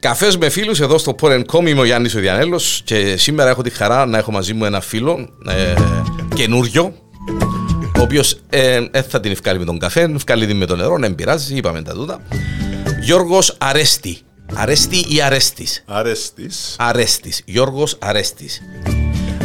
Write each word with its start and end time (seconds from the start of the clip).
Καφές 0.00 0.36
με 0.36 0.48
φίλους 0.48 0.80
εδώ 0.80 0.98
στο 0.98 1.14
Porn.com 1.20 1.66
είμαι 1.66 1.80
ο 1.80 1.84
Γιάννης 1.84 2.14
ο 2.14 2.18
Διανέλο 2.18 2.60
και 2.84 3.16
σήμερα 3.16 3.50
έχω 3.50 3.62
τη 3.62 3.70
χαρά 3.70 4.06
να 4.06 4.18
έχω 4.18 4.32
μαζί 4.32 4.54
μου 4.54 4.64
ένα 4.64 4.80
φίλο 4.80 5.28
ε, 5.48 5.74
καινούριο. 6.34 6.94
Ο 7.98 8.02
οποίος 8.02 8.40
ε, 8.48 8.86
ε, 8.90 9.02
θα 9.02 9.20
την 9.20 9.30
ευκάλει 9.30 9.58
με 9.58 9.64
τον 9.64 9.78
καφέ, 9.78 10.10
ευκάλει 10.14 10.46
την 10.46 10.56
με 10.56 10.66
το 10.66 10.76
νερό, 10.76 10.96
δεν 10.98 11.14
πειράζει, 11.14 11.56
είπαμε 11.56 11.82
τα 11.82 11.92
τούτα. 11.92 12.20
Γιώργος 13.00 13.56
Αρέστη. 13.58 14.18
Αρέστη 14.54 15.04
ή 15.08 15.22
Αρέστης; 15.22 15.84
Αρέστης. 15.86 16.76
Αρέστης. 16.78 17.42
Γιώργος 17.44 17.96
Αρέστης. 18.00 18.62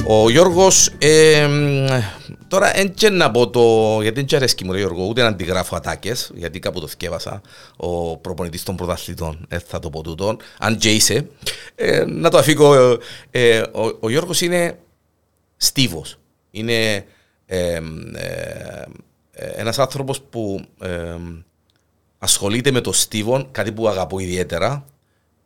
Ο 0.08 0.30
Γιώργος. 0.30 0.90
Ε, 0.98 1.48
τώρα, 2.48 2.78
έτσι 2.78 3.10
να 3.10 3.32
πω 3.32 3.50
το. 3.50 3.98
Γιατί 4.02 4.24
δεν 4.24 4.36
αρέσκει 4.38 4.66
μου, 4.66 4.72
ρε 4.72 4.78
Γιώργο, 4.78 5.06
ούτε 5.06 5.22
να 5.22 5.28
αντιγράφω 5.28 5.76
ατάκες, 5.76 6.32
γιατί 6.36 6.60
κάπου 6.60 6.80
το 6.80 6.88
θυκεύασα. 6.88 7.42
Ο 7.78 8.18
προπονητής 8.18 8.64
των 8.64 8.76
πρωταθλητών, 8.76 9.46
ε, 9.50 9.60
θα 9.60 9.80
το 9.80 9.90
πω 9.90 10.04
τούτο. 10.04 10.38
Αν 10.60 10.78
και 10.78 10.94
είσαι. 10.94 11.28
Ε, 11.76 12.06
να 12.06 12.30
το 12.30 12.38
αφήκω. 12.38 12.76
Ε, 12.76 12.98
ε, 13.32 13.60
ο, 13.60 13.98
ο 14.00 14.10
Γιώργος 14.10 14.42
είναι 14.42 14.80
στίβος. 15.58 16.18
Είναι 16.52 17.06
ε, 17.46 17.80
ε, 19.32 19.48
ένας 19.56 19.80
άνθρωπος 19.80 20.22
που 20.22 20.66
ε, 20.82 21.16
ασχολείται 22.18 22.72
με 22.72 22.82
το 22.82 22.92
στίβο, 22.92 23.48
κάτι 23.52 23.72
που 23.72 23.88
αγαπώ 23.88 24.20
ιδιαίτερα. 24.20 24.86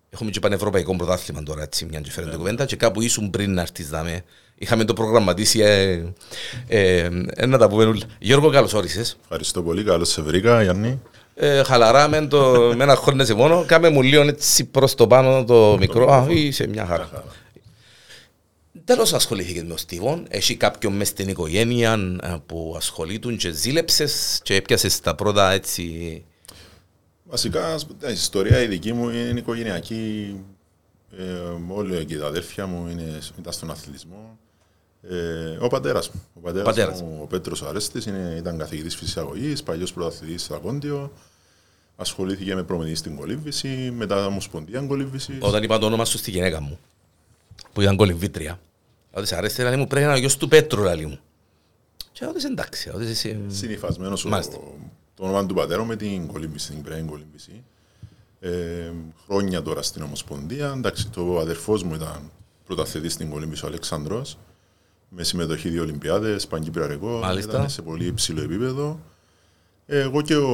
Έχουμε 0.10 0.30
και 0.32 0.40
πανευρωπαϊκό 0.40 0.96
πρωτάθλημα 0.96 1.44
τώρα, 1.44 1.62
έτσι, 1.62 1.86
μια 1.86 2.00
και 2.00 2.12
φέρνει 2.12 2.36
κουβέντα 2.36 2.66
και 2.66 2.76
κάπου 2.76 3.02
ήσουν 3.02 3.30
πριν 3.30 3.54
να 3.54 3.62
έρθεις 3.62 3.90
δάμε. 3.90 4.24
Είχαμε 4.62 4.84
το 4.86 4.94
προγραμματίσει, 4.94 5.60
ε, 5.60 6.04
ε, 6.68 7.10
ε, 7.36 7.46
να 7.46 7.58
τα 7.58 7.70
πούμε 7.70 7.84
όλα. 7.84 8.02
Γιώργο, 8.20 8.50
καλώς 8.50 8.74
όρισες. 8.74 9.18
Ευχαριστώ 9.22 9.64
πολύ, 9.64 9.84
καλώς 9.84 10.10
σε 10.10 10.22
βρήκα, 10.22 10.64
Γιάννη. 10.64 11.02
Ε, 11.36 11.64
χαλαρά 11.64 12.08
με, 12.08 12.28
το, 12.28 12.74
με 12.76 12.84
ένα 12.84 12.96
χόρνεσαι 12.96 13.34
μόνο. 13.34 13.64
Κάμε 13.68 13.90
μου 13.90 14.02
λίγο 14.02 14.22
έτσι 14.22 14.66
προς 14.66 14.96
το 14.96 15.08
πάνω 15.08 15.44
το 15.44 15.78
μικρό. 15.80 16.12
Α, 16.12 16.26
είσαι 16.30 16.68
μια 16.68 16.86
χαρά. 16.86 17.10
Τέλος 18.86 19.14
ασχολήθηκε 19.14 19.64
με 19.64 19.74
ο 19.74 19.78
Στίβον. 19.78 20.26
Έχει 20.30 20.56
κάποιον 20.56 20.94
μέσα 20.94 21.12
στην 21.12 21.28
οικογένεια 21.28 22.18
ε, 22.24 22.36
που 22.46 22.74
ασχολείται 22.78 23.34
και 23.34 23.52
ζήλεψες 23.52 24.40
και 24.44 24.56
έπιασες 24.56 25.00
τα 25.00 25.16
πρώτα 25.16 25.52
έτσι. 25.52 26.24
Βασικά, 27.24 27.76
η 28.08 28.12
ιστορία 28.12 28.62
η 28.62 28.68
δική 28.68 28.94
μου 28.94 29.10
είναι 29.10 29.40
οικογενειακή. 29.40 30.36
Ε, 31.18 31.24
όλοι 31.68 32.06
και 32.06 32.18
τα 32.18 32.28
αδέρφια 32.28 32.66
μου 32.66 32.88
είναι, 32.92 33.20
ήταν 33.40 33.54
στον 33.54 33.72
αθλητισμό. 33.72 34.39
Ε, 35.02 35.58
ο 35.60 35.68
πατέρας 35.68 36.10
μου, 36.10 36.22
ο 36.34 36.40
πατέρας 36.40 36.66
πατέρας. 36.66 37.02
μου, 37.02 37.20
ο 37.22 37.26
Πέτρος 37.26 37.64
Αρέστης, 37.64 38.06
ήταν 38.38 38.58
καθηγητής 38.58 38.96
φυσιαγωγή, 38.96 39.54
παλιός 39.64 39.94
πρωταθλητής 39.94 40.44
στο 40.44 40.56
Ακόντιο. 40.56 41.12
Ασχολήθηκε 41.96 42.56
με 42.56 42.64
προμηθεία 42.64 42.96
στην 42.96 43.16
κολύμβηση, 43.16 43.94
μετά 43.98 44.26
ομοσπονδία 44.26 44.82
κολύμβησης. 44.82 45.38
Όταν 45.40 45.64
είπα 45.64 45.78
το 45.78 45.86
όνομα 45.86 46.06
σου 46.06 46.18
στη 46.18 46.32
γυναίκα 46.32 46.62
μου, 46.62 46.80
που 47.74 47.82
ήταν 47.82 47.96
κολυμβήτρια, 47.96 48.60
ότι 49.12 49.28
σε 49.28 49.36
αρέσει, 49.36 49.62
λέει 49.62 49.76
μου 49.76 49.88
πρέπει 49.88 50.06
να 50.06 50.10
είναι 50.10 50.18
ο 50.18 50.20
γιος 50.20 50.38
του 50.38 50.48
Πέτρου, 50.48 50.84
λέει 50.84 51.06
μου. 51.06 51.20
Και 52.12 52.26
ότι 52.26 52.46
εντάξει, 52.46 52.90
ότι 52.94 53.06
εσύ... 53.06 53.40
Συνυφασμένος 53.48 54.26
Μάλιστα. 54.26 54.58
το 55.16 55.24
όνομα 55.24 55.46
του 55.46 55.54
πατέρα 55.54 55.86
με 55.86 55.96
την 55.96 56.28
κολύμβηση, 56.28 56.72
την 56.72 56.82
πρέν 56.82 57.06
κολύμβηση. 57.06 57.64
Ε, 58.40 58.92
χρόνια 59.26 59.62
τώρα 59.62 59.82
στην 59.82 60.02
Ομοσπονδία. 60.02 60.74
Εντάξει, 60.78 61.10
το 61.10 61.40
αδερφός 61.40 61.84
μου 61.84 61.94
ήταν 61.96 62.32
πρωταθλητής 62.66 63.14
στην 63.14 63.30
κολύμβηση 63.30 63.66
ο 63.66 63.68
Αλεξάνδρο. 63.68 64.26
Με 65.10 65.24
συμμετοχή 65.24 65.70
δύο 65.70 65.82
Ολυμπιάδες, 65.82 66.48
Παγκύπρια 66.48 66.88
Ρεκό. 66.88 67.20
Μάλιστα. 67.22 67.52
Ήταν 67.52 67.70
σε 67.70 67.82
πολύ 67.82 68.06
υψηλό 68.06 68.42
επίπεδο. 68.42 69.00
Ε, 69.86 70.00
εγώ 70.00 70.22
και 70.22 70.36
ο. 70.36 70.52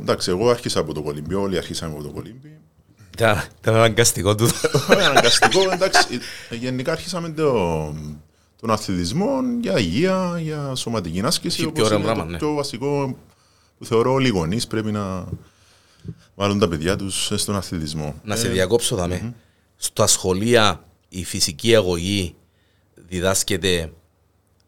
Εντάξει, 0.00 0.30
εγώ 0.30 0.50
άρχισα 0.50 0.80
από 0.80 0.94
το 0.94 1.02
κολύμπι, 1.02 1.34
όλοι 1.34 1.56
αρχίσαμε 1.56 1.92
από 1.94 2.02
το 2.02 2.08
κολύμπι. 2.08 2.58
Ήταν 3.14 3.42
ήταν 3.60 3.74
αναγκαστικό 3.74 4.34
του. 4.34 4.48
Ε, 4.98 5.04
Αναγκαστικό, 5.04 5.70
εντάξει. 5.72 6.18
ε, 6.48 6.54
Γενικά 6.54 6.92
αρχίσαμε 6.92 7.30
το, 7.30 7.52
τον 8.60 8.70
αθλητισμό 8.70 9.40
για 9.60 9.78
υγεία, 9.78 10.38
για 10.40 10.74
σωματική 10.74 11.20
άσκηση. 11.24 11.56
Πιο 11.56 11.68
όπως 11.68 11.82
ωραίο 11.82 11.96
είναι 11.96 12.06
πράγμα, 12.06 12.24
το 12.24 12.30
ναι. 12.30 12.38
πιο 12.38 12.52
βασικό 12.54 13.16
που 13.78 13.84
θεωρώ 13.84 14.12
όλοι 14.12 14.26
οι 14.26 14.30
γονείς 14.30 14.66
πρέπει 14.66 14.92
να 14.92 15.24
βάλουν 16.34 16.58
τα 16.58 16.68
παιδιά 16.68 16.96
τους 16.96 17.32
στον 17.34 17.56
αθλητισμό. 17.56 18.14
να 18.24 18.36
σε 18.36 18.48
διακόψω, 18.48 18.96
δαμε. 18.96 19.34
Στα 19.76 20.06
σχολεία 20.06 20.84
η 21.08 21.24
φυσική 21.24 21.74
αγωγή 21.76 22.34
διδάσκεται 22.94 23.92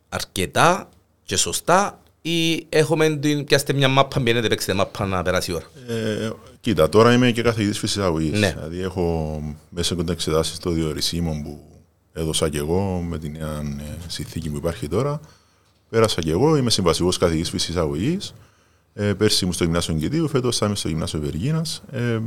αρκετά 0.09 0.89
και 1.25 1.37
σωστά 1.37 1.99
ή 2.23 2.67
έχουμε 2.69 3.17
την, 3.17 3.45
πιάστε 3.45 3.73
μια 3.73 3.89
μάπα, 3.89 4.21
μπαίνετε, 4.21 4.49
παίξετε 4.49 4.75
μάπα 4.75 5.07
να 5.07 5.23
περάσει 5.23 5.51
η 5.51 5.55
ώρα; 5.55 5.67
Ε, 5.89 6.31
κοίτα, 6.61 6.89
τώρα 6.89 7.13
είμαι 7.13 7.31
και 7.31 7.43
καθηγητής 7.43 7.79
φυσιολογικής. 7.79 8.41
Ναι. 8.41 8.53
Δηλαδή 8.53 8.81
έχω 8.81 9.41
μέσα 9.69 9.95
κοντά 9.95 10.13
εξετάσεις 10.13 10.57
στο 10.57 10.71
διορισίμο 10.71 11.41
που 11.45 11.65
έδωσα 12.13 12.49
και 12.49 12.59
εγώ 12.59 13.05
με 13.09 13.19
την 13.19 13.33
νέα 13.33 13.61
ε, 13.61 13.97
συνθήκη 14.07 14.51
που 14.51 14.57
υπάρχει 14.57 14.89
τώρα. 14.89 15.21
Πέρασα 15.89 16.21
και 16.21 16.31
εγώ, 16.31 16.57
είμαι 16.57 16.71
συμβασικός 16.71 17.19
καθηγητής 17.19 17.51
φυσιολογικής. 17.51 18.34
Ε, 18.95 19.13
πέρσι 19.13 19.39
ήμουν 19.43 19.55
στο 19.55 19.65
γυμνάσιο 19.65 19.95
Κιτίου, 19.95 20.29
φέτος 20.29 20.57
θα 20.57 20.67
είμαι 20.67 20.75
στο 20.75 20.89
γυμνάσιο 20.89 21.21
Βεργίνας. 21.21 21.83
Ε, 21.91 22.21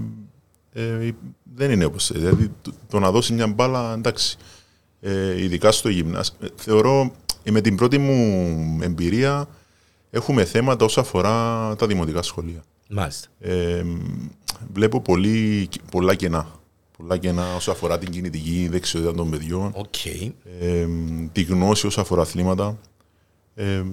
ε, 0.74 1.12
δεν 1.56 1.72
είναι 1.72 1.86
όπως, 1.86 2.12
δηλαδή 2.14 2.52
το, 2.62 2.72
το 2.90 3.00
να 3.00 3.12
δώσει 3.12 3.34
μια 3.34 3.48
μπάλα, 3.48 3.94
εντάξει, 3.94 4.38
ε, 5.02 5.44
ειδικά 5.44 5.72
στο 5.72 5.90
γυμνάσιο. 5.90 6.36
Ε, 6.40 6.48
θεωρώ, 6.56 7.12
ε, 7.44 7.52
με 7.52 7.62
την 7.62 7.76
πρώτη 7.76 7.98
μου 7.98 8.80
εμπειρία, 8.82 9.48
έχουμε 10.10 10.46
θέματα 10.46 10.86
όσο 10.86 11.00
αφορά 11.00 11.76
τα 11.76 11.88
δημοτικά 11.88 12.22
σχολεία. 12.22 12.64
Μάλιστα. 12.90 13.28
Ε, 13.40 13.84
βλέπω 14.74 15.02
πολύ, 15.02 15.70
πολλά 15.92 16.16
κενά. 16.16 16.48
Πολλά 16.98 17.18
κενά 17.18 17.56
όσο 17.56 17.72
αφορά 17.72 17.98
την 17.98 18.10
κινητική 18.10 18.68
δεξιότητα 18.72 19.14
των 19.14 19.30
παιδιών, 19.30 19.72
Οκ. 19.76 20.06
ε, 20.06 20.88
τη 21.32 21.42
γνώση 21.42 21.88
όσο 21.88 22.02
αφορά 22.02 22.22
αθλήματα. 22.22 22.78
Ε, 23.56 23.84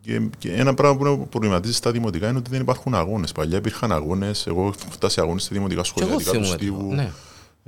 και, 0.00 0.20
και 0.38 0.52
ένα 0.52 0.74
πράγμα 0.74 0.96
που 0.96 1.04
με 1.04 1.26
προβληματίζει 1.30 1.74
στα 1.74 1.90
δημοτικά 1.90 2.28
είναι 2.28 2.38
ότι 2.38 2.50
δεν 2.50 2.60
υπάρχουν 2.60 2.94
αγώνες. 2.94 3.32
Παλιά 3.32 3.58
υπήρχαν 3.58 3.92
αγώνες. 3.92 4.46
Εγώ 4.46 4.60
έχω 4.60 4.90
φτάσει 4.90 5.20
αγώνες 5.20 5.42
σε 5.42 5.48
δημοτικά 5.52 5.80
Και 5.80 5.86
σχολεία 5.86 6.08
εγώ 6.08 6.18
δικά 6.18 6.30
τους 6.30 6.48
θυμούμαι. 6.48 6.56
Στίβου. 6.56 6.94
Ναι. 6.94 7.12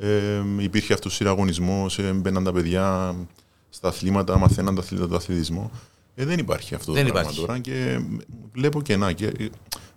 Ε, 0.01 0.43
υπήρχε 0.59 0.93
αυτός 0.93 1.13
ο 1.13 1.15
συναγωνισμό, 1.15 1.87
ε, 1.97 2.13
μπαίναν 2.13 2.45
τα 2.45 2.53
παιδιά 2.53 3.15
στα 3.71 3.89
αθλήματα, 3.89 4.39
μαθαίναν 4.39 4.75
τα 4.75 4.81
αθλήματα, 4.81 5.09
το 5.09 5.17
αθλητισμό. 5.17 5.71
Ε, 6.15 6.25
δεν 6.25 6.39
υπάρχει 6.39 6.75
αυτό 6.75 6.93
Δεν 6.93 7.07
το 7.07 7.13
πράγμα 7.13 7.31
υπάρχει. 7.31 7.47
τώρα 7.47 7.59
και 7.59 8.01
βλέπω 8.53 8.83
κενά. 8.83 9.13
Και 9.13 9.27
ε, 9.27 9.49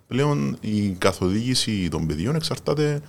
πλέον 0.06 0.56
η 0.60 0.88
καθοδήγηση 0.88 1.88
των 1.88 2.06
παιδιών 2.06 2.34
εξαρτάται 2.34 3.00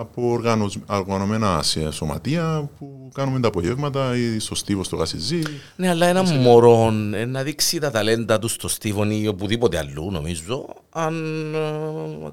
από 0.00 0.30
οργανωσ- 0.30 0.78
οργανωμένα 0.86 1.62
σε- 1.62 1.90
σωματεία 1.90 2.70
που 2.78 3.10
κάνουμε 3.14 3.40
τα 3.40 3.48
απογεύματα 3.48 4.16
ή 4.16 4.38
στο 4.38 4.54
στίβο 4.54 4.84
στο 4.84 4.96
Γασιζή. 4.96 5.42
Ναι, 5.76 5.88
αλλά 5.88 6.06
ένα 6.06 6.22
μωρό 6.22 6.92
ε, 7.14 7.24
να 7.24 7.42
δείξει 7.42 7.78
τα 7.78 7.90
ταλέντα 7.90 8.38
του 8.38 8.48
στο 8.48 8.68
Στίβον 8.68 9.10
ή 9.10 9.26
οπουδήποτε 9.28 9.78
αλλού, 9.78 10.10
νομίζω, 10.10 10.66
αν 10.90 11.14
ε, 11.54 11.58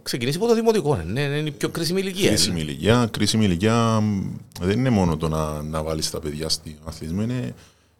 ξεκινήσει 0.03 0.37
από 0.37 0.47
το 0.47 0.53
δημοτικό. 0.55 0.95
Ναι, 1.07 1.21
είναι 1.21 1.47
η 1.47 1.51
πιο 1.51 1.69
κρίσιμη 1.69 2.01
ηλικία. 2.01 2.27
Κρίσιμη 2.27 2.59
ηλικία. 2.61 3.07
Κρίσιμη 3.11 3.45
ηλικία 3.45 3.99
μ, 3.99 4.21
δεν 4.61 4.79
είναι 4.79 4.89
μόνο 4.89 5.17
το 5.17 5.27
να, 5.27 5.61
να 5.61 5.83
βάλεις 5.83 6.09
τα 6.09 6.19
παιδιά 6.19 6.49
στον 6.49 6.73
αθλητισμό, 6.85 7.21
είναι 7.21 7.53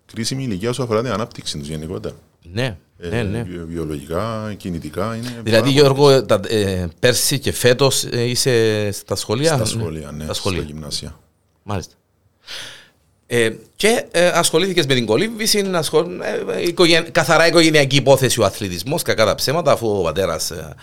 κρίσιμη 0.06 0.44
ηλικία 0.44 0.70
όσο 0.70 0.84
αφορά 0.84 1.02
την 1.02 1.12
ανάπτυξη 1.12 1.58
τους 1.58 1.68
γενικότερα. 1.68 2.16
Ναι, 2.54 2.78
Ε, 2.98 3.08
ναι, 3.10 3.24
ναι. 3.24 3.44
βιο- 3.44 3.66
βιολογικά, 3.68 4.54
κινητικά. 4.58 5.16
Είναι 5.16 5.28
Δηλαδή, 5.44 5.50
πάρα 5.50 5.62
πολύ 5.62 5.72
Γιώργο, 5.74 6.26
τα, 6.26 6.40
ε, 6.48 6.88
πέρσι 7.00 7.40
και 7.40 7.52
φέτος 7.52 8.04
είσαι 8.04 8.90
στα 8.92 9.16
σχολεία; 9.16 9.48
Στα 9.48 9.58
Ναι, 9.58 9.66
σχολεία, 9.66 10.12
ναι, 10.12 10.24
Στα 10.24 10.24
στα 10.24 10.34
σχολεία. 10.34 10.62
γυμνάσια. 10.62 11.20
Μάλιστα. 11.64 11.94
Ε, 13.28 13.50
και 13.76 14.06
ε, 14.12 14.28
ασχολήθηκες 14.28 14.86
με 14.86 14.94
την 14.94 15.06
κολύμβηση, 15.06 15.70
ασχολ... 15.74 16.06
ε, 16.22 16.58
ε, 16.58 16.62
οικογεν... 16.68 17.12
καθαρά 17.12 17.48
οικογενειακή 17.48 17.96
υπόθεση 17.96 18.42
ο 18.42 18.46
αθλητισμός, 18.46 19.02
κακά 19.02 19.26
τα 19.26 19.36
ψέματα, 19.36 19.72
αφού 19.72 19.88
ο 20.00 20.02
πατέρας. 20.04 20.52
Ε, 20.52 20.76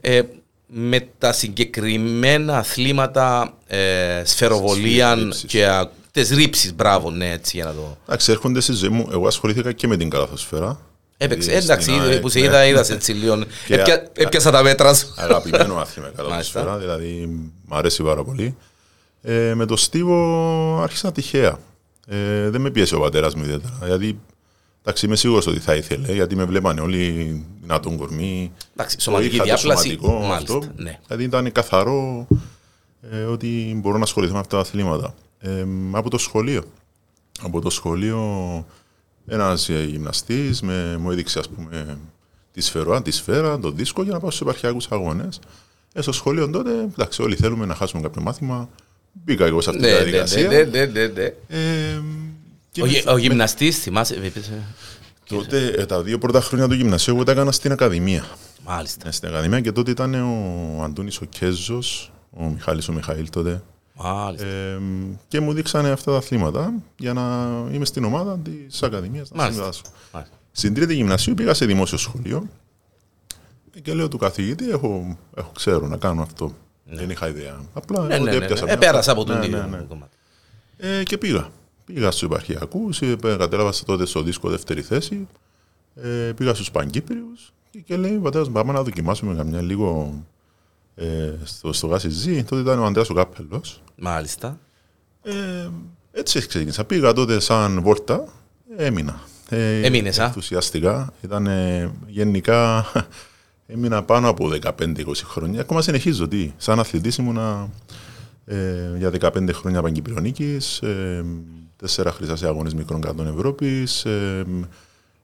ε, 0.00 0.22
με 0.66 1.08
τα 1.18 1.32
συγκεκριμένα 1.32 2.56
αθλήματα 2.58 3.54
ε, 3.66 4.22
σφαιροβολία 4.24 5.14
Ρήψεις. 5.14 5.44
και 5.46 5.66
α, 5.66 5.90
τις 6.12 6.30
ρήψεις, 6.30 6.74
μπράβο, 6.74 7.10
ναι, 7.10 7.30
έτσι 7.30 7.56
για 7.56 7.64
να 7.64 7.72
το... 7.72 7.96
Εντάξει, 8.06 8.30
έρχονται 8.32 8.60
στη 8.60 8.72
ζωή 8.72 8.88
μου. 8.90 9.08
Εγώ 9.12 9.26
ασχολήθηκα 9.26 9.72
και 9.72 9.86
με 9.86 9.96
την 9.96 10.10
καλαθοσφαίρα. 10.10 10.80
Έπαιξε, 11.22 11.48
Δηλαδή, 11.48 11.64
εντάξει, 11.64 11.90
στην 11.90 12.02
ΑΕΚ, 12.02 12.20
που 12.20 12.28
σε 12.28 12.38
ναι. 12.38 12.44
είδα, 12.44 12.66
είδα 12.66 12.84
έτσι 12.90 13.12
λίγο. 13.12 13.36
Και 13.66 13.74
Έπια- 13.74 13.94
α- 13.94 14.10
Έπιασα 14.12 14.50
τα 14.50 14.62
μέτρα 14.62 14.94
σου. 14.94 15.14
Αγαπημένο 15.16 15.76
άθλημα 15.76 16.08
η 16.08 16.12
Μάλιστα. 16.16 16.22
καλαθοσφαίρα, 16.22 16.78
δηλαδή 16.78 17.26
μου 17.66 17.76
αρέσει 17.76 18.02
πάρα 18.02 18.24
πολύ. 18.24 18.56
Ε, 19.22 19.54
με 19.54 19.66
το 19.66 19.76
Στίβο 19.76 20.80
άρχισα 20.82 21.12
τυχαία. 21.12 21.58
Ε, 22.06 22.50
δεν 22.50 22.60
με 22.60 22.70
πίεσε 22.70 22.94
ο 22.94 23.00
πατέρας 23.00 23.34
μου 23.34 23.42
ιδιαίτερα. 23.42 23.78
Γιατί 23.86 24.20
εντάξει, 24.80 25.06
είμαι 25.06 25.16
σίγουρος 25.16 25.46
ότι 25.46 25.58
θα 25.58 25.74
ήθελε, 25.74 26.12
γιατί 26.12 26.36
με 26.36 26.44
βλέπανε 26.44 26.80
όλοι 26.80 27.44
δυνατόν 27.60 27.96
κορμί. 27.96 28.52
Εντάξει, 28.72 28.96
Το 28.96 29.02
σωματική 29.02 29.34
είχα 29.34 29.44
το 29.44 29.44
διάπλαση. 29.54 29.88
σωματικό 29.88 30.12
Μάλιστα, 30.26 30.56
αυτό. 30.56 30.72
ναι. 30.76 30.98
Δηλαδή 31.06 31.24
ήταν 31.24 31.52
καθαρό 31.52 32.26
ε, 33.10 33.22
ότι 33.22 33.78
μπορώ 33.82 33.96
να 33.96 34.02
ασχοληθώ 34.02 34.32
με 34.32 34.38
αυτά 34.38 34.56
τα 34.56 34.62
αθλήματα. 34.62 35.14
Ε, 35.40 35.64
από 35.92 36.10
το 36.10 36.18
σχολείο. 36.18 36.62
Από 37.42 37.60
το 37.60 37.70
σχολείο 37.70 38.20
ένας 39.26 39.68
ε, 39.68 39.82
γυμναστής 39.84 40.60
με, 40.62 40.96
μου 40.96 41.10
έδειξε 41.10 41.38
ας 41.38 41.48
πούμε 41.48 41.98
τη 42.52 42.60
σφαιρά, 42.60 43.02
τη 43.02 43.10
σφαίρα, 43.10 43.58
το 43.58 43.70
δίσκο 43.70 44.02
για 44.02 44.12
να 44.12 44.20
πάω 44.20 44.30
στους 44.30 44.42
επαρχιακούς 44.46 44.86
αγώνες. 44.90 45.38
Ε, 45.92 46.00
στο 46.02 46.12
σχολείο 46.12 46.50
τότε, 46.50 46.70
εντάξει, 46.70 47.22
όλοι 47.22 47.36
θέλουμε 47.36 47.66
να 47.66 47.74
χάσουμε 47.74 48.02
κάποιο 48.02 48.22
μάθημα, 48.22 48.68
μπήκα 49.12 49.44
εγώ 49.46 49.60
σε 49.60 49.70
αυτή 49.70 49.82
Ναι, 49.82 49.88
τη 49.88 49.92
ναι, 49.94 49.98
διαδικασία. 50.02 50.48
ναι, 50.48 50.62
ναι, 50.62 50.84
ναι, 50.84 51.06
ναι. 51.06 51.22
Ε, 51.48 52.00
και 52.70 52.82
Ο 52.82 52.84
με- 52.86 52.90
γυ- 52.90 53.08
Ο 53.08 53.16
γυμναστής, 53.16 53.78
θυμάσαι, 53.78 54.14
είπες, 54.14 54.48
ε, 54.48 54.62
Τότε 55.28 55.66
ε, 55.66 55.86
τα 55.86 56.02
δύο 56.02 56.18
πρώτα 56.18 56.40
χρόνια 56.40 56.68
του 56.68 56.74
γυμνασίου 56.74 57.14
εγώ 57.14 57.24
τα 57.24 57.32
έκανα 57.32 57.52
στην 57.52 57.72
Ακαδημία. 57.72 58.24
μάλιστα, 58.66 59.08
Ε, 59.08 59.10
Στην 59.10 59.28
Ακαδημία 59.28 59.60
και 59.60 59.72
τότε 59.72 59.90
ήταν 59.90 60.14
ο 60.14 60.82
Αντώνης 60.82 61.20
ο 61.20 61.24
Κέζος, 61.24 62.12
ο 62.30 62.44
Μιχάλης 62.44 62.88
ο 62.88 62.92
Μιχαήλ 62.92 63.30
τότε. 63.30 63.62
Μάλιστα. 64.02 64.46
Ε, 64.46 64.78
και 65.28 65.40
μου 65.40 65.52
δείξανε 65.52 65.90
αυτά 65.90 66.10
τα 66.10 66.16
αθλήματα 66.16 66.72
για 66.96 67.12
να 67.12 67.22
είμαι 67.72 67.84
στην 67.84 68.04
ομάδα 68.04 68.38
της 68.38 68.82
Ακαδημίας 68.82 69.30
να 69.30 69.36
Μάλιστα. 69.36 69.60
συμμετάσχω. 69.62 69.96
Μάλιστα. 70.12 70.34
Στην 70.52 70.74
τρίτη 70.74 70.94
γυμνασίου 70.94 71.34
πήγα 71.34 71.54
σε 71.54 71.66
δημόσιο 71.66 71.98
σχολείο 71.98 72.48
και 73.82 73.94
λέω 73.94 74.08
του 74.08 74.18
καθηγητή, 74.18 74.70
έχω, 74.70 75.18
έχω 75.36 75.50
ξέρω 75.54 75.86
να 75.86 75.96
κάνω 75.96 76.22
αυτό. 76.22 76.54
Δεν 76.84 77.10
είχα 77.10 77.28
ιδέα. 77.28 77.60
Απλά 77.74 78.06
Ναι, 78.06 78.14
εγώ 78.14 78.24
ναι, 78.24 78.30
το 78.32 78.38
ναι, 78.38 78.44
έπιασα 78.44 78.64
ναι. 78.64 78.70
μια 78.76 78.88
Ε, 78.88 78.90
πέρασα 78.90 79.12
από 79.12 79.20
φορά. 79.20 79.32
τον 79.32 79.40
Ναι, 79.50 79.56
ίδιο 79.56 79.68
ναι, 79.70 79.76
ναι. 79.76 79.84
κομμάτι. 79.88 80.16
Ε, 80.76 81.02
και 81.02 81.18
πήγα. 81.18 81.50
Πήγα 81.84 82.10
στους 82.10 82.22
επαρχιακούς, 82.22 83.00
ε, 83.02 83.16
κατέλαβα 83.20 83.72
τότε 83.86 84.06
στο 84.06 84.22
δίσκο 84.22 84.48
δεύτερη 84.48 84.82
θέση. 84.82 85.28
Ε, 85.94 86.32
πήγα 86.36 86.54
στους 86.54 86.70
Παγκύπριους 86.70 87.52
και, 87.70 87.78
και 87.78 87.96
λέει, 87.96 88.18
πατέρας 88.18 88.46
μου, 88.46 88.52
πάμε 88.54 88.72
να 88.72 88.82
δοκιμάσουμε 88.82 89.34
καμιά 89.34 89.60
λίγο 89.62 90.14
ε, 90.94 91.32
στο, 91.44 91.72
στο 91.72 91.86
Γάσι 91.86 92.08
Ζή. 92.08 92.44
Τότε 92.44 92.60
ήταν 92.62 92.78
ο 92.78 92.84
Ανδρέας 92.84 93.10
ο 93.10 93.14
Κάπελος. 93.14 93.82
Μάλιστα. 94.00 94.58
Ε, 95.22 95.32
έτσι 96.12 96.46
ξεκίνησα. 96.46 96.84
Πήγα 96.84 97.12
τότε 97.12 97.40
σαν 97.40 97.80
βόλτα, 97.82 98.24
έμεινα. 98.76 99.20
Ε, 99.48 99.80
Έμεινες, 99.86 100.18
α; 100.18 100.24
Ενθουσιαστικά. 100.24 101.12
Ήταν 101.20 101.46
ε, 101.46 101.90
γενικά, 102.06 102.86
έμεινα 103.74 104.02
πάνω 104.02 104.28
από 104.28 104.50
15-20 104.62 104.72
χρόνια. 105.24 105.60
Ακόμα 105.60 105.82
συνεχίζω, 105.82 106.28
τι, 106.28 106.52
σαν 106.56 106.78
αθλητής 106.78 107.16
ήμουνα 107.16 107.68
ε, 108.46 108.56
για 108.98 109.10
15 109.20 109.48
χρόνια 109.52 109.82
Παγκυπριονίκης, 109.82 110.78
ε, 110.82 111.24
τέσσερα 111.76 112.12
χρυσά 112.12 112.36
σε 112.36 112.46
αγώνες 112.46 112.74
μικρών 112.74 113.00
κρατών 113.00 113.26
Ευρώπης, 113.36 114.04
ε, 114.04 114.44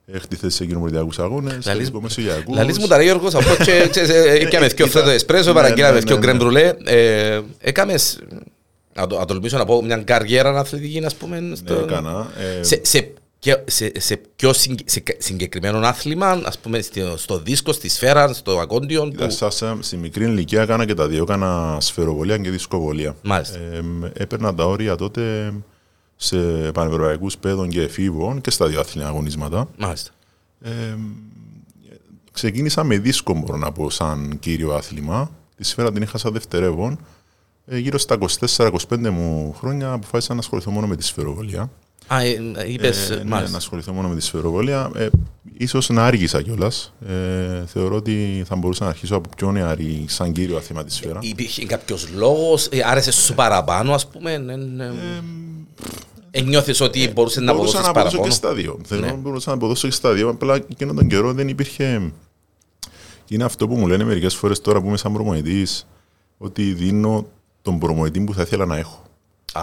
έχτη 0.05 0.35
θέση 0.35 0.55
σε 0.55 0.65
κοινοβουλιακούς 0.65 1.19
αγώνες, 1.19 1.51
Λαλείς- 1.51 1.65
τελικό 1.87 2.01
μεσογειακούς. 2.01 2.55
Λαλείς 2.55 2.79
μου 2.79 2.87
τα 2.87 2.97
ρε 2.97 3.03
Γιώργος, 3.03 3.35
από 3.35 3.63
και 3.63 3.87
ξέρεις, 3.89 4.09
ε, 4.09 4.31
έκαμε 4.31 4.67
δυο 4.67 4.75
ήταν- 4.85 4.89
φρέτο 4.89 5.09
εσπρέσο, 5.09 5.47
Ναι, 5.49 5.55
παραγγείλαμε 5.55 5.93
ναι, 5.93 5.99
δυο 6.05 6.15
ναι, 6.15 6.21
γκρεμ 9.05 9.05
ναι. 9.05 9.05
μπρουλέ. 9.05 9.05
Ε, 9.05 9.05
Έκαμες, 9.05 9.05
να 9.05 9.07
το- 9.07 9.17
να 9.17 9.25
τολμήσω 9.25 9.57
να 9.57 9.65
πω, 9.65 9.81
μια 9.83 9.97
καριέρα 9.97 10.59
αθλητική, 10.59 11.05
ας 11.05 11.15
πούμε, 11.15 11.39
Ναι, 11.39 11.55
στο- 11.55 11.73
έκανα. 11.73 12.27
ε, 12.59 12.63
σε, 12.63 12.79
σε, 12.83 13.13
και- 13.39 13.57
σε, 13.65 13.91
σε 13.99 14.21
πιο 14.35 14.53
συγκ- 14.53 14.89
σε 14.89 14.99
κα- 14.99 15.15
συγκεκριμένο 15.17 15.77
άθλημα, 15.77 16.41
ας 16.45 16.59
πούμε 16.59 16.81
στο, 16.81 17.17
στο 17.17 17.39
δίσκο, 17.39 17.71
στη 17.71 17.89
σφαίρα, 17.89 18.33
στο 18.33 18.59
ακόντιον. 18.59 19.09
Κοίτα, 19.11 19.25
Που... 19.25 19.31
σαν- 19.31 19.51
σαν- 19.51 19.83
στη 19.83 19.97
μικρή 19.97 20.23
ηλικία 20.25 20.61
έκανα 20.61 20.85
και 20.85 20.93
τα 20.93 21.07
δύο. 21.07 21.23
Έκανα 21.23 21.77
σφαιροβολία 21.81 22.37
και 22.37 22.49
δισκοβολία. 22.49 23.15
Μάλιστα. 23.23 23.57
Ε, 23.59 23.81
έπαιρνα 24.13 24.53
τα 24.55 24.65
όρια 24.65 24.95
τότε 24.95 25.53
σε 26.15 26.37
πανευρωπαϊκούς 26.73 27.37
παιδών 27.37 27.69
και 27.69 27.81
εφήβων 27.81 28.41
και 28.41 28.51
στα 28.51 28.67
δύο 28.67 28.79
άθλια 28.79 29.07
αγωνίσματα. 29.07 29.69
Μάλιστα. 29.77 30.11
Ε, 30.61 30.69
ξεκίνησα 32.31 32.83
με 32.83 32.97
δίσκο, 32.97 33.33
μπορώ 33.33 33.57
να 33.57 33.71
πω, 33.71 33.89
σαν 33.89 34.37
κύριο 34.39 34.73
άθλημα. 34.73 35.31
Τη 35.57 35.63
σφαίρα 35.63 35.91
την 35.91 36.01
είχα 36.01 36.17
σαν 36.17 36.33
δευτερεύον. 36.33 36.99
Ε, 37.69 37.77
γύρω 37.77 37.97
στα 37.97 38.17
24-25 38.57 38.69
μου 39.09 39.55
χρόνια 39.59 39.91
αποφάσισα 39.91 40.33
να 40.33 40.39
ασχοληθώ 40.39 40.71
μόνο 40.71 40.87
με 40.87 40.95
τη 40.95 41.03
σφαιροβολία. 41.03 41.69
Α, 42.07 42.21
ε, 42.21 42.37
είπες, 42.67 43.09
Ε, 43.09 43.15
ναι, 43.15 43.23
μάλιστα. 43.23 43.51
να 43.51 43.57
ασχοληθώ 43.57 43.93
μόνο 43.93 44.07
με 44.07 44.15
τη 44.15 44.21
σφαιροβολία. 44.23 44.91
Ε, 44.95 45.07
ίσως 45.57 45.89
να 45.89 46.05
άργησα 46.05 46.41
κιόλας. 46.41 46.93
Ε, 47.07 47.65
θεωρώ 47.65 47.95
ότι 47.95 48.43
θα 48.47 48.55
μπορούσα 48.55 48.83
να 48.83 48.89
αρχίσω 48.89 49.15
από 49.15 49.29
πιο 49.37 49.51
νεαρή 49.51 50.05
σαν 50.07 50.31
κύριο 50.31 50.57
άθλημα 50.57 50.83
της 50.83 50.95
σφαίρα. 50.95 51.19
Υπήρχε 51.21 51.65
κάποιος 51.65 52.09
λόγος, 52.15 52.65
ε, 52.71 52.81
άρεσε 52.85 53.11
σου 53.11 53.33
παραπάνω, 53.33 53.93
ας 53.93 54.07
πούμε. 54.07 54.31
Ε, 54.31 54.35
ε, 54.83 54.91
ε, 56.31 56.41
νιώθεις 56.41 56.81
ότι 56.81 57.11
μπορούσες 57.13 57.43
να 57.43 57.53
μπορούσα 57.53 57.79
αποδώσεις 57.79 57.83
να 57.85 57.89
αποδώσω 57.89 58.17
παραπάνω; 58.17 58.23
και 58.23 58.29
στα 58.35 58.53
δύο. 58.53 58.79
Θεωρώ 58.85 59.05
Ναι. 59.05 59.11
ότι 59.11 59.19
μπορούσα 59.21 59.49
να 59.49 59.55
αποδώσω 59.55 59.87
και 59.87 59.93
στα 59.93 60.13
δύο. 60.13 60.29
Απλά 60.29 60.55
εκείνον 60.55 60.95
τον 60.95 61.07
καιρό 61.07 61.33
δεν 61.33 61.47
υπήρχε. 61.47 62.11
Είναι 63.27 63.43
αυτό 63.43 63.67
που 63.67 63.75
μου 63.75 63.87
λένε 63.87 64.03
μερικές 64.03 64.35
φορές 64.35 64.61
τώρα 64.61 64.81
που 64.81 64.87
είμαι 64.87 64.97
σαν 64.97 65.13
προμονητής, 65.13 65.87
ότι 66.37 66.73
δίνω 66.73 67.27
τον 67.67 67.79
προμονητή 67.79 68.19
που 68.19 68.33
θα 68.33 68.41
ήθελα 68.41 68.65
να 68.65 68.77
έχω. 68.77 69.01
Α, 69.53 69.61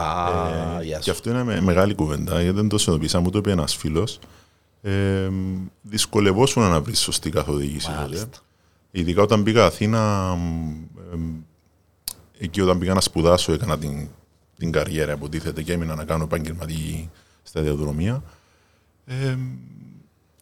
γεια 0.82 0.96
Και 0.98 1.04
σου. 1.04 1.10
αυτό 1.10 1.30
είναι 1.30 1.44
με- 1.44 1.60
μεγάλη 1.60 1.94
κουβέντα, 1.94 2.42
γιατί 2.42 2.56
δεν 2.56 2.68
το 2.68 2.78
συνειδητοποίησα. 2.78 3.20
Μου 3.20 3.30
το 3.30 3.38
είπε 3.38 3.50
ένας 3.50 3.74
φίλος. 3.76 4.18
Ε, 4.82 5.28
δυσκολευόσουν 5.82 6.62
να 6.62 6.80
βρεις 6.80 7.00
σωστή 7.00 7.30
καθοδήγηση 7.30 7.86
τότε. 7.86 7.98
Μάλιστα. 7.98 8.28
Ειδικά 8.90 9.22
όταν 9.22 9.42
πήγα 9.42 9.66
Αθήνα, 9.66 10.34
μ, 10.34 10.72
εμ, 11.12 11.20
εκεί 12.38 12.60
όταν 12.60 12.78
πήγα 12.78 12.94
να 12.94 13.00
σπουδάσω 13.00 13.52
έκανα 13.52 13.78
την, 13.78 14.08
την 14.58 14.72
καριέρα 14.72 15.12
υποτίθεται 15.12 15.62
και 15.62 15.72
έμεινα 15.72 15.94
να 15.94 16.04
κάνω 16.04 16.24
επαγγελματική 16.24 17.10
σταδιοδρομία. 17.42 18.22
Ε, 19.06 19.36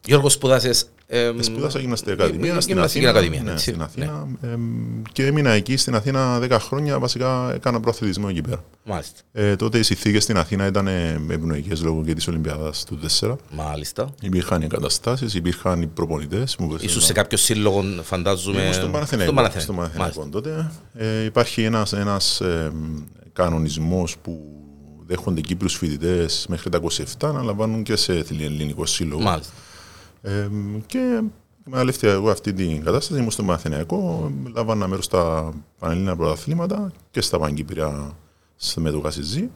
Γιώργος, 0.04 0.32
σπουδάσες... 0.32 0.88
ε, 1.14 1.32
σπούδασα 1.40 1.78
γυμναστική 1.78 2.12
ακαδημία 2.12 2.60
στην 2.60 2.72
Γυμναστική 2.74 3.06
Αθήνα, 3.06 3.18
Ακαδημία, 3.18 3.42
ναι, 3.42 3.50
έτσι. 3.50 3.70
στην 3.70 3.82
Αθήνα 3.82 4.28
εμ, 4.42 5.02
και 5.12 5.26
έμεινα 5.26 5.50
εκεί 5.50 5.76
στην 5.76 5.94
Αθήνα 5.94 6.38
10 6.42 6.56
χρόνια, 6.60 6.98
βασικά 6.98 7.52
έκανα 7.54 7.80
προαθλητισμό 7.80 8.26
εκεί 8.30 8.40
πέρα. 8.40 8.64
Μάλιστα. 8.84 9.20
Ε, 9.32 9.56
τότε 9.56 9.78
οι 9.78 9.82
συνθήκες 9.82 10.22
στην 10.22 10.36
Αθήνα 10.36 10.66
ήταν 10.66 10.86
ευνοϊκές 11.30 11.82
λόγω 11.82 12.02
και 12.04 12.14
της 12.14 12.28
Ολυμπιάδας 12.28 12.84
του 12.84 12.98
4. 13.20 13.36
Μάλιστα. 13.50 14.14
Υπήρχαν 14.20 14.60
οι 14.60 14.64
εγκαταστάσεις, 14.64 15.34
υπήρχαν 15.34 15.82
οι 15.82 15.86
προπονητές. 15.86 16.56
Ίσως 16.80 17.04
σε 17.04 17.12
κάποιο 17.12 17.38
σύλλογο, 17.38 17.84
φαντάζομαι... 18.02 18.60
Ήμουν 18.60 18.72
στον 18.72 18.90
Παναθηναϊκό. 18.90 19.32
Παναθηναϊκό. 19.32 19.72
Στον 19.72 19.74
Μάλιστα. 19.74 19.98
Παναθηναϊκό 19.98 20.30
τότε. 20.30 20.70
Ε, 20.94 21.24
υπάρχει 21.24 21.62
ένας, 21.62 21.92
ένας 21.92 22.40
ε, 22.40 22.72
κανονισμός 23.32 24.16
που 24.22 24.40
δέχονται 25.06 25.40
Κύπριους 25.40 25.76
φοιτητές 25.76 26.46
μέχρι 26.48 26.70
τα 26.70 26.80
27 27.20 27.32
να 27.32 27.42
λαμβάνουν 27.42 27.82
και 27.82 27.96
σε 27.96 28.24
ελληνικό 28.40 28.86
σύλλογο. 28.86 29.22
Μάλιστα. 29.22 29.52
Ε, 30.22 30.48
και 30.86 31.20
με 31.64 31.84
εγώ 32.02 32.30
αυτή 32.30 32.52
την 32.52 32.84
κατάσταση 32.84 33.19
ήμουν 33.20 33.30
στον 33.30 33.46
Παναθηναϊκό, 33.46 34.32
λάβανα 34.54 34.86
μέρος 34.88 35.04
στα 35.04 35.52
Πανελλήνια 35.78 36.16
πρωταθλήματα 36.16 36.92
και 37.10 37.20
στα 37.20 37.38
Παγκύπρια 37.38 38.16
σε- 38.56 38.80
με 38.80 38.90
το 38.90 39.00
Κασιζή 39.00 39.50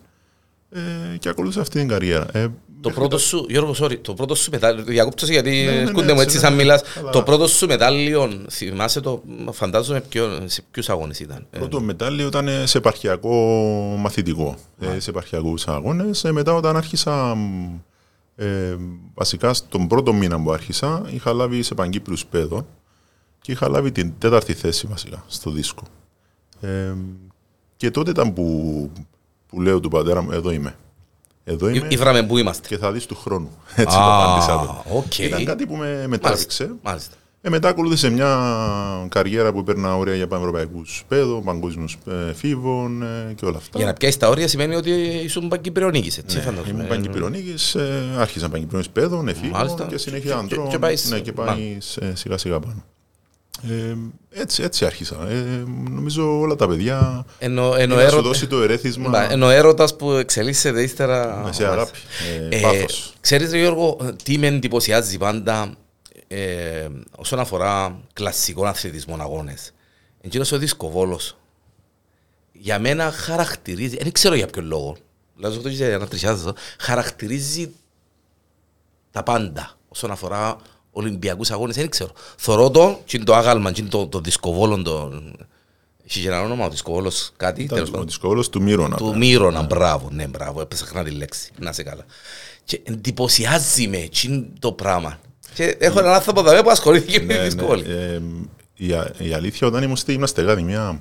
ε, 0.71 0.81
και 1.19 1.29
ακολούθησα 1.29 1.61
αυτή 1.61 1.79
την 1.79 1.89
καριέρα. 1.89 2.27
Ε, 2.33 2.43
Το 2.43 2.89
μέχρι 2.89 2.95
πρώτο 3.01 3.19
σου, 3.19 3.47
Γιώργο, 3.49 3.75
sorry, 3.79 3.99
το 4.03 4.15
πρώτο 4.15 4.35
σου 4.35 4.51
μετάλλιο, 4.51 4.85
διακόπτω 4.85 5.27
σε 5.27 5.33
γιατί 5.33 5.51
Ναι, 5.51 5.71
ναι, 5.71 5.71
ναι, 5.77 5.81
έρχονται 5.81 6.13
μου 6.13 6.21
έτσι 6.21 6.23
έτσι, 6.23 6.39
σαν 6.39 6.51
ναι, 6.57 6.63
μιλάς. 6.63 6.83
καλά. 6.83 7.11
Το 7.11 7.23
πρώτο 7.23 7.47
σου 7.47 7.67
μετάλλιο, 7.67 8.31
θυμάσαι 8.51 9.01
το, 9.01 9.23
φαντάζομαι 9.53 10.01
ποιο, 10.01 10.43
σε 10.45 10.63
ποιους 10.71 10.89
αγώνες 10.89 11.21
ήταν. 11.21 11.47
Ε, 11.51 11.59
Πρώτο 11.59 11.81
μετάλλιο 11.81 12.27
ήταν 12.27 12.49
σε 12.65 12.79
επαρχιακό 12.79 13.35
μαθητικό, 13.99 14.55
ε, 14.79 15.01
σε 15.01 15.11
επαρχιακούς 15.11 15.67
αγώνες. 15.69 16.25
Ε, 16.25 16.33
μετά 16.33 16.55
όταν 16.55 16.77
άρχισα, 16.77 17.35
μ, 17.35 17.69
ε, 18.37 18.77
βασικά 19.15 19.55
στον 19.55 19.87
πρώτο 19.89 20.13
μήνα 20.13 20.43
που 20.43 20.53
άρχισα, 20.53 21.03
είχα 21.11 21.33
λάβει 21.33 21.63
σε 21.63 21.75
Παγκύπριους 21.75 22.27
παιδών 22.27 22.67
και 23.41 23.53
είχα 23.53 23.69
λάβει 23.69 23.93
την 23.93 24.13
τέταρτη 24.19 24.55
θέση 24.55 24.87
βασικά 24.87 25.25
στο 25.27 25.51
δίσκο. 25.51 25.83
Ε, 26.61 26.93
και 27.77 27.91
τότε 27.91 28.11
ήταν 28.11 28.33
που, 28.33 28.91
που 29.47 29.61
λέω 29.61 29.81
του 29.81 29.89
πατέρα 29.89 30.23
μου, 30.23 30.33
εδώ 30.33 30.51
είμαι. 30.51 30.77
Εδώ 31.45 31.69
είμαι 31.69 31.87
Ήβραμε 31.91 32.23
που 32.23 32.39
είμαστε. 32.39 32.69
και 32.69 32.77
θα 32.79 32.93
δεις 32.93 33.07
του 33.07 33.15
χρόνου. 33.15 33.51
Έτσι 33.75 33.97
το 33.97 34.03
Α, 34.03 34.25
απάντησα 34.25 34.59
το. 34.59 34.97
οκ. 34.97 35.19
Ήταν 35.19 35.45
κάτι 35.45 35.67
που 35.67 35.77
με, 35.77 35.87
με 35.87 35.97
Μάλιστα. 35.97 36.19
τράβηξε. 36.29 36.73
Μάλιστα. 36.83 37.15
Ε, 37.47 37.51
μετά 37.51 37.69
ακολούθησε 37.69 38.11
μια 38.11 38.39
καριέρα 39.09 39.53
που 39.53 39.63
παίρνα 39.63 39.97
όρια 39.97 40.15
για 40.15 40.27
πανευρωπαϊκούς 40.27 41.05
παιδών, 41.09 41.45
παγκόσμιους 41.45 41.99
φίβων 42.35 43.03
ε, 43.03 43.33
και 43.35 43.45
όλα 43.45 43.57
αυτά. 43.57 43.79
Για 43.79 43.87
να 43.87 43.93
πιάσεις 43.93 44.17
τα 44.17 44.29
όρια 44.29 44.49
σημαίνει 44.49 44.75
ότι 44.75 44.91
ήσουν 45.25 45.49
παγκυπριονίκης, 45.49 46.19
έτσι 46.19 46.37
Ναι, 46.37 46.43
φαντάζομαι. 46.43 46.71
Ήμουν 46.71 46.87
παγκυπριονίκης, 46.87 47.75
ε, 47.75 48.03
άρχισα 48.19 48.49
παγκυπριονίκης 48.49 48.93
παιδών, 48.93 49.29
εφήβων 49.29 49.51
Μάλιστα. 49.51 49.85
και 49.85 49.99
συνέχεια 49.99 50.31
Και- 50.33 50.39
αντρών. 50.39 50.65
και- 50.65 50.71
και 50.71 50.79
πάεις- 50.79 51.11
ναι, 51.11 51.19
και 51.21 51.33
πάεις 51.33 51.99
σιγά 52.13 52.39
σιγά 52.39 52.61
πάνω. 52.61 52.85
Ε, 53.63 53.95
έτσι, 54.41 54.63
έτσι 54.63 54.85
άρχισα. 54.85 55.17
Ε, 55.31 55.65
νομίζω 55.91 56.39
όλα 56.41 56.57
τα 56.57 56.69
παιδιά 56.69 57.25
Ενώ, 57.39 57.67
είναι 57.73 57.83
ενώ, 57.83 57.95
να 57.95 58.01
σου 58.01 58.07
έρωτα, 58.07 58.23
δώσει 58.29 58.47
το 58.47 58.63
ερέθισμα 58.63 59.09
Μπα, 59.09 59.33
ενώ 59.33 59.51
έρωτας 59.51 59.97
που 59.97 60.11
εξελίσσεται 60.13 60.83
ύστερα... 60.83 61.43
με 61.45 61.53
σε 61.53 61.67
αγάπη, 61.67 61.99
ε, 62.51 62.57
Ε, 62.57 62.61
πάθος. 62.61 63.15
ξέρεις 63.21 63.51
ρε 63.51 63.59
Γιώργο, 63.59 63.97
τι 64.25 64.39
με 64.39 64.47
εντυπωσιάζει 64.47 65.19
πάντα 65.19 65.75
ε, 66.29 66.89
όσον 67.17 67.39
αφορά 67.39 68.01
κλασικό 68.13 68.65
αθλητισμό 68.65 69.17
αγώνες. 69.21 69.73
Εκείνος 70.21 70.53
ο 70.53 70.59
δισκοβόλος. 70.59 71.37
Για 72.53 72.79
μένα 72.79 73.11
χαρακτηρίζει, 73.11 73.97
δεν 73.97 74.13
ξέρω 74.13 74.35
για 74.35 74.47
ποιο 74.47 74.63
λόγο, 74.63 74.97
δηλαδή 75.37 75.57
αυτό 75.57 75.69
για 75.69 75.99
να 75.99 76.07
τρισιάζω, 76.07 76.55
χαρακτηρίζει 76.79 77.73
τα 79.11 79.23
πάντα 79.23 79.79
όσον 79.89 80.11
αφορά 80.11 80.57
Ολυμπιακούς 80.91 81.51
αγώνες, 81.51 81.77
δεν 81.77 81.89
ξέρω. 81.89 82.11
Θωρώ 82.37 82.71
το, 82.71 83.01
και 83.05 83.17
είναι 83.17 83.25
το 83.25 83.35
άγαλμα, 83.35 83.73
και 83.73 83.81
είναι 83.81 83.91
το, 83.91 84.07
το 84.07 84.21
δισκοβόλο, 84.21 84.83
το... 84.83 85.23
Έχει 86.09 86.21
και 86.21 86.29
ένα 86.29 86.43
όνομα, 86.43 86.65
ο 86.67 86.71
δισκοβόλος 86.71 87.33
κάτι, 87.37 87.67
τέλος 87.67 87.73
Ήταν 87.73 87.89
ο 87.89 87.91
πάντων. 87.91 88.07
δυσκολός 88.07 88.49
του 88.49 88.63
Μύρονα. 88.63 88.97
Του 88.97 89.17
Μύρονα, 89.17 89.63
μπράβο, 89.63 90.09
ναι, 90.11 90.27
μπράβο, 90.27 90.61
έπεσα 90.61 90.85
χρονά 90.85 91.05
τη 91.05 91.11
λέξη, 91.11 91.51
να 91.59 91.73
σε 91.73 91.83
καλά. 91.83 92.05
Και 92.65 92.81
εντυπωσιάζει 92.85 93.89
με 93.89 93.97
εκείνο 93.97 94.47
το 94.59 94.73
πράγμα. 94.73 95.21
Και 95.57 95.77
έχω 95.81 95.99
έναν 95.99 96.13
άνθρωπο 96.15 96.51
εδώ 96.51 96.63
που 96.63 96.71
ασχολήθηκε 96.71 97.21
με 97.21 97.27
τη 97.27 97.33
Ναι, 97.33 97.39
ναι. 97.39 97.49
δυσκολία. 97.49 97.95
Ε, 97.97 98.23
η, 98.75 98.93
α- 98.93 99.15
η 99.19 99.33
αλήθεια 99.33 99.67
όταν 99.67 99.83
ήμουν 99.83 99.97
στη 99.97 100.13
γυμναστική 100.13 100.47
ακαδημία 100.47 101.01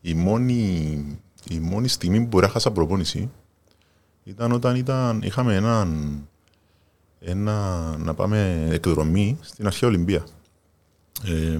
η 0.00 0.14
μόνη 0.14 1.18
η 1.50 1.58
μόνη 1.58 1.88
στιγμή 1.88 2.20
που 2.20 2.26
μπορεί 2.26 2.44
να 2.46 2.50
χάσα 2.52 2.70
προπόνηση 2.70 3.30
ήταν 4.24 4.52
όταν 4.52 4.76
ήταν, 4.76 5.22
είχαμε 5.22 5.54
έναν, 5.54 6.18
ένα, 7.20 7.80
να 7.98 8.14
πάμε 8.14 8.66
εκδρομή 8.70 9.38
στην 9.40 9.66
αρχαία 9.66 9.88
Ολυμπία. 9.88 10.24
Ε, 11.24 11.58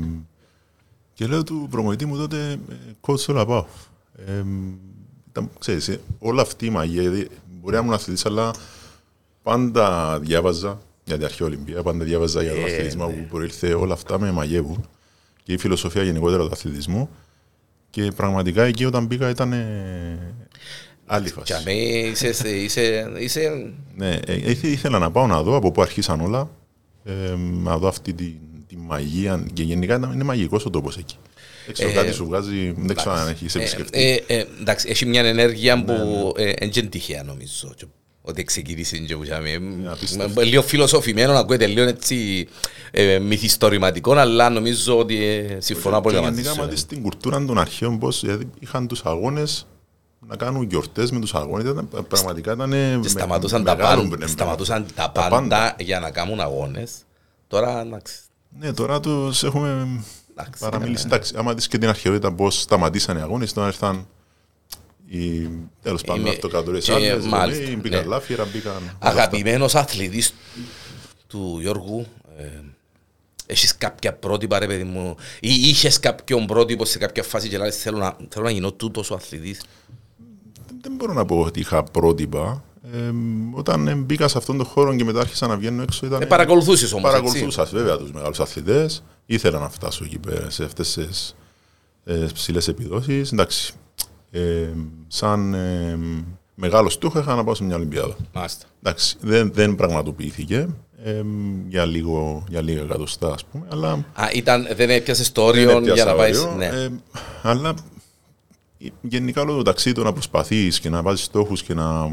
και 1.15 1.27
λέω 1.27 1.43
του 1.43 1.67
προμονητή 1.71 2.07
μου 2.07 2.17
τότε, 2.17 2.57
coach 3.01 3.19
θέλω 3.19 3.39
να 3.39 3.47
πάω. 3.47 3.65
Ε, 4.27 4.43
ήταν, 5.31 5.51
ξέρεις, 5.59 5.89
ε, 5.89 6.01
όλα 6.19 6.43
αυτή 6.43 6.67
η 6.67 6.71
μαγεία, 6.71 7.03
δηλαδή, 7.03 7.29
μπορεί 7.61 7.75
να 7.75 7.81
ήμουν 7.81 7.93
αθλητής, 7.95 8.27
αλλά 8.27 8.51
πάντα 9.43 10.19
διάβαζα 10.21 10.81
για 11.07 11.17
την 11.17 11.25
αρχαία 11.25 11.47
Ολυμπία, 11.47 11.83
πάντα 11.83 12.05
διάβαζα 12.05 12.43
για 12.43 12.51
τον 12.53 12.61
Ε, 12.61 12.65
αθλητισμό 12.65 13.07
ναι. 13.07 13.13
που 13.13 13.27
προήλθε, 13.31 13.75
όλα 13.75 13.93
αυτά 13.93 14.19
με 14.21 14.31
μαγεύουν 14.33 14.89
και 15.43 15.53
η 15.53 15.59
φιλοσοφία 15.59 16.03
γενικότερα 16.03 16.43
του 16.43 16.51
αθλητισμού. 16.53 17.09
Και 17.91 18.13
πραγματικά 18.17 18.63
εκεί 18.65 18.85
όταν 18.85 19.09
πήγα 19.09 19.29
ήταν 19.31 19.53
ε, 19.53 20.35
άλλη 21.07 21.29
φάση. 21.29 21.45
Και 21.53 21.55
αμέ 21.55 21.73
είσαι, 21.73 22.29
είσαι, 22.49 23.13
είσαι 23.19 23.73
Ναι, 23.97 24.19
ε, 24.27 24.51
ήθε- 24.51 24.71
ήθελα 24.71 24.99
να 24.99 25.11
πάω 25.11 25.27
να 25.27 25.43
δω 25.43 25.57
από 25.57 25.71
πού 25.73 25.83
αρχίσαν 25.83 26.21
όλα, 26.21 26.51
ε, 27.05 27.13
να 27.63 27.79
δω 27.79 27.89
αυτή 27.89 28.13
τη, 28.13 28.35
τη 28.67 28.77
μαγεία 28.77 29.45
και 29.53 29.63
γενικά 29.63 29.95
ήταν- 29.97 30.13
είναι 30.13 30.25
μαγικός 30.25 30.65
ο 30.67 30.71
τόπος 30.71 30.97
εκεί. 30.97 31.17
Δεν 31.65 31.75
ξέρω, 31.75 31.91
Ε, 31.91 31.93
κάτι 31.93 32.13
σου 32.13 32.27
βγάζει, 32.27 32.75
δεν 32.77 32.97
ξέρω 32.97 33.13
αν 33.13 33.29
έχεις 33.29 33.55
Ε, 33.55 33.59
επισκεφτεί. 33.59 33.99
ε, 34.29 34.35
ε, 34.39 34.45
εντάξει, 34.61 34.89
έχει 34.91 35.07
μια 35.07 35.21
ενέργεια 35.25 35.85
που 35.85 35.93
Ναι, 36.37 36.45
ε, 36.45 36.53
εν 36.59 36.71
είναι 36.75 36.87
τυχαία 36.87 37.23
νομίζω. 37.23 37.75
Και 38.27 38.31
Ότι 38.33 38.45
ξεκίνησε 38.45 38.97
και 38.99 39.17
που 39.17 39.25
είχαμε. 39.25 39.61
απίστευτο. 39.91 40.41
Ε, 40.41 40.45
Λίγο 40.45 40.63
φιλοσοφημένο, 40.63 41.33
ακούγεται 41.33 41.67
λίγο 41.67 41.89
έτσι 41.89 42.49
ε, 42.91 43.19
μυθιστορηματικό, 43.19 44.13
αλλά 44.13 44.51
νομίζω 44.51 44.99
ότι 44.99 45.25
ε, 45.25 45.57
συμφωνώ 45.61 46.01
πολύ 46.01 46.15
και 46.17 46.21
μαζί 46.23 46.35
γενικά 46.43 46.53
σου. 46.63 46.69
μα 46.69 46.77
στην 46.77 47.03
κουλτούρα 47.03 47.45
των 47.45 47.59
αρχαίων 47.59 47.99
πώς 47.99 48.21
δηλαδή, 48.21 48.49
είχαν 48.59 48.87
τους 48.87 49.05
αγώνες 49.05 49.67
να 50.29 50.37
κάνουν 50.37 50.63
γιορτές 50.63 51.11
με 51.11 51.21
τους 51.21 51.35
αγώνες. 51.35 51.71
Ήταν, 51.71 51.89
πραγματικά 52.09 52.53
ήταν 52.53 52.73
ε, 52.73 52.99
Και 53.03 53.09
σταματούσαν 53.09 53.65
τα, 53.65 53.77
πάντα, 53.77 54.27
σταματούσαν 54.27 54.87
τα 54.95 55.11
πάντα 55.11 55.77
για 55.79 56.01
να 56.01 56.11
κάνουν 56.11 56.41
αγώνες. 56.41 56.93
Τώρα, 57.49 57.81
εντάξει, 57.81 58.15
Ναι, 58.61 58.73
τώρα 58.73 59.01
τους 59.01 59.43
έχουμε 59.43 59.89
Εντάξει, 60.39 60.61
παραμιλήσει. 60.61 61.07
ναι. 61.07 61.15
Εντάξει, 61.15 61.35
άμα 61.37 61.55
δεις 61.55 61.69
και 61.69 61.79
την 61.79 61.89
αρχαιότητα 61.89 62.33
πώς 62.33 62.61
σταματήσαν 62.61 63.17
οι 63.17 63.21
αγώνες, 63.21 63.53
τώρα 63.53 63.67
ήρθαν 63.67 64.07
οι, 65.09 65.49
τέλος 65.83 66.03
πάντων, 66.03 66.21
Είμαι- 66.21 66.31
αυτοκρατορές 66.31 66.85
και 66.85 66.93
άλλες, 66.93 67.27
μάλιστα, 67.27 67.65
δηλαδή, 67.65 67.81
μπήκαν 67.81 68.01
ναι. 68.01 68.07
λάφυρα, 68.07 68.45
μπήκαν... 68.53 68.73
όλα 68.73 68.83
αυτά. 68.87 69.09
αγαπημένος 69.09 69.75
αθλητής 69.75 70.35
του 71.27 71.59
Γιώργου, 71.61 72.07
ε, 72.39 72.45
έχεις 73.47 73.77
κάποια 73.77 74.13
πρότυπα 74.13 74.59
ρε 74.59 74.67
παιδί 74.67 74.85
μου, 74.85 75.17
ή 75.41 75.51
είχες 75.51 76.01
κάποιον 76.01 76.47
πρότυπο 76.47 76.85
σε 76.85 76.99
κάποια 76.99 77.23
φάση 77.23 77.49
και 77.49 77.59
λες 77.59 77.77
θέλω 77.77 77.99
να, 77.99 78.17
θέλω 78.29 78.45
να 78.45 78.51
γίνω 78.51 78.73
τούτος 78.73 79.11
ο 79.11 79.15
αθλητής. 79.15 79.63
Δεν 80.81 80.95
μπορώ 80.95 81.13
να 81.13 81.25
πω 81.25 81.41
ότι 81.41 81.61
είχα 81.61 81.83
πρότυπα. 81.83 82.65
Ε, 82.93 83.11
όταν 83.53 83.89
ε, 83.89 83.95
μπήκα 83.95 84.29
σε 84.29 84.39
αυτόν 84.39 84.57
τον 84.57 84.67
χώρο 84.67 84.97
και 84.97 85.05
μετά 85.05 85.21
άρχισα 85.21 85.47
να 85.47 85.57
βγαίνω 85.57 85.83
έξω 85.83 86.07
ήταν... 86.07 86.23
Ε, 86.23 86.27
παρακολουθούσες 86.27 86.93
όμως, 86.93 87.11
έτσι. 87.11 87.23
Παρακολουθούσας 87.23 87.71
βέβαια 87.71 87.97
τους 87.97 88.13
μεγάλους 88.13 88.41
αθλητές. 88.41 89.03
Ήθελα 89.27 89.59
να 89.59 89.69
φτάσω 89.69 90.05
εκεί 90.05 90.19
πέρα 90.19 90.51
σε 90.51 90.65
αυτές 90.65 90.93
τις 90.95 91.35
ε, 92.05 92.27
ψηλές 92.35 92.69
επιδόσεις. 92.69 93.33
Εντάξει, 93.33 93.73
ε, 94.31 94.69
σαν 95.07 95.55
ε, 95.55 95.99
μεγάλο 96.55 96.89
στόχο 96.89 97.19
είχα 97.19 97.35
να 97.35 97.45
πάω 97.45 97.55
σε 97.55 97.65
μια 97.65 97.77
Ολυμπιάδα. 97.77 98.17
Μάλιστα. 98.33 98.67
Εντάξει, 98.83 99.17
δεν, 99.21 99.53
δεν 99.53 99.75
πραγματοποιήθηκε 99.75 100.69
ε, 101.05 101.23
για, 101.69 101.85
λίγο, 101.85 102.45
για 102.49 102.63
λίγα 102.63 102.83
εκατοστά 102.83 103.33
ας 103.33 103.45
πούμε, 103.45 103.67
αλλά 103.71 103.91
Α, 104.15 104.29
ήταν, 104.35 104.69
δεν 104.77 104.91
έπιασες 104.91 105.33
το 105.33 105.41
δεν 105.41 105.51
όριο 105.51 105.71
έπιασα 105.71 105.95
για 105.95 106.05
να 106.05 106.15
πάεις. 106.15 106.39
όριο, 106.39 106.57
Ναι. 106.57 106.67
ε, 106.67 106.89
αλλά 107.43 107.75
ε, 108.79 108.87
γενικά 109.01 109.41
όλο 109.43 109.57
το 109.57 109.63
ταξίδι 109.63 109.95
το 109.95 110.03
να 110.03 110.13
προσπαθείς 110.13 110.81
και 110.81 110.89
να 110.89 111.03
βάζεις 111.03 111.25
στόχους 111.25 111.63
και 111.63 111.75
να... 111.75 112.11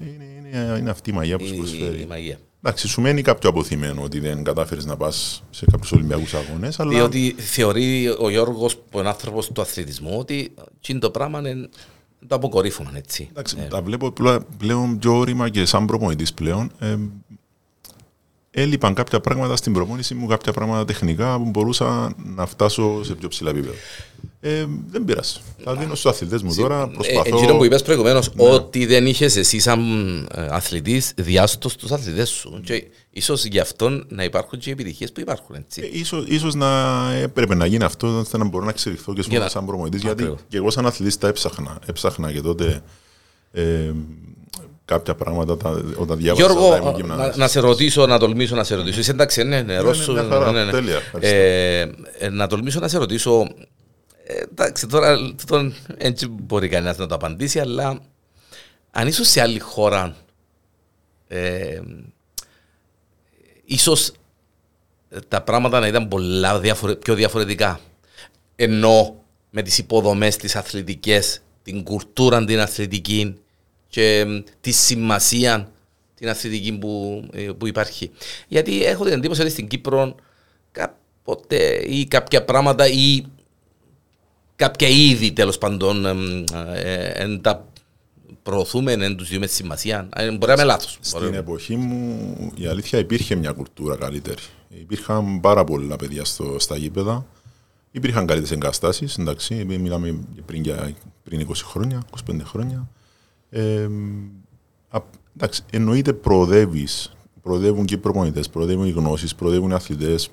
Είναι, 0.00 0.24
είναι, 0.58 0.76
είναι 0.78 0.90
αυτή 0.90 1.10
η 1.10 1.12
μαγεία 1.12 1.38
που 1.38 1.46
σου 1.46 1.54
η, 1.54 1.56
προσφέρει. 1.56 2.00
η 2.00 2.06
μαγεία. 2.06 2.38
Εντάξει, 2.62 2.88
σου 2.88 3.00
μένει 3.00 3.22
κάποιο 3.22 3.50
αποθυμένο 3.50 4.02
ότι 4.02 4.18
δεν 4.20 4.44
κατάφερες 4.44 4.84
να 4.84 4.96
πας 4.96 5.42
σε 5.50 5.64
κάποιους 5.70 5.92
Ολυμπιακούς 5.92 6.34
αγώνες, 6.34 6.80
αλλά. 6.80 6.90
Διότι 6.90 7.34
θεωρεί 7.38 8.08
ο 8.18 8.30
Γιώργος 8.30 8.76
που 8.76 8.98
είναι 8.98 9.08
άνθρωπος 9.08 9.48
του 9.52 9.60
αθλητισμού 9.60 10.16
ότι 10.18 10.54
εκείνο 10.78 10.98
το 10.98 11.10
πράγμα 11.10 11.38
είναι 11.38 11.68
το 12.26 12.34
αποκορύφωμα, 12.34 12.90
έτσι. 12.94 13.28
Εντάξει, 13.30 13.56
Ε, 13.60 13.66
τα 13.66 13.82
βλέπω 13.82 14.10
πλέ- 14.10 14.42
πλέον 14.58 14.98
πιο 14.98 15.16
όρημα 15.18 15.48
και 15.48 15.64
σαν 15.64 15.86
προπονητής 15.86 16.34
πλέον. 16.34 16.70
Ε, 16.78 16.96
έλειπαν 18.58 18.94
κάποια 18.94 19.20
πράγματα 19.20 19.56
στην 19.56 19.72
προπόνηση 19.72 20.14
μου, 20.14 20.26
κάποια 20.26 20.52
πράγματα 20.52 20.84
τεχνικά 20.84 21.36
που 21.36 21.50
μπορούσα 21.50 22.14
να 22.36 22.46
φτάσω 22.46 23.04
σε 23.04 23.14
πιο 23.14 23.28
ψηλά 23.28 23.50
επίπεδα. 23.50 23.74
Ε, 24.40 24.66
δεν 24.90 25.04
πειράζει. 25.04 25.36
Θα 25.64 25.74
δίνω 25.74 25.94
στους 25.94 26.10
αθλητές 26.12 26.42
μου 26.42 26.54
τώρα. 26.54 26.82
Ε, 26.82 26.90
Προσπαθώ. 26.94 27.36
εκείνο 27.38 27.56
που 27.56 27.64
είπες 27.64 27.82
προηγουμένως, 27.82 28.34
Ναι. 28.34 28.48
ότι 28.48 28.86
δεν 28.86 29.06
είχες 29.06 29.36
εσύ 29.36 29.58
σαν 29.58 29.80
ε, 30.34 30.46
αθλητής 30.50 31.12
διάστο 31.16 31.68
στους 31.68 31.90
αθλητές 31.92 32.28
σου. 32.28 32.60
Και 32.64 32.84
ίσως 33.10 33.44
γι' 33.44 33.58
αυτό 33.58 34.04
να 34.08 34.24
υπάρχουν 34.24 34.58
και 34.58 34.68
οι 34.68 34.72
επιτυχίες 34.72 35.12
που 35.12 35.20
υπάρχουν, 35.20 35.54
έτσι. 35.56 35.82
Ε, 35.82 35.98
ίσως, 35.98 36.24
ίσως 36.28 36.54
να 36.54 36.68
έπρεπε 37.22 37.54
να 37.54 37.66
γίνει 37.66 37.84
αυτό 37.84 38.18
ώστε 38.18 38.38
να 38.38 38.44
μπορώ 38.44 38.64
να 38.64 38.70
εξελιχθώ 38.70 39.14
και 39.14 39.22
Για 39.28 39.38
να- 39.38 39.48
σαν 39.48 39.66
προμονητής 39.66 40.00
γιατί 40.00 40.22
Ακριβώς. 40.22 40.40
και 40.48 40.56
εγώ 40.56 40.70
σαν 40.70 40.86
αθλητής 40.86 41.18
τα 41.18 41.28
έψαχνα. 41.28 41.78
Έψαχνα 41.86 42.32
και 42.32 42.40
τότε 42.40 42.82
ε, 43.52 43.90
κάποια 44.86 45.14
πράγματα 45.14 45.56
τα, 45.56 45.70
όταν 45.96 46.16
διάβαζα 46.18 46.46
Γιώργο, 46.46 46.66
όταν 46.68 46.80
ήμουν 46.80 46.92
να, 46.92 46.96
γυμναστής. 47.00 47.36
να 47.36 47.48
σε 47.48 47.60
ρωτήσω, 47.60 48.06
να 48.06 48.18
τολμήσω 48.18 48.54
να 48.54 48.64
σε 48.64 48.74
ρωτήσω. 48.74 49.00
Είσαι 49.00 49.10
εντάξει, 49.10 49.42
ναι, 49.42 49.62
ναι, 49.62 49.78
Ρώσο. 49.78 50.12
μια 50.12 50.22
χαρά. 50.22 50.70
Τέλεια, 50.70 50.96
ευχαριστώ. 50.96 51.36
Ε, 51.36 51.80
ε, 52.18 52.28
να 52.28 52.46
τολμήσω 52.46 52.80
να 52.80 52.88
σε 52.88 52.98
ρωτήσω. 52.98 53.48
Ε, 54.24 54.42
εντάξει, 54.50 54.86
τώρα 54.86 55.16
τούτον 55.16 55.74
έτσι 55.96 56.26
μπορεί 56.26 56.68
κανένας 56.68 56.96
να 56.96 57.06
το 57.06 57.14
απαντήσει, 57.14 57.60
αλλά 57.60 57.98
αν 58.90 59.06
ήσουν 59.06 59.24
σε 59.24 59.40
άλλη 59.40 59.58
χώρα, 59.58 60.16
ε, 61.28 61.80
ίσως 63.64 64.12
τα 65.28 65.42
πράγματα 65.42 65.80
να 65.80 65.86
ήταν 65.86 66.08
πολλά 66.08 66.58
διαφορε- 66.60 66.96
πιο 66.96 67.14
διαφορετικά. 67.14 67.80
Ενώ 68.56 69.22
με 69.50 69.62
τις 69.62 69.78
υποδομές 69.78 70.36
τις 70.36 70.56
αθλητικές, 70.56 71.40
την 71.62 71.82
κουλτούρα 71.82 72.44
την 72.44 72.60
αθλητική 72.60 73.36
και 73.88 74.24
μ, 74.28 74.38
τη 74.60 74.70
σημασία 74.70 75.70
την 76.14 76.28
αθλητική 76.28 76.72
που, 76.78 77.22
ε, 77.32 77.50
που 77.58 77.66
υπάρχει. 77.66 78.10
Γιατί 78.48 78.84
έχω 78.84 79.04
την 79.04 79.12
εντύπωση 79.12 79.40
ότι 79.40 79.50
στην 79.50 79.66
Κύπρο 79.68 80.14
κάποτε 80.72 81.84
ή 81.86 82.06
κάποια 82.06 82.44
πράγματα 82.44 82.86
ή 82.88 83.24
κάποια 84.56 84.88
είδη 84.88 85.32
τέλος 85.32 85.58
πάντων 85.58 86.06
εμ, 86.06 86.44
ε, 86.74 87.08
εν 87.14 87.40
τα 87.40 87.68
προωθούμε, 88.42 88.92
εν 88.92 89.16
τους 89.16 89.28
δίνουμε 89.28 89.46
σημασία. 89.46 90.08
Ε, 90.16 90.30
Μπορεί 90.30 90.46
να 90.46 90.52
είμαι 90.52 90.64
λάθος. 90.64 90.98
Στην 91.00 91.20
Μπορεί- 91.20 91.34
εποχή 91.34 91.76
μου 91.76 92.52
η 92.56 92.66
αλήθεια 92.66 92.98
υπήρχε 92.98 93.34
μια 93.34 93.52
κουλτούρα 93.52 93.96
καλύτερη. 93.96 94.42
Υπήρχαν 94.68 95.40
πάρα 95.40 95.64
πολλά 95.64 95.96
παιδιά 95.96 96.24
στο, 96.24 96.56
στα 96.58 96.76
γήπεδα. 96.76 97.26
Υπήρχαν 97.90 98.26
καλύτερες 98.26 98.56
εγκαταστάσεις. 98.56 99.18
Εντάξει, 99.18 99.54
μιλάμε 99.64 100.18
πριν, 100.46 100.62
για, 100.62 100.92
πριν 101.24 101.40
20 101.40 101.64
χρόνια, 101.64 102.02
25 102.30 102.44
χρόνια. 102.44 102.88
Ε, 103.50 103.88
α, 104.88 104.98
εντάξει, 105.36 105.62
εννοείται 105.70 106.12
προοδεύεις. 106.12 107.16
Προοδεύουν 107.42 107.84
και 107.84 107.94
οι 107.94 107.98
προπονητές, 107.98 108.48
προοδεύουν 108.48 108.86
οι 108.86 108.90
γνώσεις, 108.90 109.34
προοδεύουν 109.34 109.70
οι 109.70 109.74
αθλητές. 109.74 110.30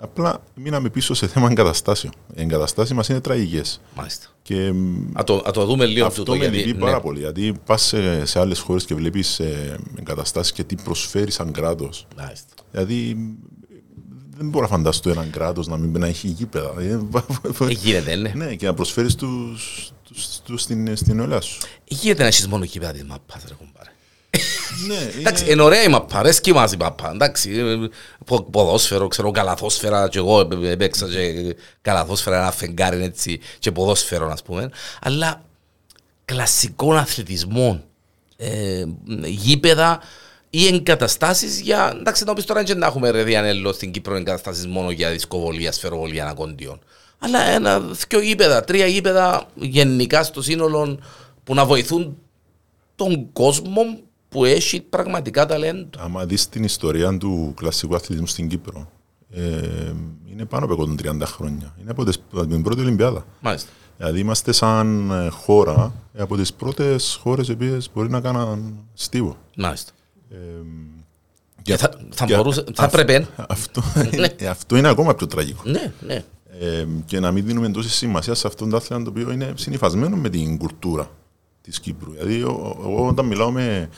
Απλά 0.00 0.42
μείναμε 0.54 0.88
πίσω 0.90 1.14
σε 1.14 1.26
θέμα 1.26 1.48
εγκαταστάσεων. 1.50 2.12
Οι 2.34 2.40
εγκαταστάσεις 2.40 2.94
μας 2.94 3.08
είναι 3.08 3.20
τραγικές. 3.20 3.80
Μάλιστα. 3.96 4.26
Και 4.42 4.72
Α 5.12 5.24
το, 5.24 5.36
α 5.46 5.50
το 5.50 5.64
δούμε 5.64 5.86
λίγο 5.86 6.06
αυτό 6.06 6.22
τούτο, 6.22 6.38
με 6.38 6.44
γιατί- 6.44 6.56
λυπεί 6.56 6.72
ναι. 6.78 6.84
πάρα 6.84 7.00
πολύ. 7.00 7.18
Γιατί 7.18 7.54
πας 7.66 7.82
σε, 7.82 8.24
σε 8.26 8.38
άλλες 8.40 8.60
χώρες 8.60 8.84
και 8.84 8.94
βλέπεις 8.94 9.40
ε, 9.40 9.78
εγκαταστάσεις 9.98 10.52
και 10.52 10.64
τι 10.64 10.74
προσφέρει 10.74 11.30
σαν 11.30 11.52
κράτος. 11.52 12.06
Μάλιστα. 12.16 12.54
Δηλαδή 12.70 13.16
δεν 14.42 14.50
μπορώ 14.50 14.66
να 14.68 14.76
φανταστώ 14.76 15.10
έναν 15.10 15.30
κράτος 15.30 15.66
να 15.66 15.76
μην 15.76 16.00
να 16.00 16.06
έχει 16.06 16.28
γήπεδα. 16.28 16.72
Ε, 16.78 16.98
Ε, 17.64 17.70
γίνεται, 17.72 18.14
ναι. 18.14 18.32
ναι, 18.34 18.54
και 18.54 18.66
να 18.66 18.74
προσφέρεις 18.74 19.14
τους, 19.14 19.92
τους, 20.04 20.40
τους 20.44 20.62
στην, 20.62 20.96
στην 20.96 21.20
ολιά 21.20 21.40
σου. 21.40 21.58
Ε, 21.64 21.66
Γίνεται 21.84 22.22
να 22.22 22.28
έχεις 22.28 22.46
μόνο 22.48 22.64
κήπεδα 22.66 22.92
της 22.92 23.04
μαπάς, 23.04 23.42
ρε 23.48 23.54
κουμπάρε. 23.54 23.90
ναι, 24.88 25.20
Εντάξει, 25.20 25.50
είναι 25.52 25.62
ωραία 25.62 25.82
η 25.82 25.88
μαπά, 25.88 26.18
αρέσκει 26.18 26.52
μας 26.52 26.72
η 26.72 26.76
μαπά. 26.76 27.10
Εντάξει, 27.10 27.50
ε, 27.50 27.76
πο- 28.26 28.42
ποδόσφαιρο, 28.42 29.08
ξέρω, 29.08 29.30
καλαθόσφαιρα, 29.30 30.08
και 30.08 30.18
εγώ 30.18 30.40
ε, 30.40 30.70
έπαιξα 30.70 31.08
και 31.08 31.56
καλαθόσφαιρα 31.82 32.36
ένα 32.38 32.50
φεγγάρι 32.50 33.02
έτσι, 33.02 33.40
και 33.58 33.72
ποδόσφαιρο, 33.72 34.30
ας 34.30 34.42
πούμε. 34.42 34.70
Αλλά 35.00 35.44
κλασικών 36.24 36.96
αθλητισμών, 36.96 37.84
ε, 38.36 38.84
γήπεδα 39.24 40.00
ή 40.54 40.66
εγκαταστάσεις 40.66 41.60
για, 41.60 41.96
εντάξει, 41.98 42.24
να 42.24 42.32
πεις 42.32 42.44
τώρα 42.44 42.62
και 42.62 42.74
να 42.74 42.86
έχουμε 42.86 43.10
ρε 43.10 43.22
Διανέλο 43.22 43.72
στην 43.72 43.90
Κύπρο 43.90 44.14
εγκαταστάσεις 44.14 44.66
μόνο 44.66 44.90
για 44.90 45.10
δισκοβολία, 45.10 45.72
σφαιροβολία, 45.72 46.22
ανακοντιών. 46.22 46.78
Αλλά 47.18 47.40
ένα, 47.42 47.80
δυο 47.80 48.20
γήπεδα, 48.20 48.64
τρία 48.64 48.86
γήπεδα 48.86 49.46
γενικά 49.54 50.22
στο 50.22 50.42
σύνολο 50.42 50.98
που 51.44 51.54
να 51.54 51.64
βοηθούν 51.64 52.16
τον 52.94 53.32
κόσμο 53.32 53.82
που 54.28 54.44
έχει 54.44 54.80
πραγματικά 54.80 55.46
ταλέντο. 55.46 55.98
Άμα 55.98 56.26
δεις 56.26 56.48
την 56.48 56.64
ιστορία 56.64 57.18
του 57.18 57.54
κλασικού 57.56 57.94
αθλητισμού 57.94 58.26
στην 58.26 58.48
Κύπρο, 58.48 58.90
ε, 59.30 59.40
είναι 60.32 60.44
πάνω 60.44 60.64
από 60.64 60.94
130 61.02 61.20
χρόνια. 61.22 61.74
Είναι 61.80 61.90
από, 61.90 62.04
τις, 62.04 62.22
από 62.32 62.46
την 62.46 62.62
πρώτη 62.62 62.80
Ολυμπιάδα. 62.80 63.26
Μάλιστα. 63.40 63.70
Δηλαδή 63.96 64.20
είμαστε 64.20 64.52
σαν 64.52 65.10
ε, 65.10 65.28
χώρα 65.28 65.92
ε, 66.14 66.22
από 66.22 66.36
τις 66.36 66.52
πρώτες 66.52 67.18
χώρες 67.22 67.48
οι 67.48 67.52
οποίες 67.52 67.90
μπορεί 67.94 68.10
να 68.10 68.20
κάνουν 68.20 68.88
στίβο. 68.94 69.36
Μάλιστα. 69.56 69.92
Ε, 70.32 70.36
Και 71.62 71.76
θα, 71.76 71.90
θα, 72.10 72.24
και 72.24 72.36
μπορούσε, 72.36 72.64
θα 72.74 72.82
αυ- 72.84 72.92
πρέπει. 72.92 73.26
Αυτό, 73.48 73.82
είναι- 74.12 74.34
αυτό 74.50 74.76
είναι 74.76 74.88
ακόμα 74.88 75.14
πιο 75.14 75.26
τραγικό. 75.26 75.62
Ναι, 75.64 75.92
ναι. 76.06 76.24
Ε, 76.60 76.86
και 77.04 77.20
να 77.20 77.30
μην 77.30 77.46
δίνουμε 77.46 77.68
τόση 77.70 77.88
σημασία 77.90 78.34
σε 78.34 78.46
αυτόν 78.46 78.70
το 78.70 78.76
άθλημα 78.76 79.02
το 79.02 79.10
οποίο 79.10 79.30
είναι 79.32 79.52
συνυφασμένος 79.56 80.18
με 80.20 80.28
την 80.28 80.58
κουλτούρα 80.58 81.10
της 81.62 81.80
Κύπρου. 81.80 82.10
Δηλαδή, 82.12 82.42
ο- 82.42 82.76
εγώ 82.80 83.06
όταν 83.08 83.26
μιλάω 83.26 83.50
με, 83.50 83.88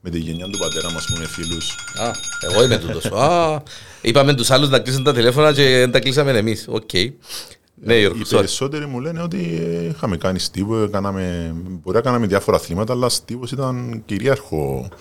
με 0.00 0.10
τη 0.10 0.18
γενιά 0.18 0.46
του 0.46 0.58
πατέρα 0.58 0.90
μας 0.92 1.06
που 1.06 1.16
είναι 1.16 1.26
φίλους, 1.26 1.70
Α, 2.00 2.10
εγώ 2.50 2.64
είμαι 2.64 2.78
τούτος. 2.78 3.04
Α, 3.04 3.62
είπαμε 4.00 4.34
τους 4.34 4.50
άλλους 4.50 4.68
να 4.68 4.78
κλείσουν 4.78 5.04
τα 5.04 5.12
τηλέφωνα 5.14 5.52
και 5.52 5.62
δεν 5.62 5.90
τα 5.90 5.98
κλείσαμε 6.00 6.30
εμείς. 6.38 6.66
Οκ. 6.68 6.90
Ναι, 7.84 7.98
Γιώργος, 7.98 8.20
οι 8.20 8.34
sorry. 8.34 8.36
περισσότεροι 8.38 8.86
μου 8.86 9.00
λένε 9.00 9.22
ότι 9.22 9.58
ε, 9.62 9.88
είχαμε 9.88 10.16
κάνει 10.16 10.38
στίβο, 10.38 10.82
ε, 10.82 10.86
κάναμε, 10.86 11.54
μπορεί 11.82 11.96
να 11.96 12.02
κάναμε 12.02 12.26
διάφορα 12.26 12.56
αθλήματα, 12.56 12.92
αλλά 12.92 13.08
στίβος 13.08 13.52
ήταν 13.52 14.02
κυρίαρχο 14.06 14.88
ε, 14.92 14.96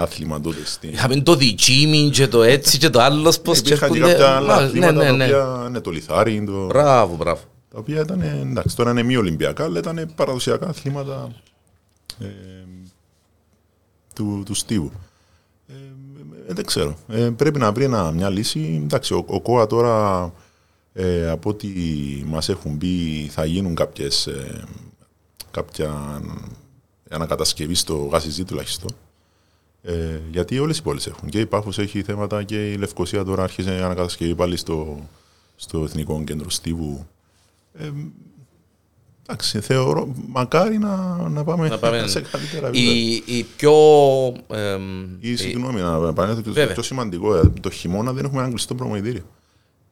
άθλημα 0.00 0.40
τότε. 0.40 0.64
Στην... 0.64 0.90
Είχαμε 0.90 1.20
το 1.20 1.34
διτσίμιν 1.34 2.10
και 2.10 2.28
το 2.28 2.42
έτσι 2.42 2.78
και 2.78 2.90
το 2.90 3.00
άλλος 3.00 3.40
πώς 3.40 3.60
και 3.60 3.68
Υπήρχαν 3.68 3.90
και 3.92 3.98
έρχονται. 3.98 4.14
κάποια 4.14 4.36
άλλα 4.36 4.54
Μα, 4.54 4.60
Ναι, 4.60 4.66
αθλήματα 4.66 4.92
ναι, 4.92 5.04
τα 5.06 5.12
ναι. 5.12 5.24
οποία 5.24 5.64
είναι 5.68 5.80
το 5.80 5.90
λιθάρι, 5.90 6.44
το... 6.46 6.66
Μπράβο, 6.66 7.16
μπράβο. 7.16 7.40
τα 7.72 7.78
οποία 7.78 8.00
ήταν, 8.00 8.20
ε, 8.20 8.38
εντάξει, 8.42 8.76
τώρα 8.76 8.90
είναι 8.90 9.02
μη 9.02 9.16
Ολυμπιακά, 9.16 9.64
αλλά 9.64 9.78
ήταν 9.78 10.12
παραδοσιακά 10.14 10.68
αθλήματα 10.68 11.30
ε, 12.20 12.26
του, 14.14 14.42
του 14.46 14.54
στίβου. 14.54 14.92
Ε, 15.68 15.72
ε, 16.48 16.54
δεν 16.54 16.64
ξέρω. 16.64 16.96
Ε, 17.08 17.30
πρέπει 17.36 17.58
να 17.58 17.72
βρει 17.72 17.84
ένα, 17.84 18.10
μια 18.10 18.28
λύση. 18.30 18.80
Εντάξει, 18.84 19.14
ο, 19.14 19.24
ο 19.26 19.40
ΚΟΑ 19.40 19.66
τώρα, 19.66 20.32
ε, 20.92 21.30
από 21.30 21.48
ό,τι 21.48 21.68
μας 22.26 22.48
έχουν 22.48 22.78
πει, 22.78 23.28
θα 23.32 23.44
γίνουν 23.44 23.74
κάποιες, 23.74 24.26
ε, 24.26 24.64
κάποια 25.50 26.20
ανακατασκευή 27.10 27.74
στο 27.74 27.96
γάσιζί 27.96 28.44
τουλάχιστον. 28.44 28.90
Ε, 29.84 30.20
γιατί 30.30 30.58
όλες 30.58 30.78
οι 30.78 30.82
πόλεις 30.82 31.06
έχουν. 31.06 31.28
Και 31.28 31.40
η 31.40 31.46
Πάφος 31.46 31.78
έχει 31.78 32.02
θέματα 32.02 32.42
και 32.42 32.70
η 32.72 32.76
Λευκοσία 32.76 33.24
τώρα 33.24 33.42
άρχισε 33.42 33.70
ανακατασκευή 33.70 34.34
πάλι 34.34 34.56
στο, 34.56 35.08
στο 35.56 35.82
Εθνικό 35.84 36.22
Κέντρο 36.24 36.50
Στίβου. 36.50 37.06
Ε, 37.78 37.90
εντάξει, 39.26 39.60
θεωρώ, 39.60 40.14
μακάρι 40.28 40.78
να, 40.78 41.16
να, 41.28 41.44
πάμε, 41.44 41.68
Να 41.68 41.78
πάμε- 41.78 42.06
σε 42.08 42.20
καλύτερα 42.20 42.66
επίπεδα. 42.68 42.92
Η, 42.92 43.22
η 43.38 43.46
πιο... 43.56 43.72
εμ, 44.48 45.02
Ή 45.20 45.30
η- 45.30 45.36
συγγνώμη, 45.36 45.80
να 45.80 46.08
επανέλθω 46.08 46.40
και 46.40 46.48
το 46.48 46.54
Βέβαια. 46.54 46.72
πιο 46.74 46.82
σημαντικό, 46.82 47.34
ε, 47.36 47.52
το 47.60 47.70
χειμώνα 47.70 48.12
δεν 48.12 48.24
έχουμε 48.24 48.40
ένα 48.40 48.48
κλειστό 48.48 48.74
προμηθευτήριο. 48.74 49.22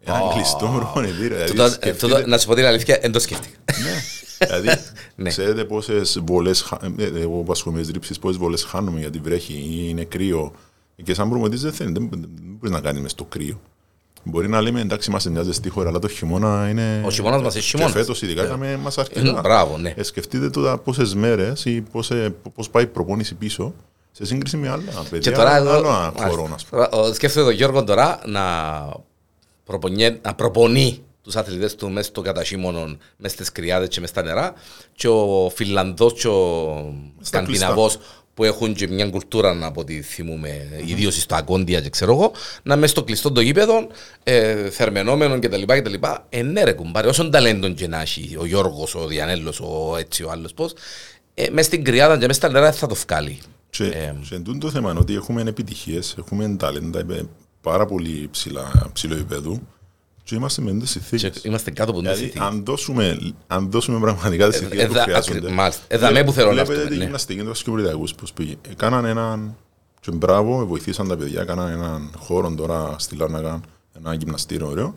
Ένα 0.05 0.21
κλειστό 0.35 0.89
προμηθευτήριο. 0.93 1.29
δηλαδή 1.37 1.51
τούτο- 1.51 1.69
σκεφτείτε- 1.69 1.99
τούτο- 2.17 2.27
Να 2.29 2.39
σου 2.39 2.47
πω 2.47 2.55
την 2.55 2.65
αλήθεια, 2.65 2.99
δεν 3.03 3.13
το 3.13 3.19
σκέφτηκα. 3.21 3.57
Ναι. 3.67 4.03
Δηλαδή, 4.47 4.69
Ναι. 5.17 5.29
ξέρετε 5.29 5.65
πόσες 5.65 6.21
βολές. 6.27 6.73
Εγώ 7.17 7.37
που 7.43 7.53
ασχολούμαι 7.53 7.79
με 7.81 7.87
τις 7.87 7.95
ρήψεις, 7.95 8.19
πόσες 8.19 8.37
βολές 8.37 8.63
χάνουμε 8.65 9.01
γιατί 9.01 9.19
βρέχει 9.19 9.53
ή 9.53 9.87
είναι 9.89 10.05
κρύο. 10.05 10.53
Και 11.03 11.15
σαν 11.15 11.29
προμηθευτή 11.29 11.65
δεν 11.65 11.73
θέλει, 11.73 11.93
δεν, 11.93 12.09
δεν 12.11 12.29
μπορείς 12.41 12.71
να 12.71 12.81
κάνεις 12.81 13.01
μες 13.01 13.11
στο 13.11 13.25
κρύο. 13.25 13.61
Μπορεί 14.25 14.49
να 14.49 14.61
λέμε 14.61 14.81
εντάξει, 14.81 15.11
είμαστε 15.11 15.31
μια 15.31 15.43
ζεστή 15.43 15.69
χώρα, 15.69 15.89
αλλά 15.89 15.99
το 15.99 16.09
χειμώνα 16.09 16.69
είναι. 16.71 17.03
Ο 17.07 17.11
χειμώνας 17.11 17.43
μας 17.43 17.55
είναι 17.55 17.63
χειμώνας. 17.63 17.93
Και 17.93 17.99
φέτος 17.99 18.23
ειδικά 18.23 18.45
είχαμε 18.45 18.77
μας 18.83 18.97
Ε, 18.97 19.01
αρκετά. 19.01 19.41
Μπράβο, 19.41 19.77
ναι. 19.79 19.93
Ε, 19.97 20.03
σκεφτείτε 20.03 20.51
τώρα 20.51 20.79
πόσες 20.79 21.15
μέρες 21.15 21.65
ή 21.65 21.85
πώς 22.55 22.71
πάει 22.71 22.83
η 22.83 22.87
προπόνηση 22.87 23.35
πίσω 23.35 23.75
σε 24.13 24.25
σύγκριση 24.27 24.57
με 24.57 24.69
άλλα 24.69 24.83
παιδιά. 25.11 25.31
Και 25.31 25.37
τώρα 25.37 25.57
εδώ, 25.57 25.71
άλλων 25.71 25.93
μάλιστα. 25.93 26.29
χωρών, 26.29 26.53
ας 26.55 26.65
πούμε. 26.65 26.89
Τώρα, 26.89 27.03
ο- 27.05 27.13
σκέφτεται 27.15 27.45
τον 27.45 27.55
Γιώργο 27.55 27.85
τώρα 27.85 28.21
να, 28.27 28.41
προπονιέ- 29.71 30.25
να 30.25 30.35
προπονεί 30.35 31.03
τους 31.23 31.37
αθλητές 31.37 31.75
του 31.75 31.91
μέσα 31.91 32.09
στο 32.09 32.21
κατασύμωνο, 32.21 32.97
μέσα 33.17 33.35
στις 33.35 33.53
κρυάδες 33.53 33.89
και 33.89 34.01
μέσα 34.01 34.13
στα 34.13 34.23
νερά 34.23 34.53
και 34.93 35.09
ο 35.09 35.51
Φιλανδός 35.55 36.13
και 36.13 36.29
ο 36.29 36.95
Σκανδιναβός 37.21 37.99
που 38.35 38.45
έχουν 38.45 38.75
και 38.75 38.89
μια 38.89 39.09
κουλτούρα 39.09 39.67
από 39.67 39.81
ό,τι 39.81 40.03
θυμούμε, 40.03 40.69
ιδίως 40.87 41.21
στο 41.21 41.35
Αγκόντια 41.35 41.81
και 41.81 41.91
ξέρω 41.91 42.13
εγώ, 42.13 42.33
να 42.63 42.77
μέσα 42.77 42.93
στο 42.93 43.05
κλειστό 43.05 43.33
το 43.33 43.41
γήπεδο, 43.41 43.87
ε, 44.23 44.71
θερμενόμενο 44.71 45.39
κτλ. 45.39 45.63
κτλ. 45.67 45.95
Ε, 46.29 46.43
ναι 46.43 46.65
ρε 46.65 46.73
κουμπάρε, 46.73 47.09
όσον 47.09 47.31
ταλέντον 47.31 47.75
και 47.75 47.89
να 47.89 48.01
έχει 48.01 48.37
ο 48.39 48.47
Γιώργος, 48.47 48.95
ο 48.95 49.07
Διανέλος, 49.07 49.61
ο 49.61 49.97
έτσι 49.99 50.23
ο 50.23 50.31
άλλος 50.31 50.55
πώς, 50.55 50.73
ε, 51.35 51.47
μέσα 51.51 51.67
στην 51.67 51.85
κρυάδα 51.85 52.19
και 52.19 52.27
μέσα 52.27 52.39
στα 52.39 52.49
νερά 52.49 52.73
θα 52.73 52.87
το 52.87 52.95
βγάλει. 52.95 53.39
Και, 53.71 53.85
Ε, 53.85 54.15
και 54.29 54.35
εν 54.35 54.43
τούτο 54.45 54.59
το 54.59 54.71
θέμα 54.71 54.91
είναι 54.91 55.01
ότι 55.01 55.15
έχουμε 55.15 55.43
επιτυχίες, 55.43 56.15
έχουμε 56.19 56.57
ταλέντα 56.59 56.99
ε, 56.99 57.23
πάρα 57.61 57.87
πολύ 57.87 58.29
ψηλά, 58.31 58.91
ψηλό 58.93 59.15
επίπεδο 59.15 59.61
και 60.25 60.35
είμαστε 60.35 60.63
με 60.63 60.73
τις 60.73 60.93
Και 60.93 60.99
συνθήκες. 61.01 61.45
είμαστε 61.45 61.71
κάτω 61.71 61.91
από 61.91 62.01
την 62.01 62.09
Δηλαδή, 62.09 62.21
συνθήκη. 62.25 62.45
αν 62.45 62.65
δώσουμε, 62.65 63.19
αν 63.47 63.71
δώσουμε 63.71 64.01
πραγματικά 64.01 64.49
τις 64.49 64.57
συνθήκες 64.59 64.87
που 64.87 64.93
εδα- 64.93 65.03
χρειάζονται. 65.03 65.39
ακρι- 65.39 65.53
μάλιστα. 65.55 65.83
Εδαμέ 65.89 66.25
που 66.25 66.33
θέλω 66.33 66.47
να 66.47 66.53
Βλέπετε 66.53 66.73
έρθουμε, 66.75 66.91
τη 66.91 66.97
ναι. 66.97 67.05
γυμναστική 67.05 67.43
του 67.43 67.51
Ασκυπριδιακούς 67.51 68.15
πώς 68.15 68.33
πήγε. 68.33 68.55
Κάναν 68.77 69.05
έναν, 69.05 69.57
και 70.01 70.11
μπράβο, 70.11 70.67
βοηθήσαν 70.67 71.09
τα 71.09 71.17
παιδιά, 71.17 71.45
κάναν 71.45 71.69
έναν 71.71 72.11
χώρο 72.19 72.55
τώρα 72.55 72.95
στη 72.99 73.17
Λάρνακα, 73.17 73.61
ένα 73.97 74.15
γυμναστήριο 74.15 74.67
ωραίο. 74.69 74.93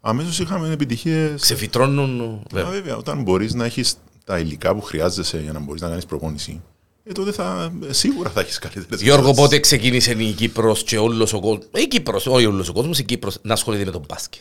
Αμέσως 0.00 0.38
είχαμε 0.38 0.70
επιτυχίες. 0.70 1.40
Ξεφυτρώνουν. 1.40 2.42
Μα 2.54 2.64
βέβαια, 2.64 2.96
όταν 2.96 3.22
μπορείς 3.22 3.54
να 3.54 3.64
έχεις 3.64 3.96
τα 4.24 4.38
υλικά 4.38 4.74
που 4.74 4.80
χρειάζεσαι 4.80 5.40
για 5.40 5.52
να 5.52 5.58
μπορείς 5.60 5.80
να 5.82 5.88
κάνεις 5.88 6.06
προπόνηση, 6.06 6.60
ε, 7.08 7.12
τότε 7.12 7.32
θα, 7.32 7.72
σίγουρα 7.90 8.30
θα 8.30 8.40
έχεις 8.40 8.58
καλύτερες 8.58 9.00
Γιώργο, 9.02 9.22
καταστάσεις. 9.22 9.48
πότε 9.50 9.60
ξεκίνησε 9.60 10.12
η 10.18 10.32
Κύπρος 10.32 10.82
και 10.82 10.98
όλος 10.98 11.32
ο 11.32 11.40
κόσμος, 11.40 11.66
η 11.76 11.88
Κύπρος, 11.88 12.26
όχι 12.26 12.46
όλος 12.46 12.68
ο 12.68 12.72
κόσμος, 12.72 12.98
η 12.98 13.04
Κύπρος 13.04 13.36
να 13.42 13.52
ασχολείται 13.52 13.84
με 13.84 13.90
τον 13.90 14.04
μπάσκετ. 14.08 14.40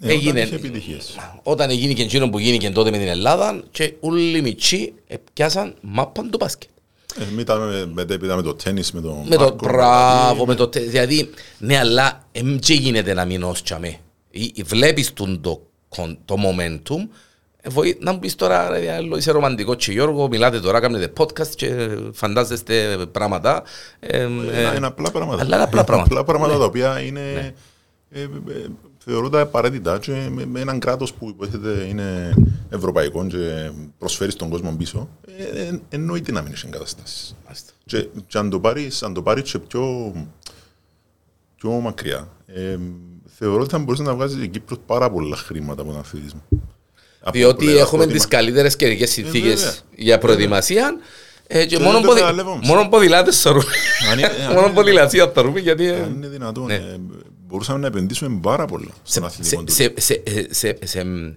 Ε, 0.00 0.06
όταν 0.06 0.10
έγινε- 0.16 0.44
είχε 0.46 0.54
επιτυχίες. 0.54 1.16
Όταν 1.42 1.70
έγινε 1.70 1.92
και 1.92 2.02
εκείνο 2.02 2.30
που 2.30 2.38
γίνηκε 2.38 2.70
τότε 2.70 2.90
με 2.90 2.98
την 2.98 3.06
Ελλάδα 3.08 3.62
και 3.70 3.94
όλοι 4.00 4.38
οι 4.38 4.40
μητσοί 4.40 4.92
πιάσαν 5.32 5.74
μάπαν 5.80 6.30
του 6.30 6.36
μπάσκετ. 6.40 6.68
Ε, 7.20 7.24
μετά 7.34 7.56
με- 7.58 7.86
μετέπειτα 7.86 8.36
με 8.36 8.42
το 8.42 8.54
τέννις, 8.54 8.92
με 8.92 9.00
το 9.00 9.24
Με 9.28 9.36
το 9.36 9.42
Μάρκο, 9.42 9.56
μπράβο, 9.66 10.46
με 10.46 10.54
το. 10.54 10.68
τε- 10.68 10.88
Δηλαδή, 10.88 11.30
ναι, 11.58 11.78
αλλά 11.78 12.28
εμ 12.32 12.58
και 12.58 12.74
γίνεται 12.74 13.14
να 13.14 13.24
μην 13.24 13.42
όσκαμε. 13.42 13.96
Βλέπεις 14.64 15.12
το, 15.40 15.62
κον- 15.88 16.18
το 16.24 16.34
momentum. 16.38 17.08
Ε, 17.64 17.68
βοη- 17.70 18.02
Να 18.02 18.12
μου 18.12 18.18
πεις 18.18 18.34
τώρα, 18.34 18.68
ρε, 18.68 18.78
διάλο, 18.78 19.16
είσαι 19.16 19.30
ρομαντικός 19.30 19.84
και 19.84 19.92
Γιώργο, 19.92 20.28
μιλάτε 20.28 20.60
τώρα, 20.60 20.80
κάνετε 20.80 21.12
podcast 21.18 21.46
και 21.56 21.98
φαντάζεστε 22.12 23.06
πράγματα. 23.12 23.62
ε, 24.00 24.18
ε, 24.18 24.24
Ένα- 24.24 24.76
είναι 24.76 24.86
απλά 24.86 25.10
πράγματα. 25.10 25.42
Αλλά 25.42 25.54
είναι 25.56 25.64
απλά 25.64 25.84
πράγματα. 25.84 26.10
Απλά 26.10 26.24
πράγματα 26.24 26.52
Ναι. 26.52 26.58
τα 26.58 26.64
οποία 26.64 27.00
είναι, 27.00 27.54
ε, 28.10 28.20
ε, 28.22 28.28
θεωρούνται 29.04 29.40
απαραίτητα 29.40 29.98
και 29.98 30.12
με, 30.30 30.46
με 30.46 30.60
έναν 30.60 30.78
κράτος 30.78 31.12
που 31.12 31.28
υποτίθεται 31.28 31.84
είναι 31.88 32.34
ευρωπαϊκό 32.68 33.26
και 33.26 33.70
προσφέρει 33.98 34.30
στον 34.30 34.48
κόσμο 34.48 34.74
πίσω, 34.78 35.08
ε, 35.38 35.62
ε, 35.62 35.80
εννοείται 35.88 36.32
να 36.32 36.42
μην 36.42 36.52
έχει 36.52 36.66
εγκαταστάσεις. 36.66 37.36
Μάλιστα. 37.44 37.72
Και, 37.84 38.08
και 38.26 38.38
αν 38.38 38.50
το 38.50 38.60
πάρεις, 38.60 39.02
αν 39.02 39.14
το 39.14 39.22
πάρεις 39.22 39.50
και 39.50 39.58
πιο, 39.58 40.12
πιο 41.56 41.70
μακριά, 41.70 42.28
ε, 42.46 42.76
θεωρώ 43.38 43.60
ότι 43.60 43.70
θα 43.70 43.78
μπορούσε 43.78 44.02
να 44.02 44.14
βγάζεις 44.14 44.44
η 44.44 44.48
Κύπρος 44.48 44.78
πάρα 44.86 45.10
πολλά 45.10 45.36
χρήματα 45.36 45.82
από 45.82 45.90
τον 45.90 46.00
αθλητισμό. 46.00 46.42
Από 47.24 47.38
Διότι 47.38 47.64
πλευρά 47.64 47.80
έχουμε 47.80 47.96
πρότιμα- 48.04 48.18
τις 48.18 48.28
καλύτερες 48.28 48.76
καιρικές 48.76 49.10
συνθήκες 49.10 49.54
βέβαια. 49.60 49.74
για 49.96 50.18
προετοιμασία. 50.18 50.96
ε, 51.46 51.58
Και 51.66 51.76
Και 51.76 51.82
μόνο 51.82 51.92
δεν 51.92 52.00
το 52.02 52.06
ποδη- 52.08 52.20
εκμεταλλευόμαστε. 52.22 52.74
μόνο 52.74 52.88
ποδηλάτες 52.88 53.40
θεωρούμε. 53.40 53.64
Αν 54.10 54.18
είναι- 54.18 54.26
αν 54.48 54.52
Μόνο 54.54 54.60
είναι- 54.66 54.74
ποδηλασία 54.74 55.30
θεωρούμε 55.34 55.60
γιατί. 55.60 55.86
ε, 55.86 55.94
Αν 56.02 56.12
είναι 56.14 56.28
δυνατόν, 56.28 56.64
Ναι. 56.66 56.74
ε, 56.74 56.96
μπορούσαμε 57.46 57.78
να 57.78 57.86
επενδύσουμε 57.86 58.38
πάρα 58.42 58.64
πολλά 58.66 58.90
στον 59.02 59.22
σε, 59.22 59.28
αθλητικό 59.28 59.64
σε, 59.70 59.82
τομέα. 59.88 59.92
σε, 59.98 60.22
σε, 60.50 60.76
σε, 60.80 60.86
σε, 60.86 61.04
μ, 61.04 61.34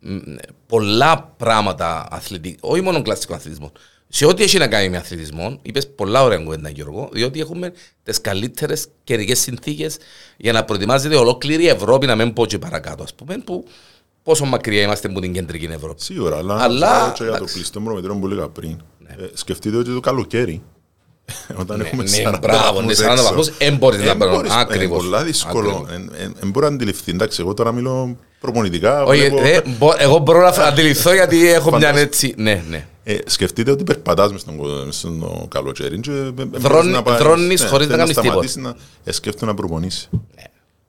μ, 0.00 0.18
πολλά 0.66 1.34
πράγματα 1.36 2.08
αθλητικά, 2.10 2.58
όχι 2.60 2.80
μόνο 2.80 3.02
κλασικό 3.02 3.34
αθλητισμό. 3.34 3.72
Σε 4.08 4.26
ό,τι 4.26 4.42
έχει 4.42 4.58
να 4.58 4.66
κάνει 4.68 4.88
με 4.88 4.96
αθλητισμό, 4.96 5.58
είπες 5.62 5.88
πολλά 5.88 6.22
ωραία 6.22 6.38
κουβέντα, 6.38 6.68
Γιώργο, 6.68 7.08
διότι 7.12 7.40
έχουμε 7.40 7.72
τις 8.02 8.20
καλύτερες 8.20 8.86
καιρικές 9.04 9.38
συνθήκες 9.38 9.96
για 10.36 10.52
να 10.52 10.64
προετοιμάζεται 10.64 11.16
ολόκληρη 11.16 11.62
η 11.62 11.68
Ευρώπη, 11.68 12.06
να 12.06 12.14
μην 12.14 12.32
πω 12.32 12.46
και 12.46 12.58
παρακάτω, 12.58 13.02
ας 13.02 13.14
πούμε, 13.14 13.36
που 13.44 13.66
πόσο 14.26 14.44
μακριά 14.44 14.82
είμαστε 14.82 15.08
από 15.08 15.20
την 15.20 15.32
κεντρική 15.32 15.68
Ευρώπη. 15.72 16.02
Σίγουρα, 16.02 16.36
αλλά, 16.36 16.54
Αλλά, 16.62 16.88
αλλά 16.88 17.12
και 17.16 17.22
για 17.22 17.30
το 17.32 17.36
εντάξει. 17.36 17.54
κλειστό 17.54 17.80
προμετρό 17.80 18.14
που 18.16 18.26
έλεγα 18.26 18.48
πριν. 18.48 18.76
Ε, 19.06 19.14
σκεφτείτε 19.34 19.76
ότι 19.76 19.94
το 19.94 20.00
καλοκαίρι, 20.00 20.62
όταν 21.60 21.80
έχουμε 21.80 22.02
ναι, 22.02 22.30
40 22.30 22.38
μπράβο, 22.40 22.80
ναι, 22.80 22.86
βαθμούς 22.86 22.98
40 22.98 23.10
έξω, 23.10 23.22
βαθμούς, 23.22 23.48
εν 23.58 23.76
μπορείς 23.76 23.98
να 24.04 24.10
εν 24.10 24.18
παίρνεις. 24.18 24.36
μπορείς, 24.36 24.52
ε, 24.52 24.58
Ακριβώς. 24.58 25.02
πολλά 25.04 25.22
δύσκολο. 25.24 25.70
Ακριβώς. 25.88 26.16
Δεν 26.40 26.50
μπορεί 26.50 26.66
να 26.66 26.74
αντιληφθεί. 26.74 27.10
Εντάξει, 27.12 27.40
εγώ 27.40 27.54
τώρα 27.54 27.72
μιλώ 27.72 28.16
προπονητικά. 28.40 29.02
Όχι, 29.04 29.20
βλέπω- 29.20 29.46
ε, 29.46 29.62
μπο- 29.78 29.94
εγώ 29.98 30.18
μπορώ 30.18 30.40
να 30.40 30.46
αντιληφθώ 30.64 31.12
γιατί 31.14 31.48
έχω 31.52 31.68
μια 31.70 31.78
Φαντάζομαι. 31.78 32.00
έτσι. 32.00 32.34
Ναι, 32.36 32.62
ναι. 32.68 32.86
Ε, 33.04 33.16
σκεφτείτε 33.26 33.70
ότι 33.70 33.84
περπατάς 33.84 34.32
μες 34.32 34.40
στον, 34.40 34.56
κο- 34.56 34.82
μες 34.84 34.96
στον 34.96 35.48
καλοκαίρι 35.48 36.00
και 36.00 36.10
ε, 36.10 36.14
ε, 36.14 36.30
μπορείς 36.30 36.50
Δρώνει- 36.62 36.92
να 36.92 37.02
πάεις- 37.02 37.18
δρώνεις 37.20 37.62
ναι, 37.62 37.68
χωρίς 37.68 37.86
να 37.88 37.96
θέλεις 37.96 38.14
κάνεις 38.14 38.30
τίποτα. 38.30 38.48
σταματήσεις 38.48 38.56
Να, 38.62 38.74
ε, 39.04 39.12
σκέφτομαι 39.12 39.50
να 39.50 39.56
προπονήσεις. 39.56 40.08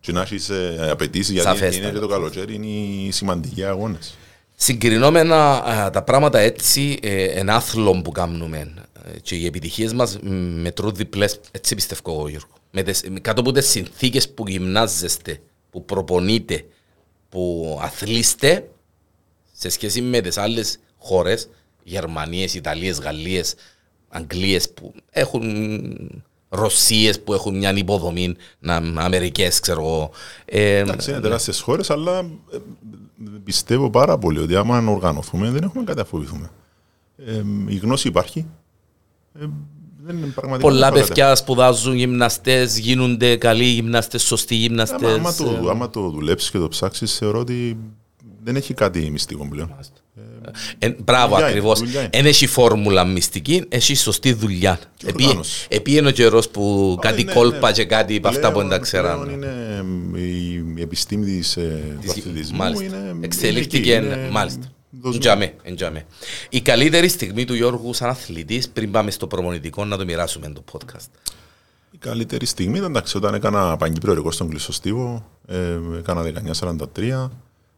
Και 0.07 0.13
να 0.13 0.21
έχεις 0.21 0.49
ε, 0.49 0.87
απαιτήσεις 0.91 1.33
γιατί 1.33 1.47
Σαφέστατα. 1.47 1.77
είναι 1.77 1.93
και 1.93 1.99
το 1.99 2.07
καλοκαίρι 2.07 2.53
είναι 2.53 2.65
οι 2.65 3.11
σημαντικοί 3.11 3.63
αγώνες. 3.63 4.17
Συγκρινόμενα 4.55 5.63
α, 5.63 5.89
τα 5.89 6.03
πράγματα 6.03 6.39
έτσι, 6.39 6.99
ε, 7.01 7.23
εν 7.23 7.49
άθλο 7.49 8.01
που 8.01 8.11
κάνουμε 8.11 8.73
ε, 9.05 9.19
και 9.19 9.35
οι 9.35 9.45
επιτυχίες 9.45 9.93
μας 9.93 10.19
μ, 10.19 10.29
μετρούν 10.61 10.95
διπλές, 10.95 11.39
έτσι 11.51 11.75
πιστεύω 11.75 12.11
εγώ 12.11 12.27
Γιώργο. 12.27 12.53
Με 12.71 12.83
τις, 12.83 13.03
με 13.09 13.19
κάτω 13.19 13.41
από 13.41 13.51
τις 13.51 13.67
συνθήκες 13.69 14.29
που 14.29 14.47
γυμνάζεστε, 14.47 15.41
που 15.71 15.85
προπονείτε, 15.85 16.65
που 17.29 17.77
αθλείστε, 17.81 18.69
σε 19.53 19.69
σχέση 19.69 20.01
με 20.01 20.21
τις 20.21 20.37
άλλες 20.37 20.79
χώρες, 20.97 21.49
Γερμανίες, 21.83 22.53
Ιταλίες, 22.53 22.99
Γαλλίες, 22.99 23.55
Αγγλίες 24.09 24.69
που 24.69 24.93
έχουν 25.09 26.23
Ρωσίες 26.49 27.21
που 27.21 27.33
έχουν 27.33 27.57
μια 27.57 27.73
υποδομή, 27.77 28.35
Αμερικές 28.95 29.59
ξέρω 29.59 29.81
εγώ. 29.81 30.11
Ε, 30.45 30.77
Εντάξει, 30.77 31.11
είναι 31.11 31.19
τεράστιες 31.19 31.59
χώρες, 31.61 31.89
αλλά 31.89 32.17
ε, 32.51 32.57
πιστεύω 33.43 33.89
πάρα 33.89 34.17
πολύ 34.17 34.39
ότι 34.39 34.55
άμα 34.55 34.83
οργανωθούμε 34.87 35.49
δεν 35.49 35.63
έχουμε 35.63 35.83
κάτι 35.83 35.97
να 35.97 36.05
φοβηθούμε. 36.05 36.51
Ε, 37.25 37.43
η 37.67 37.75
γνώση 37.75 38.07
υπάρχει. 38.07 38.45
Ε, 39.41 39.45
Πολλά 40.59 40.91
παιδιά 40.91 41.35
σπουδάζουν 41.35 41.95
γυμναστές, 41.95 42.77
γίνονται 42.77 43.35
καλοί 43.35 43.63
γυμναστές, 43.63 44.23
σωστοί 44.23 44.55
γυμναστές. 44.55 45.13
Άμα, 45.13 45.33
το, 45.33 45.61
ε. 45.65 45.69
άμα 45.69 45.89
το 45.89 46.09
δουλέψεις 46.09 46.51
και 46.51 46.57
το 46.57 46.67
ψάξεις, 46.67 47.17
θεωρώ 47.17 47.39
ότι 47.39 47.77
δεν 48.43 48.55
έχει 48.55 48.73
κάτι 48.73 49.09
μυστικό 49.11 49.47
πλέον. 49.47 49.75
Ε, 50.79 50.89
μπράβο 50.89 51.35
ακριβώς. 51.35 51.81
Δεν 52.11 52.25
έχει 52.25 52.47
φόρμουλα 52.47 53.05
μυστική, 53.05 53.65
έχει 53.69 53.95
σωστή 53.95 54.33
δουλειά. 54.33 54.79
Επίενε 55.67 56.07
ο 56.07 56.11
καιρός 56.11 56.49
που 56.49 56.93
ναι, 56.95 57.09
κάτι 57.09 57.23
ναι, 57.23 57.33
κόλπα 57.33 57.67
ναι. 57.67 57.73
και 57.73 57.85
κάτι 57.85 58.15
από 58.15 58.27
αυτά 58.27 58.51
που 58.51 58.59
δεν 58.59 58.69
τα 58.69 58.79
ξέραμε. 58.79 59.31
Είναι 59.31 59.83
η 60.77 60.81
επιστήμη 60.81 61.25
της 61.25 61.53
του 62.01 62.09
αθλητισμού. 62.09 62.63
Εξελίχθηκε. 63.21 64.27
Μάλιστα. 64.31 64.71
Εντζάμε, 65.13 65.53
εντζάμε. 65.63 66.05
Η 66.49 66.61
καλύτερη 66.61 67.07
στιγμή 67.07 67.45
του 67.45 67.53
Γιώργου 67.53 67.93
σαν 67.93 68.09
αθλητής 68.09 68.69
πριν 68.69 68.91
πάμε 68.91 69.11
στο 69.11 69.27
προμονητικό 69.27 69.85
να 69.85 69.97
το 69.97 70.05
μοιράσουμε 70.05 70.49
το 70.49 70.63
podcast. 70.71 71.07
Η 71.91 71.97
καλύτερη 71.97 72.45
στιγμή 72.45 72.77
ήταν 72.77 72.89
εντάξει, 72.89 73.17
όταν 73.17 73.33
έκανα 73.33 73.77
παγκύπριο 73.77 74.13
ρεκόρ 74.13 74.33
στον 74.33 74.49
Κλεισοστίβο, 74.49 75.25
ε, 75.47 75.77
έκανα 75.97 76.21
1943, 76.21 77.29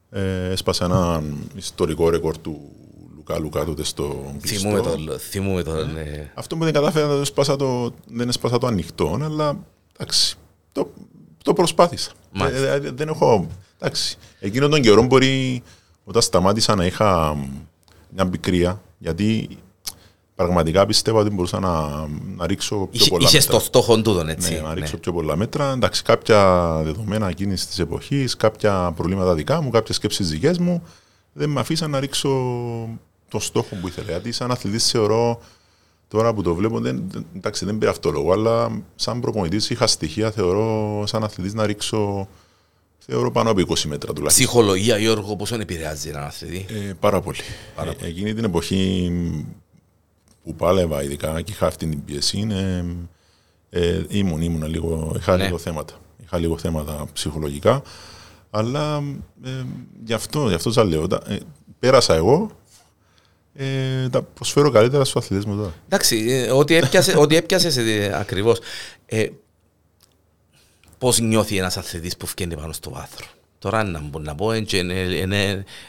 ε, 0.10 0.50
έσπασα 0.52 0.86
ένα 0.86 1.24
ιστορικό 1.56 2.10
ρεκόρ 2.10 2.38
του 2.38 2.72
Λουκά 3.16 3.40
Λουκά 3.40 3.66
τότε 3.66 3.84
στο 3.84 4.34
Θυμούμε 4.40 4.82
το, 4.82 5.18
θυμούμε 5.18 5.64
το, 5.64 5.86
ναι. 5.86 6.32
Αυτό 6.34 6.58
που 6.58 6.64
δεν 6.64 6.74
κατάφερα 6.74 7.08
δεν 7.08 7.22
έσπασα 7.22 7.56
το, 7.56 7.94
δεν 8.06 8.28
έσπασα 8.28 8.58
το 8.58 8.68
ανοιχτό, 8.68 9.20
αλλά 9.24 9.58
εντάξει, 9.98 10.36
το, 10.72 10.92
το 11.44 11.54
προσπάθησα. 11.54 12.12
Ε, 12.34 12.74
ε, 12.74 12.80
δεν 12.80 13.08
έχω, 13.08 13.48
εντάξει, 13.80 14.18
εκείνο 14.40 14.68
τον 14.68 14.82
καιρό 14.82 15.04
μπορεί 15.04 15.64
όταν 16.04 16.22
σταμάτησα 16.22 16.76
να 16.76 16.86
είχα 16.86 17.38
μια 18.10 18.30
πικρία, 18.30 18.82
γιατί 18.98 19.58
πραγματικά 20.44 20.86
πιστεύω 20.86 21.20
ότι 21.20 21.30
μπορούσα 21.30 21.60
να, 21.60 22.08
να 22.36 22.48
ρίξω 22.48 22.76
πιο 22.76 22.90
Είχε, 22.92 23.10
πολλά 23.10 23.24
μέτρα. 23.24 23.38
Είχε 23.38 23.60
στόχο 23.60 24.02
τούτον, 24.02 24.30
έτσι. 24.30 24.54
Ναι, 24.54 24.60
να 24.60 24.74
ρίξω 24.74 24.94
ναι. 24.94 25.00
πιο 25.00 25.14
πολλά 25.14 25.36
μέτρα. 25.36 25.72
Εντάξει, 25.72 26.04
κάποια 26.04 26.72
δεδομένα 26.84 27.28
εκείνης 27.28 27.68
της 27.68 27.80
εποχής, 27.80 28.36
κάποια 28.36 28.92
προβλήματα 28.96 29.34
δικά 29.34 29.62
μου, 29.62 29.70
κάποιες 29.70 29.96
σκέψεις 29.96 30.30
δικές 30.30 30.58
μου, 30.58 30.84
δεν 31.34 31.50
με 31.50 31.60
αφήσαν 31.60 31.90
να 31.90 32.00
ρίξω 32.00 32.30
το 33.30 33.40
στόχο 33.40 33.76
που 33.82 33.88
ήθελα. 33.88 34.08
Γιατί 34.08 34.32
σαν 34.32 34.52
αθλητής 34.52 34.90
θεωρώ, 34.90 35.42
τώρα 36.08 36.34
που 36.34 36.42
το 36.42 36.56
βλέπω, 36.56 36.80
δεν, 36.80 37.04
εντάξει, 37.36 37.66
δεν 37.66 37.78
πήρα 37.78 37.92
αυτό 37.92 38.12
λόγο, 38.12 38.32
αλλά 38.32 38.82
σαν 38.96 39.20
προπονητής 39.20 39.70
είχα 39.70 39.88
στοιχεία, 39.88 40.32
θεωρώ 40.32 41.04
σαν 41.08 41.24
αθλητής 41.24 41.54
να 41.54 41.66
ρίξω 41.66 42.28
Θεωρώ 43.12 43.32
πάνω 43.32 43.50
από 43.50 43.62
20 43.62 43.82
μέτρα 43.88 44.14
τουλάχιστον. 44.14 44.46
Ψυχολογία, 44.46 44.98
Γιώργο, 44.98 45.36
πόσο 45.36 45.56
επηρεάζει 45.56 46.10
έναν 46.10 46.24
αθλητή; 46.24 46.66
Ε, 46.70 46.94
πάρα 47.00 47.22
πολύ. 47.22 47.40
Πάρα 47.76 47.94
πολύ. 47.94 48.06
Ε, 48.06 48.10
εκείνη 48.10 48.34
την 48.34 48.44
εποχή 48.44 49.12
που 50.50 50.56
πάλευα, 50.56 51.04
ειδικά 51.04 51.42
και 51.42 51.52
είχα 51.52 51.68
αυτή 51.68 51.90
την 51.90 52.06
πίεση, 52.06 52.48
ε, 52.52 52.84
ε, 53.70 54.04
ήμουν, 54.10 54.42
ήμουν 54.42 54.64
λίγο, 54.64 55.14
είχα 55.18 55.38
ναι. 55.38 55.44
λίγο 55.44 55.58
θέματα. 55.58 55.94
Είχα 56.24 56.38
λίγο 56.38 56.58
θέματα 56.58 57.06
ψυχολογικά, 57.14 57.82
αλλά 58.50 59.04
ε, 59.44 59.50
γι' 60.06 60.14
αυτό, 60.14 60.48
γι' 60.48 60.54
αυτό 60.54 60.72
σας 60.72 60.88
λέω, 60.88 61.04
ε, 61.04 61.38
πέρασα 61.80 62.14
εγώ, 62.14 62.52
ε, 63.54 64.10
τα 64.10 64.22
προσφέρω 64.22 64.72
καλύτερα 64.72 65.04
στους 65.06 65.24
αθλητές 65.24 65.46
μου 65.46 65.56
τώρα. 65.56 65.74
Εντάξει, 65.86 66.26
ε, 66.30 66.52
ό,τι 66.52 66.76
έπιασε, 66.76 67.18
ό,τι 67.18 67.36
έπιασες 67.36 67.78
ακριβώς. 68.14 68.60
Ε, 69.06 69.28
πώς 70.98 71.20
νιώθει 71.20 71.58
ένας 71.58 71.78
αθλητής 71.78 72.18
που 72.18 72.26
φκένει 72.26 72.56
πάνω 72.56 72.74
στο 72.74 72.90
βάθρο; 72.90 73.26
Τώρα 73.60 73.84
να 73.84 74.00
μπορώ 74.00 74.24
να 74.24 74.36
πω, 74.36 74.52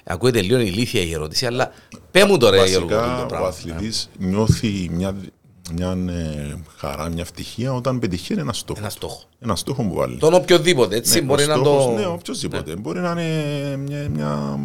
ακούγεται 0.05 0.41
λίγο 0.41 0.59
ηλίθια 0.59 1.03
η 1.03 1.13
ερώτηση, 1.13 1.47
αλλά 1.47 1.73
πέ 2.11 2.25
μου 2.25 2.37
τώρα 2.37 2.57
Βασικά, 2.57 2.79
Γιώργο, 2.79 3.43
ο 3.43 3.47
αθλητής 3.47 4.11
νιώθει 4.19 4.89
μια, 4.93 5.17
μια 5.75 5.97
ε, 6.09 6.55
χαρά, 6.77 7.09
μια 7.09 7.23
ευτυχία 7.23 7.75
όταν 7.75 7.99
πετυχαίνει 7.99 8.41
ένα 8.41 8.53
στόχο. 8.53 8.81
Ένα 8.81 8.91
στόχο. 8.91 9.23
Ένα 9.39 9.57
στόχο 9.57 9.83
που 9.83 9.95
βάλει. 9.95 10.17
Τον 10.17 10.35
οποιοδήποτε, 10.35 10.97
έτσι, 10.97 11.19
ναι, 11.19 11.25
μπορεί 11.25 11.47
να 11.47 11.63
το... 11.63 11.93
Ναι, 11.97 12.07
οποιοδήποτε. 12.07 12.75
Ναι. 12.75 12.81
Μπορεί 12.81 13.01
να 13.01 13.11
είναι 13.11 13.77
μια, 13.77 14.09
μια, 14.09 14.59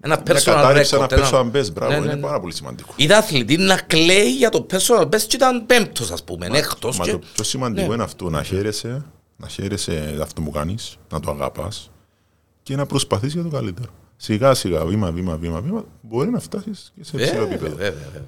ένα 0.00 0.22
personal 0.26 0.76
record. 0.76 0.92
Ένα 0.92 1.08
personal 1.10 1.56
best, 1.56 1.72
μπράβο, 1.72 1.92
ναι, 1.92 1.98
ναι, 1.98 2.04
είναι 2.04 2.14
ναι. 2.14 2.20
πάρα 2.20 2.40
πολύ 2.40 2.54
σημαντικό. 2.54 2.92
Είδα 2.96 3.16
αθλητή 3.16 3.56
να 3.56 3.76
κλαίει 3.76 4.32
για 4.36 4.48
το 4.48 4.66
personal 4.70 5.04
best 5.04 5.22
και 5.22 5.36
ήταν 5.36 5.66
πέμπτος, 5.66 6.10
ας 6.10 6.24
πούμε, 6.24 6.46
έκτος. 6.52 6.98
Μα 6.98 7.04
το 7.06 7.20
πιο 7.34 7.44
σημαντικό 7.44 7.86
ναι. 7.86 7.94
είναι 7.94 8.02
αυτό, 8.02 8.30
να 8.30 8.42
χαίρεσαι 8.42 9.04
να 9.36 9.48
χαίρεσαι 9.48 10.18
αυτό 10.22 10.42
που 10.42 10.50
κάνεις, 10.50 10.96
να 11.12 11.20
το 11.20 11.30
αγαπάς 11.30 11.91
και 12.62 12.76
να 12.76 12.86
προσπαθείς 12.86 13.32
για 13.32 13.42
το 13.42 13.48
καλύτερο. 13.48 13.90
Σιγά 14.16 14.54
σιγά, 14.54 14.84
βήμα, 14.84 15.12
βήμα, 15.12 15.36
βήμα, 15.36 15.60
βήμα, 15.60 15.84
μπορεί 16.00 16.30
να 16.30 16.40
φτάσεις 16.40 16.92
και 16.96 17.04
σε 17.04 17.16
ψηλό 17.16 17.42
επίπεδο. 17.42 17.76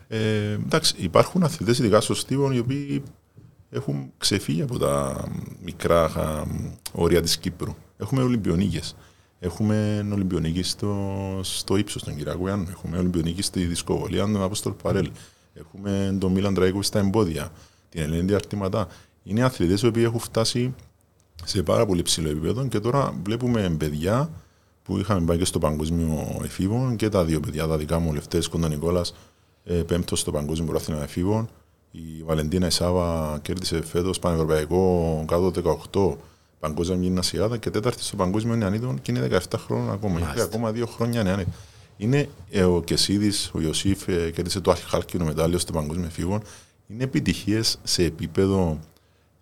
Ε, 0.08 0.52
εντάξει, 0.52 0.94
υπάρχουν 0.98 1.42
αθλητές, 1.42 1.78
ειδικά 1.78 2.00
στο 2.00 2.14
Στίβον, 2.14 2.52
οι 2.52 2.58
οποίοι 2.58 3.02
έχουν 3.70 4.12
ξεφύγει 4.18 4.62
από 4.62 4.78
τα 4.78 5.24
μικρά 5.62 6.10
όρια 6.92 7.22
της 7.22 7.38
Κύπρου. 7.38 7.74
Έχουμε 7.96 8.22
Ολυμπιονίκες. 8.22 8.96
Έχουμε 9.38 10.06
Ολυμπιονίκη 10.12 10.62
στο, 10.62 10.94
στο 11.42 11.76
ύψος 11.76 12.04
των 12.04 12.16
Κυριακού 12.16 12.46
Έχουμε 12.46 12.98
Ολυμπιονίκη 12.98 13.42
στη 13.42 13.64
δυσκολία 13.64 14.22
τον 14.22 14.42
Απόστολ 14.42 14.72
Παρέλ. 14.72 15.10
Έχουμε 15.54 16.16
τον 16.20 16.32
Μίλαν 16.32 16.54
Τραίκο 16.54 16.82
στα 16.82 16.98
εμπόδια. 16.98 17.52
Την 17.88 18.02
Ελένη 18.02 18.34
Αρτηματά. 18.34 18.88
Είναι 19.22 19.42
αθλητές 19.42 19.82
οι 19.82 19.86
οποίοι 19.86 20.02
έχουν 20.06 20.20
φτάσει 20.20 20.74
σε 21.44 21.62
πάρα 21.62 21.86
πολύ 21.86 22.02
ψηλό 22.02 22.28
επίπεδο 22.28 22.66
και 22.66 22.80
τώρα 22.80 23.14
βλέπουμε 23.24 23.74
παιδιά 23.78 24.30
που 24.82 24.98
είχαμε 24.98 25.26
πάει 25.26 25.38
και 25.38 25.44
στο 25.44 25.58
παγκόσμιο 25.58 26.40
εφήβο 26.44 26.94
και 26.96 27.08
τα 27.08 27.24
δύο 27.24 27.40
παιδιά, 27.40 27.66
τα 27.66 27.76
δικά 27.76 27.98
μου, 27.98 28.08
ο 28.10 28.12
Λευτέρης 28.12 28.48
Κοντονικόλας, 28.48 29.14
ε, 29.64 29.74
πέμπτος 29.74 30.20
στο 30.20 30.30
παγκόσμιο 30.30 30.68
πρωτάθλημα 30.68 31.02
εφήβων. 31.02 31.48
Η 31.90 32.22
Βαλεντίνα 32.24 32.66
Ισάβα 32.66 33.38
κέρδισε 33.42 33.82
φέτος 33.82 34.18
πανευρωπαϊκό 34.18 35.24
κάτω 35.26 35.50
18 35.50 36.16
παγκόσμια 36.60 36.98
γυμνασιάδα 36.98 37.56
και 37.56 37.70
τέταρτη 37.70 38.02
στο 38.02 38.16
παγκόσμιο 38.16 38.56
νεανίδων 38.56 39.00
και 39.02 39.12
είναι 39.12 39.28
17 39.30 39.38
χρόνια 39.56 39.92
ακόμα. 39.92 40.20
Έχει 40.20 40.40
ακόμα 40.40 40.72
δύο 40.72 40.86
χρόνια 40.86 41.22
νεανίδων. 41.22 41.52
Είναι 41.96 42.28
ε, 42.50 42.62
ο 42.62 42.82
Κεσίδης, 42.82 43.50
ο 43.54 43.60
Ιωσήφ, 43.60 44.08
ε, 44.08 44.30
κέρδισε 44.30 44.60
το 44.60 44.70
αρχιχάλκινο 44.70 45.24
μετάλλιο 45.24 45.58
στο 45.58 45.72
παγκόσμιο 45.72 46.06
εφήβων. 46.06 46.42
Είναι 46.88 47.04
επιτυχίες 47.04 47.78
σε 47.82 48.04
επίπεδο 48.04 48.78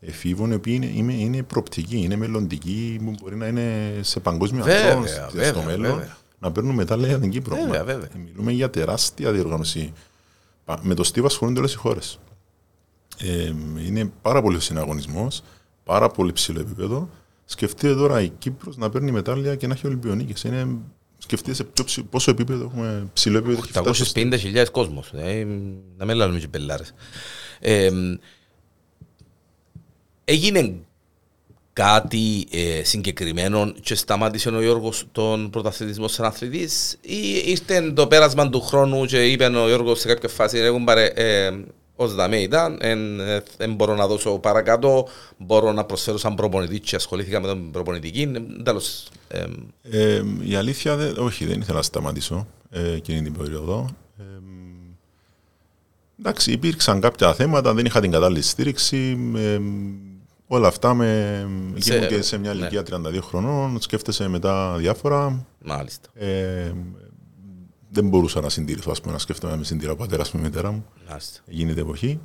εφήβων 0.04 0.50
οι 0.50 0.54
οποίοι 0.54 0.72
είναι, 0.76 0.86
είναι, 0.86 1.12
είναι 1.12 1.42
προοπτικοί, 1.42 1.96
είναι 1.96 2.16
μελλοντικοί, 2.16 3.00
που 3.04 3.14
μπορεί 3.22 3.36
να 3.36 3.46
είναι 3.46 3.98
σε 4.00 4.20
παγκόσμιο 4.20 4.64
αυτό 4.64 5.44
στο 5.44 5.62
μέλλον, 5.62 6.02
να 6.38 6.52
παίρνουν 6.52 6.74
μετάλλια 6.74 7.08
για 7.08 7.18
την 7.18 7.30
Κύπρο. 7.30 7.56
Βέβαια, 7.56 7.84
βέβαια. 7.84 8.08
Μιλούμε 8.26 8.52
για 8.52 8.70
τεράστια 8.70 9.32
διοργάνωση. 9.32 9.92
Με 10.80 10.94
το 10.94 11.04
Στίβα 11.04 11.26
ασχολούνται 11.26 11.58
όλες 11.58 11.72
οι 11.72 11.76
χώρες. 11.76 12.18
Ε, 13.18 13.52
είναι 13.86 14.12
πάρα 14.22 14.42
πολύ 14.42 14.60
συναγωνισμός, 14.60 15.42
πάρα 15.84 16.08
πολύ 16.08 16.32
ψηλό 16.32 16.60
επίπεδο. 16.60 17.08
Σκεφτείτε 17.44 17.94
τώρα 17.94 18.20
η 18.20 18.28
Κύπρος 18.28 18.76
να 18.76 18.90
παίρνει 18.90 19.10
μετάλλια 19.10 19.54
και 19.56 19.66
να 19.66 19.74
έχει 19.74 19.86
Ολυμπιονίκες. 19.86 20.42
Είναι 20.42 20.66
Σκεφτείτε 21.22 21.54
σε 21.54 21.64
ποιο, 21.64 22.04
πόσο 22.10 22.30
επίπεδο 22.30 22.64
έχουμε 22.64 23.08
ψηλό 23.12 23.38
επίπεδο. 23.38 23.92
850.000 24.14 24.66
κόσμος. 24.72 25.12
Ε, 25.14 25.46
να 25.96 26.04
μην 26.04 26.16
λάβουμε 26.16 26.38
και 26.38 26.48
πελάρες. 26.48 26.94
Ε, 30.24 30.32
έγινε 30.32 30.74
κάτι 31.72 32.46
ε, 32.50 32.84
συγκεκριμένο 32.84 33.72
και 33.80 33.94
σταμάτησε 33.94 34.48
ο 34.48 34.62
Γιώργος 34.62 35.04
τον 35.12 35.50
πρωταθλητισμό 35.50 36.08
σαν 36.08 36.24
αθλητής 36.24 36.98
ή 37.00 37.42
ήρθε 37.44 37.92
το 37.92 38.06
πέρασμα 38.06 38.48
του 38.48 38.60
χρόνου 38.60 39.04
και 39.04 39.26
είπε 39.26 39.44
ο 39.44 39.66
Γιώργος 39.66 40.00
σε 40.00 40.08
κάποια 40.08 40.28
φάση 40.28 40.58
έχουν 40.58 40.84
πάρει 40.84 41.12
ε, 41.14 41.50
ως 41.96 42.14
δαμέ 42.14 42.36
ήταν, 42.36 42.78
δεν 42.80 43.20
ε, 43.58 43.66
μπορώ 43.68 43.94
να 43.94 44.06
δώσω 44.06 44.38
παρακάτω, 44.38 45.08
μπορώ 45.36 45.72
να 45.72 45.84
προσφέρω 45.84 46.18
σαν 46.18 46.34
προπονητή 46.34 46.80
και 46.80 46.96
ασχολήθηκα 46.96 47.40
με 47.40 47.46
τον 47.46 47.70
προπονητική. 47.70 48.30
Τέλος, 48.62 49.08
ε, 49.28 49.44
ε, 49.82 50.22
η 50.42 50.54
αλήθεια, 50.54 50.96
δε, 50.96 51.08
όχι, 51.18 51.44
δεν 51.44 51.60
ήθελα 51.60 51.76
να 51.76 51.82
σταματήσω 51.82 52.46
ε, 52.70 52.92
εκείνη 52.92 53.22
την 53.22 53.32
περίοδο. 53.32 53.88
Ε, 54.18 54.22
εντάξει, 56.18 56.52
υπήρξαν 56.52 57.00
κάποια 57.00 57.34
θέματα, 57.34 57.74
δεν 57.74 57.84
είχα 57.84 58.00
την 58.00 58.10
κατάλληλη 58.10 58.42
στήριξη. 58.42 59.18
Ε, 60.52 60.56
Όλα 60.56 60.68
αυτά 60.68 60.94
με. 60.94 61.48
Σε... 61.76 61.96
Εκεί 61.96 62.06
και 62.06 62.22
σε 62.22 62.38
μια 62.38 62.54
ναι. 62.54 62.60
ηλικία 62.60 62.98
ναι. 62.98 63.08
32 63.08 63.18
χρονών, 63.22 63.80
σκέφτεσαι 63.80 64.28
μετά 64.28 64.76
διάφορα. 64.76 65.46
Μάλιστα. 65.64 66.08
Ε, 66.14 66.72
δεν 67.90 68.08
μπορούσα 68.08 68.40
να 68.40 68.48
συντηρηθώ, 68.48 68.90
ας 68.90 69.00
πούμε, 69.00 69.12
να 69.12 69.18
σκέφτομαι 69.18 69.52
να 69.52 69.58
με 69.58 69.64
συντηρώ 69.64 69.92
ο 69.92 69.96
πατέρας 69.96 70.32
μου, 70.32 70.40
η 70.40 70.42
μητέρα 70.42 70.70
μου. 70.70 70.84
Μάλιστα. 71.08 71.40
Γίνεται 71.46 71.80
εποχή. 71.80 72.20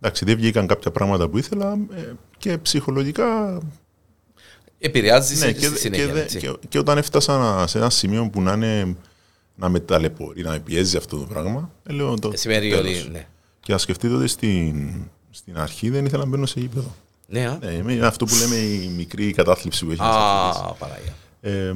Εντάξει, 0.00 0.24
δεν 0.24 0.36
βγήκαν 0.36 0.66
κάποια 0.66 0.90
πράγματα 0.90 1.28
που 1.28 1.38
ήθελα 1.38 1.78
ε, 1.94 2.12
και 2.38 2.58
ψυχολογικά. 2.58 3.60
Επηρεάζει 4.78 5.44
ναι, 5.44 5.52
και, 5.52 5.66
συνέχεια, 5.66 6.24
και, 6.24 6.38
και, 6.38 6.54
και, 6.68 6.78
όταν 6.78 6.98
έφτασα 6.98 7.64
σε 7.66 7.78
ένα 7.78 7.90
σημείο 7.90 8.28
που 8.30 8.42
να 8.42 8.52
είναι 8.52 8.96
να 9.54 9.68
με 9.68 9.80
ταλαιπωρεί, 9.80 10.42
να 10.42 10.50
με 10.50 10.58
πιέζει 10.58 10.96
αυτό 10.96 11.18
το 11.18 11.24
πράγμα. 11.24 11.70
Ε, 11.86 11.92
λέω, 11.92 12.14
το, 12.18 12.30
Ε, 12.32 12.36
Σημαίνει 12.36 12.70
τέλος. 12.70 13.00
ότι. 13.00 13.10
Ναι. 13.10 13.26
Και 13.60 13.72
να 13.72 13.78
σκεφτείτε 13.78 14.14
ότι 14.14 14.26
στην, 14.26 14.92
στην 15.30 15.58
αρχή 15.58 15.90
δεν 15.90 16.04
ήθελα 16.04 16.24
να 16.24 16.30
μπαίνω 16.30 16.46
σε 16.46 16.60
γήπεδο. 16.60 16.94
Ναι, 17.32 17.46
α. 17.46 17.58
Ναι, 17.62 17.70
είμαι 17.72 18.06
αυτό 18.06 18.24
που 18.24 18.34
λέμε 18.34 18.54
η 18.56 18.92
μικρή 18.96 19.32
κατάθλιψη 19.32 19.84
που 19.84 19.90
έχει. 19.90 20.00
μέσα 20.00 20.12
στους 20.12 20.22
αθλητές. 20.22 20.70
Α, 20.70 20.74
Παναγία. 20.74 21.14
Ε, 21.40 21.74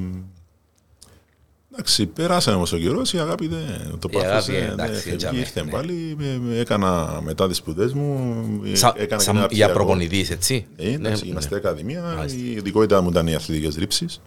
εντάξει, 1.73 2.07
περάσανε 2.07 2.57
όμως 2.57 2.73
ο 2.73 2.79
καιρός, 2.79 3.12
η 3.12 3.19
αγάπη 3.19 3.47
δεν 3.49 3.99
το 3.99 4.09
Η 4.12 4.16
αγάπη, 4.16 4.31
πάθησε. 4.35 4.57
εντάξει, 4.57 5.03
δεν 5.03 5.12
έτσι, 5.12 5.27
φεύγει, 5.27 5.38
ήρθε 5.40 5.64
ναι. 5.64 5.71
πάλι. 5.71 6.16
ε, 6.21 6.55
ε, 6.57 6.61
Έκανα 6.61 7.21
μετά 7.23 7.49
τις 7.49 7.57
σπουδές 7.57 7.92
μου. 7.92 8.45
ε, 8.64 8.75
Σα- 8.75 8.88
έκανα 8.88 9.07
και 9.07 9.19
σαν- 9.19 9.29
ένα 9.29 9.38
για 9.38 9.47
πτυχιακό. 9.47 9.73
προπονητής, 9.73 10.31
έτσι; 10.31 10.66
Ε, 10.77 10.92
εντάξει, 10.92 11.21
Ναι, 11.21 11.27
γυμναστική 11.27 11.55
ναι. 11.55 11.61
ακαδημία. 11.61 12.03
Μάλιστα. 12.16 12.38
Η 12.38 12.51
ειδικότητα 12.51 13.01
μου 13.01 13.09
ήταν 13.09 13.27
οι 13.27 13.35
αθλητικές 13.35 13.75
ρήψεις. 13.77 14.21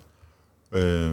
Ε, 0.71 1.09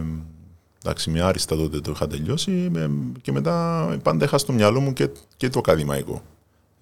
εντάξει, 0.83 1.09
με 1.09 1.21
άριστα 1.21 1.55
τότε 1.55 1.79
το 1.79 1.91
είχα 1.91 2.07
τελειώσει. 2.07 2.71
ε, 2.75 2.87
και 3.21 3.31
μετά 3.31 3.97
πάντα 4.03 4.25
είχα 4.25 4.37
στο 4.37 4.53
μυαλό 4.53 4.79
μου 4.79 4.93
και, 4.93 5.09
και 5.37 5.49
το 5.49 5.59
ακαδημαϊκό. 5.59 6.21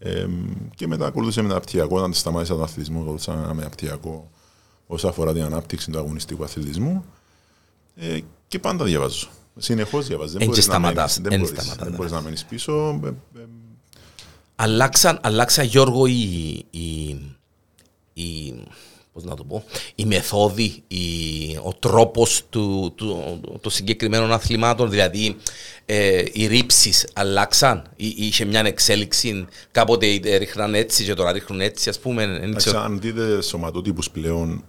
Ε, 0.06 0.28
και 0.76 0.88
μετά 0.88 1.06
ακολούθησε 1.06 1.42
μεταπτυχιακό. 1.42 1.98
Όταν 1.98 2.14
σταμάτησα 2.14 2.54
τον 2.54 2.64
αθλητισμός, 2.64 3.02
ακολούθησα 3.02 3.34
ένα 3.34 3.54
μεταπτυχιακό 3.54 4.30
όσον 4.88 5.10
αφορά 5.10 5.34
την 5.34 5.44
ανάπτυξη 5.44 5.92
του 5.92 5.98
αγωνιστικού 5.98 6.44
αθλητισμού. 6.44 7.06
Ε, 7.96 8.20
και 8.48 8.60
πάντα 8.60 8.86
διαβάζω. 8.86 9.28
Συνεχώς 9.58 10.08
διαβάζω. 10.08 10.32
Δεν 10.32 10.42
Εν 10.42 10.48
μπορείς 10.48 10.66
και 10.66 10.72
να 10.72 10.80
μένεις- 10.80 10.94
σταματάς, 10.96 11.20
δεν 11.22 11.32
εν 11.32 11.40
μπορείς- 11.40 11.56
σταματάς, 11.56 11.78
δεν 11.84 11.92
ναι. 11.92 11.98
μπορείς 11.98 12.12
να 12.12 12.22
μείνεις 12.22 12.46
πίσω. 12.46 13.00
Ε, 13.04 13.08
ε, 13.08 13.46
Αλλάξαν, 14.56 15.20
αλλάξαν 15.24 15.66
Γιώργο 15.66 16.06
οι, 16.06 16.66
οι, 16.70 17.10
οι, 18.14 18.54
πώς 19.16 19.24
να 19.24 19.36
το 19.36 19.44
πω, 19.44 19.64
οι 19.96 20.06
μεθόδοι, 20.06 20.84
οι, 20.88 21.00
ο 21.64 21.74
τρόπος 21.80 22.44
του, 22.50 22.94
του, 22.96 23.40
των 23.62 23.72
συγκεκριμένων 23.72 24.32
αθλημάτων, 24.32 24.90
δηλαδή 24.90 25.36
ε, 25.86 26.24
οι 26.32 26.48
ρήψεις 26.48 27.08
αλλάξαν, 27.14 27.84
ή, 27.96 28.08
ή 28.08 28.26
είχε 28.26 28.46
μια 28.46 28.60
εξέλιξη, 28.66 29.46
κάποτε 29.72 30.06
είτε 30.06 30.36
ρίχναν 30.36 30.76
έτσι 30.76 31.04
και 31.04 31.14
τώρα 31.14 31.32
ρίχνουν 31.32 31.62
έτσι, 31.62 31.90
ας 31.90 32.00
πούμε, 32.00 32.26
δεν 32.28 32.44
Εντάξει, 32.44 32.66
ξέρω. 32.68 32.80
αν 32.82 33.00
δείτε 33.00 33.42
σωματότυπους 33.42 34.10
πλέον, 34.10 34.64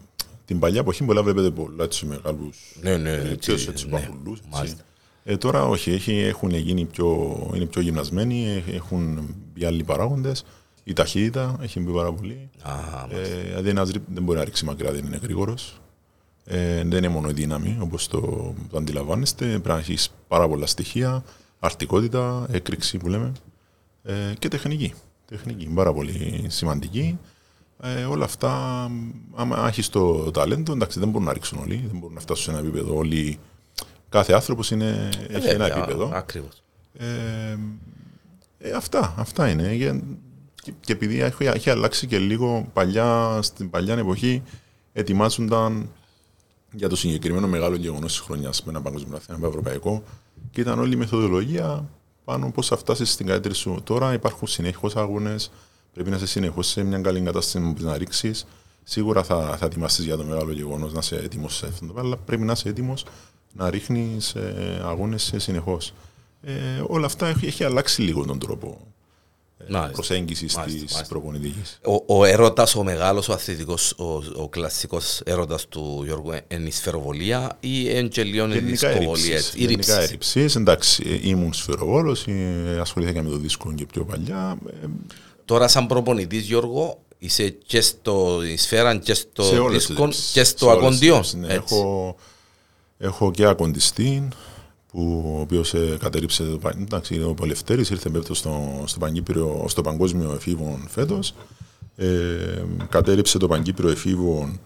την 0.45 0.59
παλιά 0.59 0.81
εποχή 0.81 1.05
πολλά 1.05 1.23
βλέπετε 1.23 1.51
πολλά 1.51 1.85
έτσι 1.85 2.07
μεγάλους 2.07 2.57
Ναι, 2.81 2.97
ναι, 2.97 3.13
έτσι, 3.13 3.53
έτσι, 3.53 3.67
έτσι, 3.71 3.87
ναι, 3.87 3.91
παππουλούς, 3.91 4.39
έτσι. 4.39 4.51
μάλιστα. 4.53 4.83
Ε, 5.25 5.37
τώρα 5.37 5.65
όχι, 5.65 5.91
έχει, 5.91 6.13
έχουν 6.13 6.55
γίνει 6.55 6.85
πιο, 6.85 7.37
είναι 7.55 7.67
πιο 7.67 7.81
γυμνασμένοι, 7.81 8.63
ε, 8.67 8.75
έχουν 8.77 9.35
μπει 9.53 9.65
άλλοι 9.65 9.85
παράγοντες. 9.85 10.45
Η 10.89 10.93
ταχύτητα 10.93 11.57
έχει 11.61 11.81
μπει 11.81 11.93
πάρα 11.93 12.13
πολύ. 12.13 12.51
Α, 12.63 12.73
Ε, 13.11 13.23
δηλαδή 13.45 13.69
ένας 13.69 13.91
ρι- 13.91 14.03
δεν 14.15 14.23
μπορεί 14.23 14.39
να 14.39 14.45
ρίξει 14.45 14.65
μακριά, 14.65 14.93
δεν 14.93 15.05
είναι 15.07 15.19
γρήγορος. 15.23 15.81
Ε, 16.45 16.75
δεν 16.77 16.91
είναι 16.93 17.09
μόνο 17.09 17.29
η 17.29 17.33
δύναμη, 17.33 17.77
όπως 17.81 18.09
το, 18.09 18.21
το 18.71 18.77
αντιλαμβάνεστε. 18.79 19.47
Πρέπει 19.47 19.69
να 19.69 19.77
έχεις 19.79 20.15
πάρα 20.29 20.49
πολλά 20.49 20.67
στοιχεία, 20.67 21.25
αρτικότητα, 21.59 22.47
έκρηξη 22.51 22.99
που 22.99 23.09
λέμε 23.09 23.33
ε, 24.03 24.13
και 24.39 24.49
τεχνική. 24.49 24.95
Τεχνική, 25.27 25.67
πάρα 25.75 25.93
πολύ 25.93 26.45
σημαντική. 26.49 27.19
Ε, 27.83 28.05
όλα 28.05 28.25
αυτά, 28.25 28.51
άμα 29.35 29.67
έχεις 29.69 29.89
το 29.89 30.31
ταλέντο, 30.31 30.73
εντάξει, 30.73 30.99
δεν 30.99 31.09
μπορούν 31.09 31.27
να 31.27 31.33
ρίξουν 31.33 31.59
όλοι, 31.59 31.85
δεν 31.87 31.99
μπορούν 31.99 32.15
να 32.15 32.21
φτάσουν 32.21 32.45
σε 32.45 32.51
ένα 32.51 32.59
επίπεδο 32.69 32.97
όλοι. 32.97 33.39
Κάθε 34.09 34.33
άνθρωπος 34.33 34.71
είναι, 34.71 35.09
έχει 35.29 35.49
ένα 35.49 35.67
επίπεδο. 35.77 36.11
Ακριβώς. 36.15 36.63
Ε, 36.99 37.07
ε, 38.59 38.71
αυτά, 38.71 39.15
αυτά 39.19 39.49
είναι. 39.49 39.73
Για- 40.67 40.73
Και, 40.73 40.73
και 40.81 40.93
επειδή 40.93 41.21
έχει, 41.21 41.45
έχει 41.45 41.71
αλλάξει 41.71 42.07
και 42.07 42.19
λίγο 42.19 42.69
παλιά, 42.73 43.39
στην 43.43 43.71
παλιά 43.71 43.95
εποχή 43.95 44.43
ετοιμάζονταν 44.93 45.91
για 46.73 46.89
το 46.89 46.97
συγκεκριμένο 46.97 47.47
μεγάλο 47.49 47.77
γεγονός 47.77 48.13
της 48.13 48.21
χρονιάς 48.21 48.63
με 48.65 48.71
ένα 48.71 48.81
παγκόσμιο 48.83 49.13
μαθήμα, 49.13 49.37
ένα 49.39 49.49
ευρωπαϊκό 49.49 50.03
και 50.51 50.61
ήταν 50.61 50.79
όλη 50.79 50.93
η 50.93 50.97
μεθοδολογία 50.97 51.89
πάνω 52.25 52.51
πώς 52.51 52.67
θα 52.67 52.77
φτάσεις 52.77 53.13
στην 53.13 53.27
καλύτερη 53.27 53.55
σου. 53.55 53.81
Τώρα 53.85 54.13
υπάρχουν 54.13 54.49
συνεχώς 54.49 54.97
αγώνε, 54.97 55.35
πρέπει 55.95 56.11
να 56.11 56.17
είσαι 56.17 56.27
συνεχώς 56.27 56.67
σε 56.67 56.83
μια 56.83 56.99
καλή 56.99 57.21
κατάσταση 57.21 57.59
που 57.65 57.71
μπορείς 57.71 57.85
να 57.85 57.97
ρίξεις. 57.99 58.47
Σίγουρα 58.83 59.23
θα, 59.23 59.57
θα 59.59 59.67
ετοιμαστείς 59.67 60.05
για 60.05 60.17
το 60.17 60.25
μεγάλο 60.25 60.53
γεγονός, 60.53 60.93
να 60.93 60.99
είσαι 60.99 61.17
έτοιμος 61.17 61.57
σε 61.57 61.67
αυτό 61.67 61.87
το 61.87 61.93
πράγμα, 61.93 62.11
αλλά 62.11 62.17
πρέπει 62.25 62.43
να 62.43 62.53
είσαι 62.53 62.69
έτοιμος 62.69 63.05
να 63.53 63.71
ρίχνεις 63.71 64.35
αγώνε 64.83 65.19
συνεχώς. 65.19 65.93
Ε, 66.43 66.53
όλα 66.87 67.07
αυτά 67.07 67.27
έχει, 67.27 67.47
έχει 67.47 67.65
αλλάξει 67.65 68.03
λίγο 68.03 68.25
τον 68.25 68.39
τρόπο 68.39 68.67
Μάλιστα. 68.69 68.96
Προσέγγισης 69.93 70.55
Μάλιστα, 70.57 70.81
της 70.85 70.93
μάλιστα. 70.93 71.15
προπονητικής. 71.15 71.79
Ο, 72.07 72.19
ο 72.19 72.25
έρωτας, 72.25 72.75
ο 72.75 72.83
μεγάλος, 72.85 73.29
ο 73.29 73.33
αθλητικός, 73.33 73.93
ο, 73.93 74.23
ο 74.43 74.49
κλασικός 74.49 75.21
έρωτας 75.25 75.67
του 75.69 76.03
Γιώργου 76.05 76.31
είναι 76.49 76.67
η 76.69 76.71
σφαιροβολία 76.71 77.57
ή 77.61 77.97
εντζελιών 77.97 78.51
η 78.51 78.55
Γενικά 78.55 78.89
δισκοβολία. 78.89 79.25
έριψεις. 79.35 79.55
Η 79.55 79.59
Γενικά 79.59 79.77
ρήψη. 79.95 80.09
έριψεις. 80.09 80.55
Εντάξει, 80.57 81.03
ε, 81.23 81.29
ήμουν 81.29 81.53
σφαιροβόλος, 81.53 82.25
ε, 82.27 82.79
ασχολήθηκα 82.81 83.23
με 83.23 83.31
το 83.31 83.37
δίσκο 83.37 83.73
και 83.75 83.87
πιο 83.87 84.05
παλιά. 84.05 84.59
ε, 84.83 84.87
Τώρα, 85.45 85.69
σαν 85.69 85.87
προπονητής, 85.87 86.45
Γιώργο, 86.47 86.99
είσαι 87.19 87.49
και 87.49 87.81
στο 87.81 88.41
η 88.53 88.57
σφαίρα 88.57 88.97
και 88.97 89.15
στο 89.15 89.43
σε 89.43 89.59
όλες 89.59 89.77
τις 89.77 89.87
δίσκο 89.87 90.05
ρήψεις. 90.05 90.31
και 90.33 90.45
Σε 90.45 90.51
στο 90.51 90.67
όλες 90.67 90.79
τις 90.79 90.87
ακοντιόν. 90.89 91.17
ρήψεις, 91.17 91.35
ναι. 91.35 91.47
έτσι. 91.55 91.75
Έχω, 91.75 92.17
έχω 92.99 93.31
και 93.31 93.47
ακοντιστή, 93.47 94.29
που, 94.97 95.33
ο 95.37 95.41
οποίος 95.41 95.75
κατέριψε 95.99 96.45
το, 96.45 96.59
πα- 96.59 96.75
εντάξει, 96.81 97.15
είναι 97.15 97.25
ο 97.25 97.35
Πολευτέρης, 97.35 97.91
ήρθε 97.91 98.09
πέπτο 98.09 98.35
στο, 98.35 98.83
στο, 98.87 98.99
Παγκύπριο, 98.99 99.65
στο 99.69 99.83
Παγκόσμιο 99.83 100.33
Εφήβων 100.33 100.85
φέτος. 100.89 101.35
Ε, 101.97 102.07
κατέριψε 102.89 103.39
το 103.39 103.47
Παγκύπριο 103.49 103.89
Εφήβων 103.91 104.61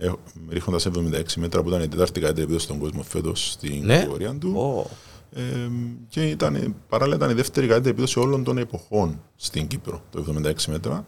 ε, 0.00 0.10
ρίχνοντας 0.48 0.88
76 0.94 1.22
μέτρα 1.36 1.62
που 1.62 1.68
ήταν 1.68 1.82
η 1.82 1.88
τετάρτη 1.88 2.20
καλύτερη 2.20 2.42
επίδοση 2.44 2.64
στον 2.64 2.78
κόσμο 2.78 3.02
φέτος 3.02 3.50
στην 3.50 3.84
Ναι. 3.84 3.94
κατηγορία 3.96 4.34
του. 4.38 4.52
Ω, 4.56 4.90
Ε, 5.34 5.42
και 6.08 6.22
ήταν, 6.28 6.74
παράλληλα 6.88 7.16
ήταν 7.16 7.30
η 7.30 7.34
δεύτερη 7.34 7.66
καλύτερη 7.66 7.90
επίδοση 7.90 8.18
όλων 8.18 8.44
των 8.44 8.58
εποχών 8.58 9.20
στην 9.36 9.66
Κύπρο, 9.66 10.02
το 10.10 10.24
76 10.44 10.52
μέτρα. 10.68 11.04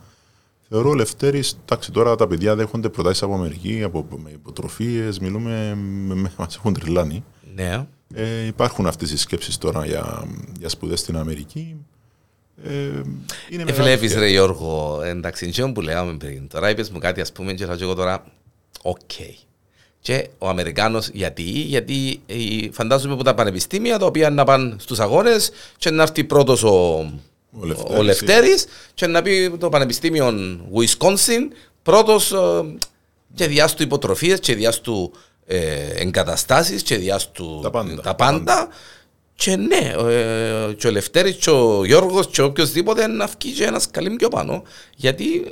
Θεωρώ 0.69 0.91
ο 0.91 0.95
Λευτέρης, 0.95 1.59
εντάξει 1.65 1.93
τώρα 1.93 2.15
τα 2.17 2.27
παιδιά 2.27 2.55
δέχονται 2.57 2.89
προτάσεις 2.89 3.23
από 3.23 3.35
Αμερική, 3.35 3.83
από 3.83 4.07
με 4.23 4.31
υποτροφίες, 4.31 5.19
μιλούμε, 5.19 5.75
με, 6.07 6.15
με, 6.15 6.33
μας 6.39 6.57
έχουν 6.57 6.73
τριλάνει. 6.73 7.25
ναι. 7.55 7.87
Ε, 8.15 8.47
υπάρχουν 8.47 8.87
αυτές 8.87 9.11
οι 9.11 9.17
σκέψεις 9.19 9.59
τώρα 9.59 9.87
για, 9.87 10.27
για 10.59 10.69
σπουδές 10.69 11.01
στην 11.01 11.17
Αμερική. 11.17 11.77
Ε, 12.65 12.71
είναι 12.71 13.03
Ε, 13.51 13.57
μεγάλη 13.57 13.73
βλέπεις 13.75 14.03
ευκαιρία. 14.03 14.19
ρε 14.21 14.29
Γιώργο, 14.31 15.01
εντάξει, 15.05 15.53
είναι 15.57 15.73
που 15.73 15.81
λέγαμε 15.81 16.17
πριν. 16.17 16.49
Τώρα 16.49 16.71
είπες 16.71 16.91
μου 16.91 16.99
κάτι, 16.99 17.21
ας 17.21 17.33
πούμε, 17.33 17.53
και 17.53 17.65
θα 17.67 17.77
πω 17.77 17.83
εγώ 17.85 17.95
τώρα, 17.95 18.25
οκ. 18.83 19.11
Και 20.01 20.29
ο 20.39 20.49
Αμερικάνος 20.49 21.09
γιατί, 21.13 21.43
γιατί 21.43 22.21
ε, 22.27 22.35
φαντάζομαι 22.71 23.15
από 23.15 23.25
τα 23.25 23.35
πανεπιστήμια 23.35 23.99
τα 23.99 24.07
οποία 24.07 24.31
να 24.31 24.45
πάνε 24.45 24.77
στους 24.79 25.01
αγώνες 25.01 25.51
και 25.77 25.91
να 25.91 26.03
έρθει 26.03 26.25
πρώτος 26.25 26.63
ο, 26.63 26.69
Ο 27.61 27.65
Λευτέρης, 27.65 27.99
ο 27.99 28.03
Λευτέρης 28.03 28.67
και 28.95 29.07
να 29.07 29.23
πει 29.23 29.57
το 29.59 29.69
Πανεπιστήμιο 29.69 30.33
Wisconsin 30.75 31.53
πρώτος 31.83 32.33
ε, 32.33 32.39
και 33.35 33.47
διάς 33.47 33.67
του 33.67 33.83
υποτροφίες 33.83 34.41
και 34.41 34.55
διάς 34.55 34.88
του 34.88 35.13
ε, 35.51 35.87
εγκαταστάσεις 35.95 36.83
και 36.83 36.97
διάς 36.97 37.33
του 37.33 37.61
Τα 37.63 37.71
πάντα. 37.71 38.01
τα 38.03 38.15
πάντα. 38.15 38.69
Και 39.35 39.57
ναι, 39.57 39.95
ε, 40.13 40.73
και 40.73 40.87
ο 40.87 40.91
Λευτέρης 40.91 41.37
και 41.37 41.51
ο 41.51 41.85
Γιώργος 41.85 42.27
και 42.27 42.43
οποιοςδήποτε 42.43 43.07
να 43.07 43.27
βγει 43.27 43.53
και 43.53 43.65
ένας 43.65 43.91
καλή 43.91 44.11
πιο 44.17 44.29
πάνω. 44.29 44.63
Γιατί 44.97 45.45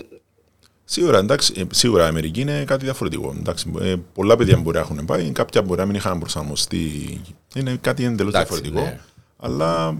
Σίγουρα, 0.88 1.18
εντάξει, 1.18 1.52
ε, 1.56 1.62
σίγουρα 1.70 2.04
η 2.04 2.06
Αμερική 2.08 2.40
είναι 2.40 2.64
κάτι 2.64 2.84
διαφορετικό. 2.84 3.34
Εντάξει, 3.38 3.72
ε, 3.80 3.94
πολλά 4.14 4.36
παιδιά 4.36 4.56
μπορεί 4.56 4.76
να 4.76 4.82
έχουν 4.82 5.04
πάει, 5.04 5.30
κάποια 5.30 5.62
μπορεί 5.62 5.80
να 5.80 5.86
μην 5.86 5.94
είχαν 5.94 6.18
προσαρμοστεί. 6.18 7.20
Είναι 7.54 7.78
κάτι 7.80 8.04
εντελώς 8.04 8.34
Εντάξει, 8.34 8.52
διαφορετικό. 8.52 8.80
ναι. 8.80 9.00
Αλλά 9.38 9.98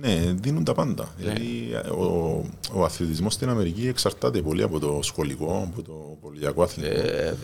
ναι, 0.00 0.34
δίνουν 0.40 0.64
τα 0.64 0.74
πάντα. 0.74 1.08
Δηλαδή, 1.18 1.68
ο, 1.98 2.04
ο 2.72 2.84
αθλητισμός 2.84 3.32
στην 3.32 3.48
Αμερική 3.48 3.88
εξαρτάται 3.88 4.40
πολύ 4.40 4.62
από 4.62 4.78
το 4.78 4.98
σχολικό, 5.02 5.68
από 5.72 5.82
το 5.82 6.16
πολυιακό 6.20 6.62
αθλητισμό. 6.62 7.02
ε, 7.02 7.10
βέβαια, 7.12 7.34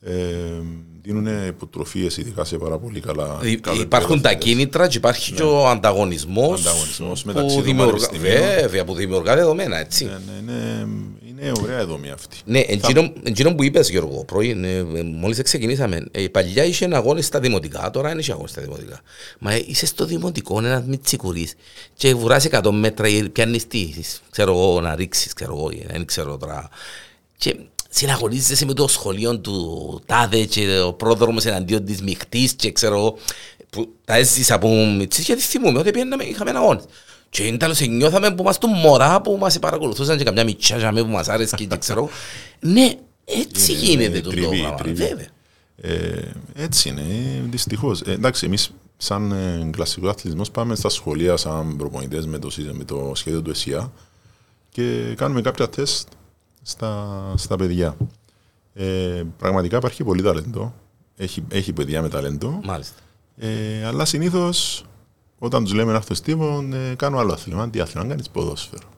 βέβαια. 0.00 0.18
Ε, 0.24 0.62
δίνουν 1.02 1.46
υποτροφίες 1.48 2.16
ειδικά 2.16 2.44
σε 2.44 2.56
πάρα 2.58 2.78
πολύ 2.78 3.00
καλά. 3.00 3.38
Υ- 3.42 3.60
καλό 3.60 3.80
Υπάρχουν 3.80 4.12
επίπεδο 4.12 4.20
τα 4.20 4.28
αθλητές. 4.28 4.44
κίνητρα 4.54 4.88
και 4.88 4.96
υπάρχει 4.96 5.32
και 5.32 5.42
ο 5.42 5.68
ανταγωνισμός, 5.68 6.60
Ανταγωνισμός 6.66 7.22
που 7.22 7.26
μεταξύ 7.28 7.54
των 7.54 7.64
δημιουργά, 7.64 8.06
πανεπιστημίων. 8.06 8.60
βέβαια, 8.60 8.84
που 8.84 8.94
δημιουργά 8.94 9.34
δεδομένα, 9.36 9.78
έτσι. 9.78 10.04
Ναι, 10.04 10.10
ναι, 10.10 10.52
ναι, 10.52 10.86
είναι 11.40 11.52
ωραία 11.62 11.86
δομή 11.86 12.10
αυτή. 12.10 12.36
Ναι, 12.44 12.58
εκείνο, 12.58 13.12
εκείνο 13.22 13.54
που 13.54 13.62
είπες 13.62 13.90
Γιώργο, 13.90 14.24
πρωί, 14.24 14.50
ε, 14.64 14.76
ε, 14.76 15.02
μόλις 15.02 15.42
ξεκινήσαμε, 15.42 16.06
ε, 16.10 16.28
παλιά 16.28 16.64
είχε 16.64 16.88
αγώνες 16.92 17.26
στα 17.26 17.40
δημοτικά, 17.40 17.90
τώρα 17.90 18.08
δεν 18.08 18.18
έχει 18.18 18.30
αγώνες 18.32 18.50
στα 18.50 18.62
δημοτικά. 18.62 19.00
Μα 19.38 19.52
ε, 19.52 19.64
είσαι 19.66 19.86
στο 19.86 20.04
δημοτικό, 20.04 20.58
ένας 20.58 20.84
μητσικουρής 20.84 21.54
και 21.94 22.14
βουράς 22.14 22.46
100 22.50 22.70
μέτρα 22.70 23.08
ή 23.08 23.28
πιάνεις 23.28 23.66
τι, 23.66 23.94
ξέρω 24.30 24.52
εγώ, 24.52 24.80
να 24.80 24.94
ρίξεις, 24.94 25.32
ξέρω 25.32 25.56
εγώ, 25.56 25.70
ε, 25.70 25.86
δεν 25.92 26.04
ξέρω 26.04 26.36
τώρα. 26.36 26.68
Και 27.36 27.56
συναγωνίζεσαι 27.88 28.64
με 28.64 28.72
το 28.72 28.88
σχολείο 28.88 29.38
του 29.38 30.00
τάδε 30.06 30.44
και 30.44 30.80
ο 30.80 30.92
πρόδρομος 30.92 31.44
εναντίον 31.44 31.84
της 31.84 32.02
μειχτής 32.02 32.52
και 32.52 32.72
ξέρω 32.72 32.96
εγώ, 32.96 33.18
που 33.70 33.92
τα 34.04 34.14
έζησα 34.14 34.54
από 34.54 34.68
μητσής 34.68 35.24
γιατί 35.24 35.42
θυμούμαι 35.42 35.78
ότι 35.78 35.90
πήγαιναμε, 35.90 36.24
είχαμε 36.24 36.50
αγώνες. 36.50 36.84
Και 37.36 37.46
είναι 37.46 37.56
τέλος 37.56 37.80
νιώθαμε 37.80 38.34
που 38.34 38.42
μας 38.42 38.58
του 38.58 38.68
μωρά 38.68 39.20
που 39.20 39.36
μας 39.40 39.58
παρακολουθούσαν 39.58 40.16
και 40.18 40.24
καμιά 40.24 40.44
μητσιά 40.44 40.76
για 40.76 40.92
που 41.04 41.10
μας 41.10 41.28
άρεσε 41.28 41.56
και 41.56 41.66
ξέρω. 41.78 42.08
Ναι, 42.60 42.92
έτσι 43.24 43.72
Είναι- 43.72 43.80
γίνεται 43.80 44.04
είναι 44.04 44.20
το 44.20 44.30
τριβή, 44.30 44.58
πράγμα. 44.58 44.74
τριβή. 44.74 45.02
Βέβαια. 45.06 45.26
Ε, 45.80 46.30
έτσι 46.54 46.88
είναι, 46.88 47.02
δυστυχώς. 47.50 48.00
Ε, 48.00 48.10
εντάξει, 48.12 48.46
εμείς 48.46 48.70
σαν 48.96 49.32
ε, 49.32 49.68
κλασικός 49.72 50.10
αθλητισμός 50.10 50.50
πάμε 50.50 50.74
στα 50.74 50.88
σχολεία 50.88 51.36
σαν 51.36 51.76
προπονητές 51.76 52.26
με, 52.26 52.38
το, 52.38 52.48
με 52.72 52.84
το 52.84 53.12
σχέδιο 53.14 53.42
του 53.42 53.50
ΕΣΥΑ 53.50 53.92
και 54.68 55.14
κάνουμε 55.16 55.40
κάποια 55.40 55.68
τεστ 55.68 56.08
στα, 56.62 57.16
στα 57.36 57.56
παιδιά. 57.56 57.96
Ε, 58.74 59.22
πραγματικά 59.38 59.76
υπάρχει 59.76 60.04
πολύ 60.04 60.22
ταλέντο. 60.22 60.74
Έχει, 61.16 61.44
έχει 61.48 61.72
παιδιά 61.72 62.02
με 62.02 62.08
ταλέντο. 62.08 62.60
Μάλιστα. 62.64 62.94
Ε, 63.36 63.84
αλλά 63.86 64.04
συνήθως 64.04 64.84
όταν 65.38 65.64
τους 65.64 65.72
λέμε 65.72 65.94
αυτό 65.94 66.22
τύπο, 66.22 66.68
ε, 66.72 66.94
κάνω 66.94 67.18
άλλο 67.18 67.32
άθλημα. 67.32 67.70
Τι 67.70 67.80
άθλημα, 67.80 68.06
κάνεις 68.06 68.28
ποδόσφαιρο. 68.28 68.88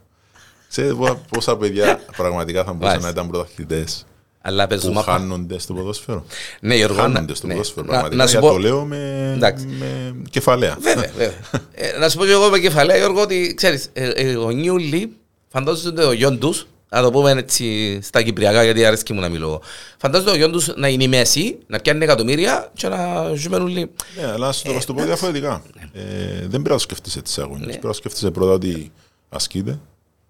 Ξέρετε 0.68 0.94
πόσα 1.30 1.56
παιδιά 1.56 2.00
πραγματικά 2.16 2.64
θα 2.64 2.72
μπορούσαν 2.72 3.02
να 3.02 3.08
ήταν 3.08 3.28
πρωταθλητές 3.28 4.06
αλλά 4.48 4.66
που 4.66 4.92
μα... 4.92 5.02
χάνονται 5.02 5.58
στο 5.58 5.74
ποδόσφαιρο. 5.74 6.24
Ναι, 6.60 6.74
Γιώργο, 6.74 6.96
χάνονται 6.96 7.34
στο 7.34 7.46
ναι, 7.46 7.52
ποδόσφαιρο. 7.52 7.86
Ναι. 7.86 7.92
Πραγματικά, 7.92 8.24
να, 8.24 8.32
να 8.32 8.40
πω... 8.40 8.48
το 8.50 8.58
λέω 8.58 8.84
με, 8.84 9.36
με 9.78 10.14
κεφαλαία. 10.30 10.76
Βέβαια, 10.80 11.10
βέβαια. 11.16 11.38
ε, 11.74 11.98
να 11.98 12.08
σου 12.08 12.18
πω 12.18 12.24
και 12.24 12.30
εγώ 12.30 12.48
με 12.48 12.58
κεφαλαία, 12.58 12.96
Γιώργο, 12.96 13.20
ότι 13.20 13.54
ξέρεις, 13.56 13.90
ε, 13.92 14.08
ε, 14.08 14.36
ο 14.36 14.50
Νιούλη 14.50 15.16
φαντάζονται 15.48 16.04
ο 16.04 16.12
γιον 16.12 16.38
τους, 16.38 16.66
να 16.90 17.02
το 17.02 17.10
πούμε 17.10 17.30
έτσι 17.30 17.98
στα 18.02 18.22
κυπριακά, 18.22 18.64
γιατί 18.64 18.84
αρέσκει 18.84 19.12
μου 19.12 19.20
να 19.20 19.28
μιλώ. 19.28 19.62
Φαντάζομαι 19.96 20.30
ο 20.30 20.36
γιον 20.36 20.52
τους 20.52 20.74
να 20.76 20.88
είναι 20.88 21.04
η 21.04 21.08
μέση, 21.08 21.58
να 21.66 21.78
πιάνει 21.78 22.04
εκατομμύρια 22.04 22.70
και 22.74 22.88
να 22.88 23.32
ζούμε 23.34 23.56
όλοι. 23.56 23.90
Ναι, 24.16 24.26
αλλά 24.26 24.52
σου 24.52 24.64
το, 24.64 24.86
το 24.86 24.94
πω 24.94 25.04
διαφορετικά. 25.04 25.62
Ε, 25.92 26.02
δεν 26.40 26.48
πρέπει 26.48 26.68
να 26.68 26.74
το 26.74 26.78
σκεφτείς 26.78 27.16
έτσι 27.16 27.40
αγώνες. 27.40 27.66
Πρέπει 27.66 27.86
να 27.86 27.92
σκεφτείς 27.92 28.30
πρώτα 28.30 28.52
ότι 28.52 28.92
ασκείται. 29.28 29.78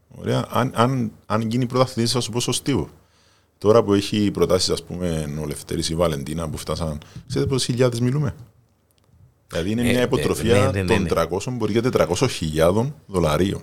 Ωραία. 0.09 0.47
Αν, 0.51 0.73
αν, 0.75 1.13
αν 1.27 1.41
γίνει 1.41 1.67
πρωταθλητής 1.67 2.13
θα 2.13 2.21
σου 2.21 2.31
πω 2.31 2.41
σωστή. 2.41 2.89
Τώρα 3.59 3.83
που 3.83 3.95
έχει 3.95 4.31
προτάσεις, 4.31 4.71
ας 4.71 4.83
πούμε, 4.83 5.35
ο 5.43 5.47
Λευτέρης 5.47 5.89
ή 5.89 5.93
η 5.93 5.97
Βαλεντίνα 5.97 6.49
που 6.49 6.57
φτάσαν, 6.57 7.01
ξέρετε 7.29 7.51
πόσες 7.51 7.67
χιλιάδες 7.67 8.01
μιλούμε; 8.01 8.35
Δηλαδή 9.51 9.71
είναι 9.71 9.81
ε, 9.81 9.85
μια 9.93 10.03
υποτροφία 10.03 10.55
ναι, 10.55 10.83
ναι, 10.83 10.99
ναι, 10.99 11.09
των 11.09 11.29
300, 11.31 11.53
μπορεί 11.53 11.73
και 11.73 11.89
400.000 11.93 12.93
δολαρίων. 13.07 13.63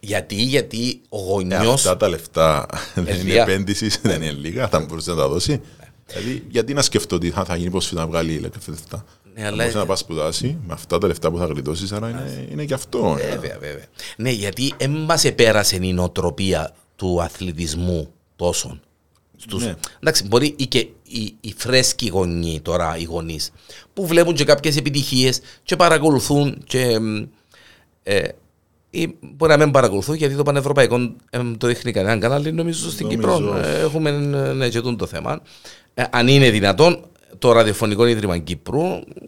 Γιατί, 0.00 0.34
γιατί 0.34 1.00
ο 1.08 1.18
γονιό. 1.18 1.72
Αυτά 1.72 1.96
τα 1.96 2.08
λεφτά 2.08 2.66
δεν 2.94 3.20
είναι 3.20 3.34
επένδυσης, 3.34 4.00
δεν 4.02 4.22
είναι 4.22 4.32
λίγα, 4.32 4.68
θα 4.68 4.80
μπορούσε 4.80 5.10
να 5.10 5.16
τα 5.16 5.28
δώσει. 5.28 5.60
Δηλαδή, 6.06 6.44
γιατί 6.48 6.74
να 6.74 6.82
σκεφτώ 6.82 7.16
ότι 7.16 7.30
θα, 7.30 7.44
θα 7.44 7.56
γίνει 7.56 7.70
πώ 7.70 7.80
θα 7.80 8.06
βγάλει 8.06 8.38
λεφτά; 8.38 9.04
Ναι, 9.34 9.46
αλλά... 9.46 9.64
Μπορεί 9.64 9.76
να 9.76 9.86
πας 9.86 9.98
σπουδάσει 9.98 10.58
με 10.66 10.72
αυτά 10.72 10.98
τα 10.98 11.06
λεφτά 11.06 11.30
που 11.30 11.38
θα 11.38 11.44
γλιτώσεις, 11.44 11.92
άρα 11.92 12.10
είναι, 12.10 12.48
είναι 12.50 12.64
και 12.64 12.74
αυτό. 12.74 13.12
Βέβαια, 13.12 13.58
βέβαια. 13.60 13.84
Ναι, 14.16 14.30
γιατί 14.30 14.74
δεν 14.78 14.90
μας 14.90 15.24
επέρασε 15.24 15.78
η 15.82 15.92
νοοτροπία 15.92 16.74
του 16.96 17.22
αθλητισμού 17.22 18.12
τόσο. 18.36 18.80
Στους... 19.44 19.64
Ναι. 19.64 19.74
Εντάξει, 20.00 20.26
μπορεί 20.26 20.50
και 20.50 20.78
οι, 21.02 21.34
οι 21.40 21.54
φρέσκοι 21.56 22.08
γονεί 22.08 22.60
τώρα, 22.60 22.96
οι 22.98 23.04
γονείς, 23.04 23.52
που 23.92 24.06
βλέπουν 24.06 24.34
και 24.34 24.44
κάποιες 24.44 24.76
επιτυχίες 24.76 25.40
και 25.62 25.76
παρακολουθούν 25.76 26.62
και. 26.64 26.98
Ε, 28.02 28.28
ή 28.90 29.16
μπορεί 29.20 29.52
να 29.52 29.58
μην 29.58 29.70
παρακολουθούν 29.70 30.14
γιατί 30.14 30.34
το 30.34 30.42
πανευρωπαϊκό 30.42 30.96
ε, 31.30 31.40
το 31.58 31.66
δείχνει 31.66 31.92
κανένα 31.92 32.18
κανάλι, 32.18 32.52
νομίζω 32.52 32.90
στην 32.90 33.08
Κύπρο. 33.08 33.60
Ε, 33.64 33.80
έχουμε 33.80 34.10
ναι, 34.10 34.68
και 34.68 34.80
το 34.80 35.06
θέμα. 35.06 35.40
Ε, 35.94 36.04
αν 36.10 36.28
είναι 36.28 36.50
δυνατόν, 36.50 37.04
το 37.38 37.52
ραδιοφωνικό 37.52 38.06
ίδρυμα 38.06 38.38
Κύπρου, 38.38 38.82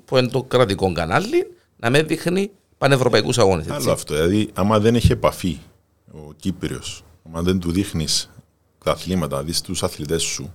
που 0.05 0.17
είναι 0.17 0.29
το 0.29 0.43
κρατικό 0.43 0.93
κανάλι, 0.93 1.47
να 1.77 1.91
με 1.91 2.03
δείχνει 2.03 2.51
πανευρωπαϊκούς 2.79 3.39
αγώνες. 3.39 3.69
Άλλο 3.69 3.93
αυτό. 3.93 4.15
Δηλαδή, 4.15 4.51
άμα 4.55 4.79
δεν 4.81 4.95
έχει 4.95 5.13
επαφή 5.13 5.59
ο 6.13 6.33
Κύπριος, 6.33 7.05
άμα 7.27 7.43
δεν 7.43 7.59
του 7.59 7.73
δείχνεις 7.73 8.31
τα 8.87 8.93
αθλήματα, 8.93 9.43
δεις 9.43 9.61
τους 9.61 9.83
αθλητές 9.83 10.23
σου. 10.23 10.55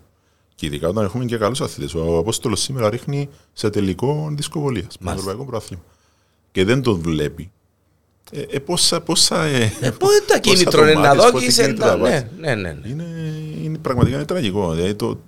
Και 0.55 0.65
ειδικά 0.65 0.87
όταν 0.87 1.03
έχουμε 1.03 1.25
και 1.25 1.37
καλούς 1.37 1.61
αθλητές. 1.61 1.93
Ο 1.93 2.17
Απόστολος 2.17 2.61
σήμερα 2.61 2.89
ρίχνει 2.89 3.29
σε 3.53 3.69
τελικό 3.69 4.29
δισκοβολία. 4.31 4.87
Με 4.99 5.11
ευρωπαϊκό 5.11 5.45
πρόθλημα. 5.45 5.83
Και 6.51 6.65
δεν 6.65 6.81
τον 6.81 6.99
βλέπει. 6.99 7.51
Ε, 8.31 8.41
ε, 8.41 8.59
πόσα. 8.59 9.01
πόσα 9.01 9.43
ε, 9.43 9.73
ε, 9.79 9.91
τα 10.27 10.39
κίνητρο 10.39 10.89
είναι 10.89 10.99
να 10.99 11.15
δώσει. 11.15 11.61
Ναι, 11.61 12.29
ναι, 12.39 12.55
ναι, 12.55 12.55
ναι. 12.55 12.87
Είναι, 12.87 13.05
είναι, 13.63 13.77
πραγματικά 13.77 14.15
είναι 14.15 14.25
τραγικό. 14.25 14.73
Δηλαδή, 14.73 14.95
το, 14.95 15.19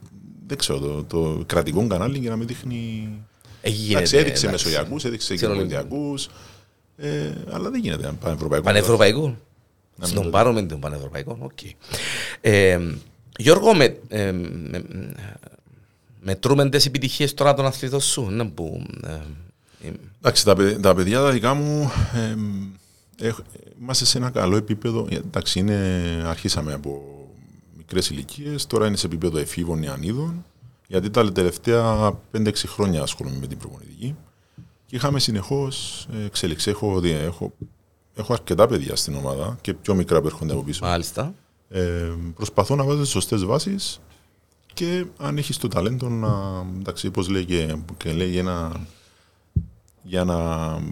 δεν 0.47 0.57
ξέρω, 0.57 0.79
το, 0.79 1.03
το 1.03 1.43
κρατικό 1.45 1.87
κανάλι 1.87 2.17
για 2.17 2.29
να 2.29 2.35
μην 2.35 2.47
δείχνει. 2.47 3.09
Εντάξει, 3.61 4.17
έδειξε 4.17 4.49
Μεσογειακούς, 4.49 5.05
έδειξε 5.05 5.35
και 5.35 5.45
Ολυμπιακού. 5.45 6.13
Ε, 6.97 7.31
αλλά 7.51 7.69
δεν 7.69 7.81
γίνεται 7.81 8.13
πανευρωπαϊκό. 8.19 8.65
Πανευρωπαϊκό. 8.65 9.37
Στον 10.01 10.31
πάρουμε 10.31 10.61
τον 10.61 10.79
Πανευρωπαϊκό. 10.79 11.37
Okay. 11.41 11.71
Ε, 12.41 12.79
Γιώργο, 13.37 13.73
με, 13.75 13.97
ε, 14.07 14.31
με, 14.31 14.83
μετρούμε 16.21 16.69
τις 16.69 16.85
επιτυχίες 16.85 17.33
τώρα 17.33 17.53
των 17.53 17.65
αθλητών 17.65 18.01
σου. 18.01 18.29
Ναι, 18.29 18.45
που, 18.45 18.85
ε, 19.03 19.19
Εντάξει, 20.17 20.45
τα, 20.45 20.55
τα 20.81 20.95
παιδιά 20.95 21.21
τα 21.21 21.31
δικά 21.31 21.53
μου 21.53 21.91
ε, 23.19 23.31
είμαστε 23.81 24.05
σε 24.05 24.17
ένα 24.17 24.29
καλό 24.29 24.55
επίπεδο. 24.55 25.07
Εντάξει, 25.09 25.59
είναι, 25.59 25.73
αρχίσαμε 26.25 26.73
από 26.73 27.01
μικρές 27.77 28.09
ηλικίες, 28.09 28.67
τώρα 28.67 28.87
είναι 28.87 28.97
σε 28.97 29.05
επίπεδο 29.05 29.37
εφήβων 29.37 29.79
νεανίδων. 29.79 30.45
Γιατί 30.87 31.09
τα 31.09 31.31
τελευταία 31.31 32.13
5-6 32.37 32.51
χρόνια 32.65 33.01
ασχολούμαι 33.01 33.37
με 33.39 33.47
την 33.47 33.57
προπονητική 33.57 34.15
και 34.85 34.95
είχαμε 34.95 35.19
συνεχώς 35.19 36.07
εξέλιξη. 36.25 36.69
Έχω, 36.69 37.01
έχω 37.03 37.53
έχω 38.15 38.33
αρκετά 38.33 38.67
παιδιά 38.67 38.95
στην 38.95 39.15
ομάδα 39.15 39.57
και 39.61 39.73
πιο 39.73 39.95
μικρά 39.95 40.21
που 40.21 40.27
έρχονται 40.27 40.53
από 40.53 40.63
πίσω. 40.63 40.85
Μάλιστα. 40.85 41.33
Ε, 41.69 42.11
προσπαθώ 42.35 42.75
να 42.75 42.83
βάζω 42.83 43.01
τι 43.01 43.07
σωστές 43.07 43.45
βάσεις 43.45 43.99
και 44.73 45.05
αν 45.17 45.37
έχεις 45.37 45.57
το 45.57 45.67
ταλέντο 45.67 46.09
να. 46.09 46.65
Εντάξει, 46.79 47.07
όπως 47.07 47.29
λέει 47.29 47.45
και, 47.45 47.75
και 47.97 48.11
λέει 48.11 48.37
ένα. 48.37 48.85
Για 50.05 50.23
να 50.23 50.37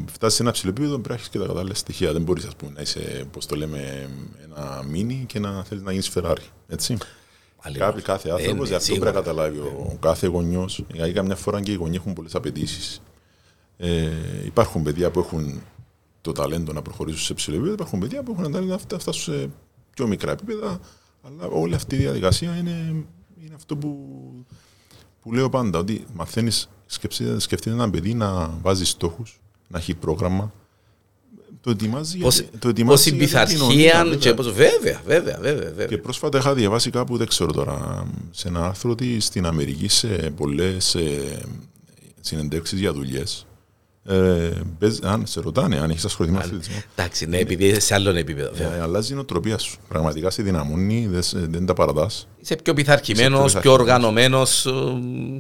φτάσεις 0.06 0.36
σε 0.36 0.44
ένα 0.44 0.52
ψηλό 0.52 0.70
επίπεδο 0.72 0.94
πρέπει 0.94 1.10
να 1.10 1.16
έχεις 1.16 1.30
και 1.30 1.40
τα 1.40 1.46
κατάλληλα 1.46 1.74
στοιχεία. 1.74 2.12
Δεν 2.12 2.22
μπορείς 2.22 2.48
να 2.76 2.82
είσαι, 2.82 3.28
πώ 3.32 3.46
το 3.46 3.56
λέμε, 3.56 4.10
ένα 4.44 4.84
μίνι 4.90 5.24
και 5.28 5.40
να 5.40 5.64
θέλεις 5.64 5.84
να 5.84 5.92
γίνεις 5.92 6.12
Ferrari. 6.16 6.46
Έτσι. 6.68 6.98
Κάποιοι, 7.78 8.02
κάθε 8.02 8.30
άνθρωπος, 8.30 8.68
γι' 8.68 8.76
αυτό 8.76 8.92
πρέπει 8.92 9.06
να 9.06 9.12
καταλάβει 9.12 9.58
ο 9.58 9.98
κάθε 10.00 10.28
γονιός. 10.28 10.84
Γιατί 10.94 11.12
καμιά 11.12 11.36
φορά 11.36 11.62
και 11.62 11.72
οι 11.72 11.76
γονεί 11.76 11.96
έχουν 11.96 12.14
πολλές 12.14 12.36
απαιτήσεις. 12.36 13.02
Ε, 13.78 14.10
υπάρχουν 14.46 14.84
παιδιά 14.84 15.12
που 15.12 15.20
έχουν 15.20 15.62
το 16.22 16.32
ταλέντο 16.32 16.74
να 16.74 16.82
προχωρήσουν 16.82 17.20
σε 17.20 17.34
ψηλό 17.34 17.56
επίπεδο. 17.56 17.76
Υπάρχουν 17.76 18.00
παιδιά 18.00 18.24
που 18.24 18.32
έχουν 18.32 18.52
ταλέντο 18.52 18.72
να 18.72 18.78
φτάσουν 18.78 19.14
σε 19.14 19.50
πιο 19.94 20.08
μικρά 20.08 20.32
επίπεδα. 20.32 20.80
Αλλά 21.24 21.46
όλη 21.46 21.76
αυτή 21.76 21.96
η 21.96 22.00
διαδικασία 22.00 22.56
είναι, 22.56 23.06
είναι 23.44 23.56
αυτό 23.56 23.78
που, 23.78 23.98
που 25.22 25.34
λέω 25.34 25.50
πάντα. 25.50 25.80
Ότι 25.80 26.06
μαθαίνεις, 26.14 26.70
σκεφτείτε 27.38 27.70
ένα 27.70 27.90
παιδί 27.90 28.14
να 28.14 28.58
βάζει 28.62 28.86
στόχους, 28.86 29.40
να 29.68 29.78
έχει 29.78 29.94
πρόγραμμα. 29.94 30.52
Το 31.62 31.70
ετοιμάζει, 31.70 32.18
πώς, 32.18 32.44
το 32.60 32.70
ετοιμάζει 32.70 33.04
πώς 33.04 33.14
η 33.14 33.18
πειθαρχία 33.18 34.16
και 34.20 34.34
πώς, 34.34 34.52
βέβαια, 34.52 35.02
βέβαια, 35.06 35.38
βέβαια, 35.42 35.64
βέβαια. 35.64 35.86
Και 35.86 35.98
πρόσφατα 35.98 36.38
είχα 36.38 36.54
διαβάσει 36.54 36.90
κάπου, 36.90 37.18
δεν 37.18 37.28
ξέρω 37.28 37.52
τώρα, 37.52 38.08
σε 38.32 38.48
ένα 38.48 38.66
άρθρο 38.66 38.92
ότι 38.92 39.20
στην 39.20 39.46
Αμερική 39.46 39.88
σε 39.88 40.08
πολλές 40.36 40.96
συνεντεύξεις 42.22 42.80
για 42.80 42.94
δουλειές 42.94 43.46
ε, 43.46 43.51
αν 45.04 45.24
σε 45.26 45.42
ρωτάνε, 45.42 45.80
αν 45.80 45.90
έχεις 45.90 46.06
ασχοληθεί 46.06 46.36
με 46.36 46.42
αθλητισμό. 46.42 46.76
Εντάξει, 46.96 47.26
ναι, 47.26 47.38
επειδή 47.38 47.66
είσαι 47.66 47.80
σε 47.80 47.94
άλλο 47.94 48.10
επίπεδο. 48.10 48.64
Ε, 48.64 48.82
αλλάζει 48.82 49.12
η 49.12 49.16
νοοτροπία 49.16 49.58
σου. 49.58 49.78
Πραγματικά 49.88 50.30
σε 50.30 50.44
δυναμώνει, 50.44 51.08
δεν, 51.08 51.50
δεν 51.50 51.66
τα 51.66 51.74
παρατάς. 51.74 52.28
Είσαι 52.42 52.56
πιο 52.56 52.74
πειθαρχημένος, 52.74 53.52
πιο, 53.52 53.62
πιο 53.62 53.72
οργανωμένος 53.72 54.68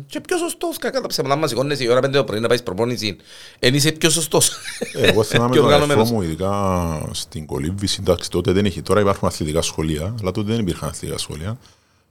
και 0.05 0.19
πιο 0.19 0.37
σωστός. 0.37 0.77
Κακά 0.77 1.01
τα 1.01 1.07
ψέματα 1.07 1.35
μα 1.35 1.47
σηκώνεις 1.47 1.79
η 1.79 1.89
ώρα 1.89 1.99
5 1.99 2.11
το 2.11 2.23
πρωί 2.23 2.39
να 2.39 2.47
πάει 2.47 2.61
προπόνηση. 2.61 3.17
Εν 3.59 3.73
είσαι 3.73 3.91
πιο 3.91 4.09
σωστός. 4.09 4.51
Ε, 4.93 5.07
εγώ 5.07 5.23
θυμάμαι 5.23 5.55
τον 5.55 5.73
αδερφό 5.73 6.03
μου, 6.03 6.21
ειδικά 6.21 7.09
στην 7.11 7.45
κολύμβη, 7.45 7.87
εντάξει, 7.99 8.29
τότε 8.29 8.51
δεν 8.51 8.65
είχε. 8.65 8.81
Τώρα 8.81 8.99
υπάρχουν 8.99 9.27
αθλητικά 9.27 9.61
σχολεία, 9.61 10.15
αλλά 10.21 10.31
τότε 10.31 10.51
δεν 10.51 10.59
υπήρχαν 10.59 10.89
αθλητικά 10.89 11.17
σχολεία. 11.17 11.57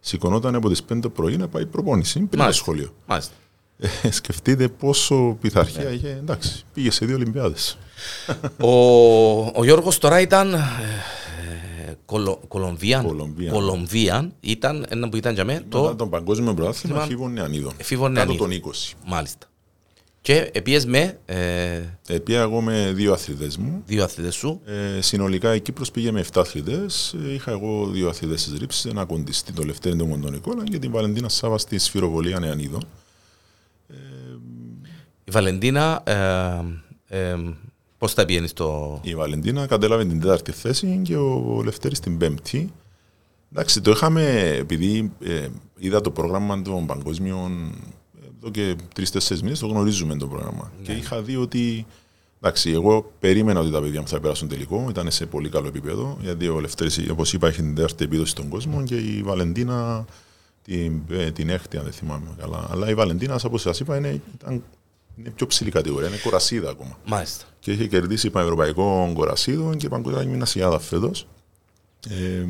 Σηκωνόταν 0.00 0.54
από 0.54 0.68
τις 0.68 0.82
5 0.92 0.98
το 1.02 1.10
πρωί 1.10 1.36
να 1.36 1.48
πάει 1.48 1.66
προπόνηση 1.66 2.20
πριν 2.20 2.44
το 2.44 2.52
σχολείο. 2.52 2.94
Μάλιστα. 3.06 3.32
Ε, 4.02 4.10
σκεφτείτε 4.10 4.68
πόσο 4.68 5.36
πειθαρχία 5.40 5.84
ναι. 5.84 5.90
είχε. 5.90 6.08
Εντάξει, 6.08 6.64
πήγε 6.74 6.90
σε 6.90 7.06
δύο 7.06 7.14
Ολυμπιάδες. 7.14 7.78
Ο, 8.60 8.70
ο 9.40 9.64
Γιώργος 9.64 9.98
τώρα 9.98 10.20
ήταν 10.20 10.54
ε, 10.54 10.60
Κολο, 12.04 12.40
Κολομβίαν. 12.48 13.16
Κολομβίαν. 13.50 14.32
ήταν 14.40 14.86
ένα 14.88 15.08
που 15.08 15.16
ήταν 15.16 15.34
για 15.34 15.44
μένα. 15.44 15.62
Το, 15.68 15.94
το 15.94 16.06
παγκόσμιο 16.06 16.54
πρωτάθλημα 16.54 17.00
φίβων 17.00 17.32
νεανίδων. 17.32 17.72
Φίβων 17.82 18.12
νεανίδων. 18.12 18.48
Κάτω 18.48 18.60
των 18.60 18.72
20. 18.72 18.92
Μάλιστα. 19.06 19.46
Και 20.22 20.50
επίσης 20.52 20.86
με... 20.86 21.18
Ε... 21.26 21.80
Επία 22.08 22.40
εγώ 22.40 22.60
με 22.60 22.92
δύο 22.94 23.12
αθλητές 23.12 23.56
μου. 23.56 23.82
Δύο 23.86 24.04
αθλητές 24.04 24.34
σου. 24.34 24.60
Ε, 24.64 25.00
συνολικά 25.00 25.54
η 25.54 25.60
Κύπρος 25.60 25.90
πήγε 25.90 26.10
με 26.10 26.24
7 26.32 26.40
αθλητές. 26.40 27.14
Ε, 27.26 27.32
είχα 27.32 27.50
εγώ 27.50 27.86
δύο 27.86 28.08
αθλητές 28.08 28.40
στις 28.40 28.58
ρήψεις, 28.58 28.84
ένα 28.84 29.04
κοντιστή, 29.04 29.52
το 29.52 29.62
Λευτέρη 29.62 29.96
του 29.96 30.06
Μοντονικόλα 30.06 30.64
και 30.64 30.78
την 30.78 30.90
Βαλεντίνα 30.90 31.28
Σάβα 31.28 31.58
στη 31.58 31.78
σφυροβολία 31.78 32.38
νεανίδων. 32.38 32.86
Η 35.24 35.30
Βαλεντίνα, 35.30 36.02
ε, 36.04 37.28
ε, 37.30 37.36
πώς 37.98 38.12
θα 38.12 38.24
πηγαίνεις 38.24 38.50
στο. 38.50 39.00
Η 39.02 39.14
Βαλεντίνα 39.14 39.66
κατέλαβε 39.66 40.04
την 40.04 40.20
τέταρτη 40.20 40.52
θέση 40.52 41.00
και 41.02 41.16
ο 41.16 41.62
Λευτέρης 41.64 42.00
την 42.00 42.18
πέμπτη. 42.18 42.72
Εντάξει, 43.52 43.80
το 43.80 43.90
είχαμε, 43.90 44.54
επειδή 44.58 45.12
ε, 45.20 45.48
είδα 45.78 46.00
το 46.00 46.10
πρόγραμμα 46.10 46.62
των 46.62 46.86
παγκόσμιων, 46.86 47.74
εδώ 48.38 48.50
και 48.50 48.76
τρει-τέσσερι 48.94 49.40
μήνες 49.42 49.58
το 49.58 49.66
γνωρίζουμε 49.66 50.16
το 50.16 50.28
πρόγραμμα. 50.28 50.72
Και 50.82 50.92
είχα 50.92 51.22
δει 51.22 51.36
ότι. 51.36 51.86
Εντάξει, 52.42 52.70
εγώ 52.70 53.12
περίμενα 53.20 53.60
ότι 53.60 53.70
τα 53.70 53.80
παιδιά 53.80 54.00
μου 54.00 54.08
θα 54.08 54.20
περάσουν 54.20 54.48
τελικό. 54.48 54.86
Ήταν 54.90 55.10
σε 55.10 55.26
πολύ 55.26 55.48
καλό 55.48 55.66
επίπεδο. 55.66 56.18
Γιατί 56.20 56.48
ο 56.48 56.60
Λευτέρης, 56.60 57.00
όπως 57.10 57.32
είπα, 57.32 57.48
έχει 57.48 57.62
την 57.62 57.74
τέταρτη 57.74 58.04
επίδοση 58.04 58.30
στον 58.30 58.48
κόσμο 58.48 58.82
και 58.84 58.96
η 58.96 59.22
Βαλεντίνα 59.22 60.04
την, 60.76 61.02
ε, 61.10 61.30
την 61.30 61.48
έκτη, 61.48 61.76
αν 61.76 61.82
δεν 61.84 61.92
θυμάμαι 61.92 62.26
καλά. 62.38 62.68
Αλλά 62.70 62.88
η 62.90 62.94
Βαλεντίνα, 62.94 63.40
όπως 63.46 63.60
σας 63.60 63.80
είπα, 63.80 63.96
είναι, 63.96 64.20
ήταν, 64.34 64.62
είναι 65.16 65.30
πιο 65.30 65.46
ψηλή 65.46 65.70
κατηγορία. 65.70 66.08
Είναι 66.08 66.16
κορασίδα 66.16 66.70
ακόμα. 66.70 66.98
Μάλιστα. 67.06 67.44
Και 67.60 67.72
είχε 67.72 67.86
κερδίσει 67.86 68.30
πανευρωπαϊκό 68.30 69.12
κορασίδο 69.14 69.74
και 69.74 69.88
παγκόσμια 69.88 70.22
γυμνασιάδα 70.22 70.78
φέτος. 70.78 71.26
Ε, 72.08 72.44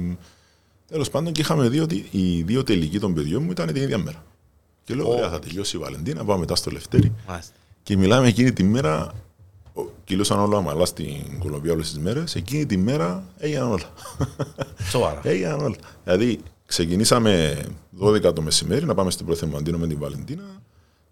Τέλος 0.89 1.11
πάντων, 1.11 1.33
και 1.33 1.41
είχαμε 1.41 1.69
δει 1.69 1.81
ότι 1.81 2.09
οι 2.11 2.43
δύο 2.43 2.63
τελικοί 2.63 2.99
των 2.99 3.15
παιδιών 3.15 3.43
μου 3.43 3.51
ήταν 3.51 3.67
την 3.67 3.83
ίδια 3.83 3.99
μέρα. 3.99 4.25
Και 4.85 4.95
λέω: 4.95 5.09
Ωραία, 5.13 5.29
θα 5.31 5.39
τελειώσει 5.39 5.77
η 5.77 5.81
Βαλεντίνα, 5.81 6.25
πάμε 6.25 6.41
μετά 6.41 6.55
στο 6.57 6.71
Λευτέρι. 6.71 7.13
Μάλιστα. 7.29 7.53
Και 7.83 7.97
μιλάμε 7.97 8.27
εκείνη 8.29 8.53
τη 8.53 8.63
μέρα, 8.63 9.13
ο- 9.75 9.83
κυλούσαν 10.05 10.39
όλα 10.39 10.57
αμαλά 10.59 10.85
στην 10.85 11.39
Κολομβία 11.39 11.73
όλες 11.73 11.89
τις 11.89 11.99
μέρες. 11.99 12.35
Εκείνη 12.35 12.67
τη 12.67 12.77
μέρα 12.77 13.25
έγιναν 13.39 13.71
όλα. 13.71 13.93
Σοβαρά. 14.91 15.21
έγιναν 15.29 15.61
όλα. 15.61 15.77
Δηλαδή, 16.05 16.41
ξεκινήσαμε 16.71 17.63
12 18.01 18.35
το 18.35 18.43
μεσημέρι 18.43 18.85
να 18.87 18.95
πάμε 18.95 19.11
στην 19.11 19.27
Προθερμαντίνο 19.27 19.79
με 19.79 19.87
την 19.87 19.99
Βαλεντίνα. 19.99 20.43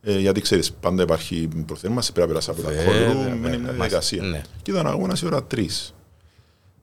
Ε, 0.00 0.18
γιατί 0.18 0.40
ξέρεις, 0.40 0.72
πάντα 0.72 1.02
υπάρχει 1.02 1.48
προθέρμανση, 1.66 2.12
πρέπει 2.12 2.28
να 2.28 2.32
περάσει 2.34 2.50
από 2.50 2.62
τα 2.62 2.68
Βέβαια, 2.68 2.84
χώρο, 2.84 2.96
βέβαια, 3.18 3.26
είναι 3.26 3.34
μια 3.36 3.48
μάλιστα. 3.48 3.72
διαδικασία. 3.72 4.22
Ναι. 4.22 4.42
Και 4.62 4.70
ήταν 4.70 4.86
αγώνας 4.86 5.20
η 5.20 5.26
ώρα 5.26 5.44
3. 5.54 5.92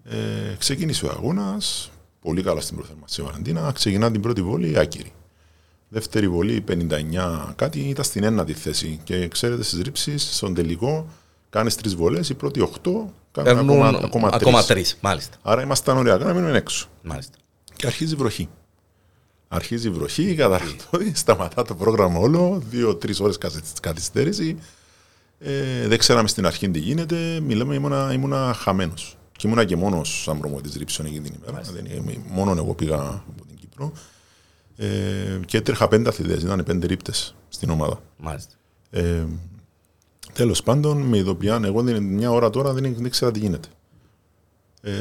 Ε, 0.04 0.16
ξεκίνησε 0.58 1.06
ο 1.06 1.10
αγώνας, 1.10 1.92
πολύ 2.22 2.42
καλά 2.44 2.62
στην 2.62 2.76
προθέρμανση 2.78 3.22
η 3.22 3.24
Βαλεντίνα. 3.24 3.72
Ξεκινά 3.72 4.12
την 4.12 4.22
πρώτη 4.22 4.42
βόλη 4.42 4.80
άκυρη. 4.80 5.12
Δεύτερη 5.90 6.28
βολή 6.28 6.64
59 6.68 7.54
κάτι 7.56 7.80
ήταν 7.80 8.04
στην 8.06 8.24
ένατη 8.24 8.54
θέση. 8.54 9.00
Και 9.04 9.28
ξέρετε 9.28 9.64
στις 9.64 9.82
ρήψεις, 9.82 10.36
στον 10.36 10.54
τελικό, 10.54 11.08
κάνεις 11.50 11.76
τρεις 11.76 11.96
βολές. 11.96 12.30
Οι 12.30 12.34
πρώτοι 12.34 12.60
8 12.62 12.70
κάνουν 13.32 13.56
Παίρνουν 13.56 13.70
ακόμα, 13.70 13.88
ακόμα, 14.06 14.30
ακόμα 14.34 14.58
τρεις. 14.58 14.66
τρεις. 14.68 14.98
Μάλιστα. 15.02 15.38
Άρα 15.42 15.62
ήμασταν 15.62 15.98
ωριακά 15.98 16.24
να 16.26 16.34
μείνουμε 16.34 16.58
έξω. 16.58 16.88
Μάλιστα. 17.04 17.38
Και 17.76 17.86
αρχίζει 17.88 18.14
η 18.14 18.18
βροχή. 18.18 18.50
Αρχίζει 19.56 19.88
η 19.88 19.91
βροχή, 19.91 20.36
καταρχήν 20.36 20.80
σταματά 21.14 21.64
το 21.64 21.76
πρόγραμμα 21.76 22.20
όλο, 22.20 22.62
δύο-τρεις 22.70 23.20
ώρες 23.20 23.38
καθυστέρηση. 23.82 24.58
Ε, 25.39 25.88
δεν 25.88 25.97
ξέραμε 25.97 26.28
στην 26.28 26.45
αρχή 26.45 26.70
τι 26.70 26.80
γίνεται. 26.80 27.39
Μιλάμε, 27.39 27.76
ήμουνα, 27.76 28.14
ήμουνα 28.14 28.53
χαμένος. 28.53 29.18
Και 29.32 29.47
ήμουνα 29.47 29.66
και 29.66 29.76
μόνος 29.76 30.22
σαν 30.24 30.39
προμοητή 30.39 30.78
ρήψεων 30.78 31.08
εκείνη 31.08 31.30
την 31.30 31.39
ημέρα. 31.47 31.64
Δεν, 31.74 31.86
είμαι- 31.86 32.22
μόνο 32.28 32.51
εγώ 32.51 32.74
πήγα 32.74 32.95
από 32.99 33.45
την 33.47 33.58
Κύπρο. 33.60 33.91
Ε, 34.78 35.39
και 35.45 35.58
έτρεχα 35.58 35.88
πέντε 35.88 36.10
αθλητές, 36.10 36.43
ήταν 36.43 36.64
πέντε 36.64 36.88
ρήπτες 36.88 37.36
στην 37.49 37.70
ομάδα. 37.70 38.01
Μάλιστα. 38.18 38.53
Ε, 38.89 39.26
Τέλος 40.34 40.64
πάντων, 40.64 40.97
με 41.01 41.18
ειδοποιάν, 41.18 41.64
εγώ 41.64 41.82
δεν, 41.82 42.03
μια 42.03 42.32
ώρα 42.32 42.49
τώρα 42.49 42.74
δεν, 42.74 42.93
δεν 42.95 43.06
ήξερα 43.06 43.32
τι 43.32 43.39
γίνεται. 43.39 43.68
Ε, 44.82 44.91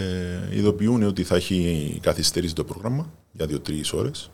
ειδοποιούν 0.50 1.02
ότι 1.02 1.24
θα 1.24 1.36
έχει 1.36 1.98
καθυστερήσει 2.02 2.54
το 2.54 2.64
πρόγραμμα 2.64 3.12
για 3.32 3.46
δύο-τρεις 3.46 3.92
ώρες. 3.92 4.30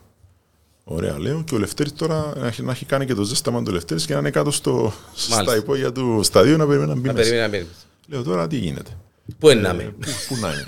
Ωραία, 0.83 1.19
λέω. 1.19 1.43
Και 1.43 1.55
ο 1.55 1.57
Λευτέρης 1.57 1.93
τώρα 1.93 2.33
να 2.37 2.47
έχει, 2.47 2.61
να 2.63 2.71
έχει 2.71 2.85
κάνει 2.85 3.05
και 3.05 3.13
το 3.13 3.23
ζέσταμα 3.23 3.63
του 3.63 3.71
Λευτέρης 3.71 4.05
και 4.05 4.13
να 4.13 4.19
είναι 4.19 4.29
κάτω 4.29 4.51
στο, 4.51 4.93
στα 5.15 5.35
Μάλιστα. 5.35 5.57
υπόγεια 5.57 5.91
του 5.91 6.19
σταδίου 6.23 6.57
να 6.57 6.65
περιμένει 6.67 6.89
να 6.93 6.95
μπει 6.99 7.07
Να 7.07 7.13
μέσα. 7.13 7.29
περιμένει 7.29 7.41
να 7.45 7.49
περιμένει. 7.51 7.75
Λέω 8.07 8.23
τώρα 8.23 8.47
τι 8.47 8.57
γίνεται; 8.57 8.97
Πού 9.39 9.49
είναι 9.49 9.61
να 9.61 9.69
Ε, 9.69 9.73
είμαι. 9.73 9.83
πού, 9.83 10.09
πού 10.27 10.35
να 10.41 10.47
είναι; 10.51 10.65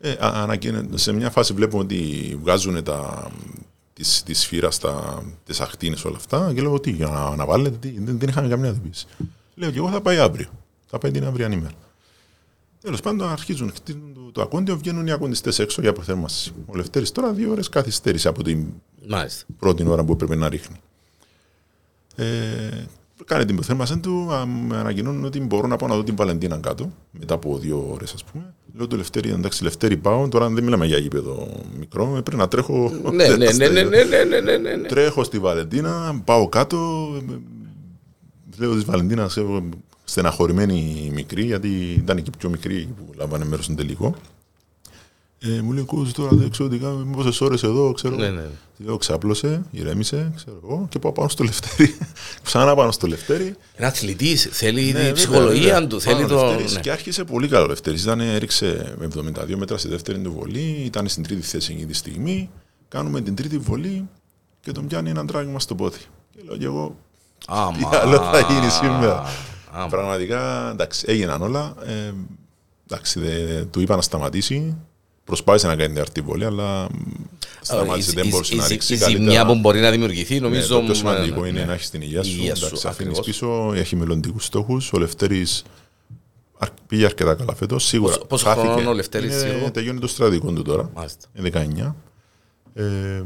ε, 0.00 0.10
α- 0.10 0.42
ανακοίνε- 0.42 0.98
σε 0.98 1.12
μια 1.12 1.30
φάση 1.30 1.52
βλέπουμε 1.52 1.82
ότι 1.82 2.38
βγάζουν 2.42 2.82
τα, 2.84 3.30
τη, 3.92 4.02
τη 4.24 4.34
σφύρα 4.34 4.70
στα 4.70 5.22
τις 5.46 5.60
ακτίνες 5.60 6.04
όλα 6.04 6.16
αυτά 6.16 6.52
και 6.54 6.60
λέω 6.60 6.80
τι, 6.80 6.90
για 6.90 7.06
να 7.08 7.20
αναβάλλετε, 7.24 7.76
τι, 7.76 7.94
δεν, 8.00 8.18
δεν 8.18 8.28
είχαμε 8.28 8.48
καμιά 8.48 8.68
ειδοποίηση. 8.70 9.06
Λέω 9.54 9.70
και 9.70 9.78
εγώ 9.78 9.90
θα 9.90 10.00
πάει 10.00 10.18
αύριο. 10.18 10.48
Θα 10.86 10.98
πάει 10.98 11.10
την 11.10 11.24
αυριανή 11.24 11.56
μέρα. 11.56 11.74
Τέλος 12.82 13.00
πάντων, 13.00 13.28
αρχίζουν 13.28 13.72
χτίζουν 13.74 14.14
το, 14.14 14.20
το 14.32 14.42
ακόντιο, 14.42 14.76
βγαίνουν 14.76 15.06
οι 15.06 15.12
ακοντιστέ 15.12 15.62
έξω 15.62 15.80
για 15.80 15.92
προθέρμανση. 15.92 16.52
Ο 16.66 16.76
Λευτέρης 16.76 17.12
τώρα 17.12 17.32
δύο 17.32 17.50
ώρες 17.50 17.68
καθυστέρησε 17.68 18.28
από 18.28 18.42
την 18.42 18.66
Μάλιστα. 19.08 19.44
πρώτη 19.58 19.88
ώρα 19.88 20.04
που 20.04 20.12
έπρεπε 20.12 20.34
να 20.36 20.48
ρίχνει. 20.48 20.76
Ε, 22.16 22.24
κάνει 23.24 23.44
την 23.44 23.54
προθέρμανση 23.54 23.98
του, 23.98 24.32
α, 24.32 24.46
με 24.46 24.76
ανακοινώνουν 24.76 25.24
ότι 25.24 25.40
μπορώ 25.40 25.66
να 25.66 25.76
πάω 25.76 25.88
να 25.88 25.94
δω 25.94 26.02
την 26.02 26.16
Βαλεντίνα 26.16 26.56
κάτω, 26.56 26.92
μετά 27.10 27.34
από 27.34 27.58
δύο 27.58 27.88
ώρες, 27.92 28.12
ας 28.12 28.24
πούμε. 28.24 28.54
Λέω 28.76 28.86
του 28.86 28.96
Λευτέρη, 28.96 29.30
εντάξει, 29.30 29.62
Λευτέρη 29.62 29.96
πάω, 29.96 30.28
τώρα 30.28 30.48
δεν 30.48 30.64
μιλάμε 30.64 30.86
για 30.86 30.98
γήπεδο 30.98 31.48
μικρό, 31.78 32.14
ε, 32.16 32.20
πρέπει 32.20 32.36
να 32.36 32.48
τρέχω. 32.48 32.92
Ναι, 33.12 33.28
ναι, 33.36 33.52
ναι, 33.52 33.68
ναι, 33.68 33.82
ναι, 33.82 33.82
ναι, 33.82 34.24
ναι, 34.24 34.40
ναι, 34.40 34.56
ναι, 34.56 34.76
ναι. 34.76 34.88
Τρέχω 34.88 35.24
στη 35.24 35.38
Βαλεντίνα, 35.38 36.22
πάω 36.24 36.48
κάτω. 36.48 37.08
Ε, 38.60 38.64
Λέω 38.64 38.74
της 38.74 38.84
Βαλεντίνας, 38.84 39.38
στεναχωρημένη 40.04 41.02
η 41.06 41.10
μικρή, 41.10 41.44
γιατί 41.44 41.68
ήταν 41.98 42.16
και 42.16 42.30
η 42.34 42.36
πιο 42.38 42.48
μικρή 42.48 42.88
που 42.96 43.12
λάμβανε 43.16 43.44
μέρος 43.44 43.64
στον 43.64 43.76
τελικό. 43.76 44.14
Ε, 45.42 45.60
μου 45.60 45.72
λέει, 45.72 45.84
Κούζη, 45.84 46.12
τώρα 46.12 46.36
δεν 46.36 46.50
ξέρω 46.50 46.68
τι 46.68 46.78
κάνω, 46.78 47.10
πόσε 47.16 47.44
ώρε 47.44 47.54
εδώ, 47.54 47.92
ξέρω. 47.92 48.16
Ναι, 48.16 48.28
ναι. 48.28 48.44
Τη 48.76 48.82
Λέω, 48.82 48.96
ξάπλωσε, 48.96 49.62
ηρέμησε, 49.70 50.32
ξέρω 50.36 50.60
εγώ, 50.64 50.86
και 50.88 50.98
πάω 50.98 51.12
πάνω 51.12 51.28
στο 51.28 51.44
Λευτέρι. 51.44 51.96
Ξανά 52.42 52.74
πάνω 52.74 52.90
στο 52.90 53.06
Λευτέρι. 53.06 53.54
Ένα 53.74 53.86
αθλητής 53.86 54.48
θέλει 54.50 54.80
Ναι, 54.80 54.86
τη 54.86 54.92
βέβαια, 54.92 55.12
ψυχολογία 55.12 55.62
βέβαια. 55.62 55.86
του. 55.86 56.00
Πάνω 56.04 56.16
Θέλει 56.16 56.24
ο 56.24 56.28
το. 56.28 56.44
Λευτέρης 56.44 56.74
ναι. 56.74 56.80
Και 56.80 56.90
άρχισε 56.90 57.24
πολύ 57.24 57.48
καλό 57.48 57.64
ο 57.64 57.68
Λευτέρης. 57.68 58.02
Ήταν, 58.02 58.20
έριξε 58.20 58.94
με 58.98 59.08
72 59.14 59.54
μέτρα 59.56 59.78
στη 59.78 59.88
δεύτερη 59.88 60.18
του 60.18 60.32
βολή, 60.32 60.82
ήταν 60.84 61.08
στην 61.08 61.22
τρίτη 61.22 61.42
θέση 61.42 61.72
εκείνη 61.72 61.86
τη 61.86 61.94
στιγμή. 61.94 62.50
Κάνουμε 62.88 63.20
την 63.20 63.34
τρίτη 63.34 63.58
βολή 63.58 64.08
και 64.60 64.72
τον 64.72 64.86
πιάνει 64.86 65.10
ένα 65.10 65.24
τράγμα 65.24 65.60
στο 65.60 65.74
πόδι. 65.74 65.98
Και 66.34 66.40
λέω 66.44 66.56
και 66.56 66.64
εγώ, 66.64 66.82
Άμα. 66.82 66.96
τι 67.90 67.96
άλλο 67.96 68.16
θα 68.16 68.40
γίνει 68.50 68.70
σήμερα. 68.70 69.24
Άμα. 69.72 69.86
Πραγματικά, 69.88 70.70
εντάξει, 70.70 71.04
έγιναν 71.08 71.42
όλα. 71.42 71.74
Ε, 71.86 72.12
εντάξει, 72.90 73.20
δε, 73.20 73.62
του 73.64 73.80
είπα 73.80 73.96
να 73.96 74.02
σταματήσει. 74.02 74.76
Προσπάθησε 75.24 75.66
να 75.66 75.76
κάνει 75.76 75.92
την 75.92 76.00
αρτή 76.00 76.20
βολή, 76.20 76.44
αλλά 76.44 76.82
μ, 76.84 76.96
σταμάτησε, 77.60 78.10
Η- 78.10 78.14
δεν 78.14 78.24
η- 78.26 78.28
μπορούσε 78.30 78.54
η- 78.54 78.56
να 78.56 78.64
η- 78.64 78.68
ρίξει. 78.68 78.94
Η 78.94 78.98
καλύτερα. 78.98 79.24
ζημιά 79.24 79.46
που 79.46 79.54
μπορεί 79.54 79.80
να 79.80 79.90
δημιουργηθεί, 79.90 80.34
Ναι, 80.34 80.40
νομίζω. 80.40 80.74
το 80.74 80.80
πιο 80.80 80.90
μ, 80.92 80.96
σημαντικό 80.96 81.40
ναι, 81.42 81.48
είναι 81.48 81.58
ναι. 81.60 81.64
να 81.64 81.72
έχεις 81.72 81.90
την 81.90 82.02
υγεία 82.02 82.22
σου. 82.22 82.30
Η 82.30 82.34
υγεία 82.38 82.54
σου, 82.54 82.64
Εντάξει, 82.66 82.86
αφήνεις 82.86 83.18
ακριβώς. 83.18 83.40
πίσω, 83.40 83.72
έχει 83.74 83.96
μελλοντικούς 83.96 84.44
στόχους. 84.44 84.92
Ο 84.92 84.98
Λευτέρης 84.98 85.62
πήγε 86.86 87.04
αρκετά 87.04 87.34
καλά 87.34 87.54
φέτος. 87.54 87.84
Σίγουρα. 87.84 88.12
Πόσο- 88.12 88.26
πόσο 88.26 88.46
χάθηκε. 88.46 88.66
χρονών 88.66 88.86
ο 88.86 88.92
Λευτέρης, 88.92 89.40
Είναι- 89.42 89.50
Γιώργο; 89.50 89.70
Τελειώνει 89.70 89.98
το 90.00 90.06
στρατικό 90.06 90.52
του 90.52 90.62
τώρα. 90.62 90.90
Μάλιστα. 90.94 91.26
Είναι 91.34 91.50
19. 91.50 91.96
Ε, 92.74 93.22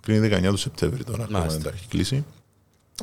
κλείνει 0.00 0.28
19 0.28 0.50
του 0.50 0.56
Σεπτέμβρη 0.56 1.04
τώρα. 1.04 1.22
Ακόμα 1.22 1.38
Μάλιστα. 1.38 1.60
δεν 1.60 1.70
τα 1.70 1.76
έχει 1.78 1.88
κλείσει. 1.88 2.24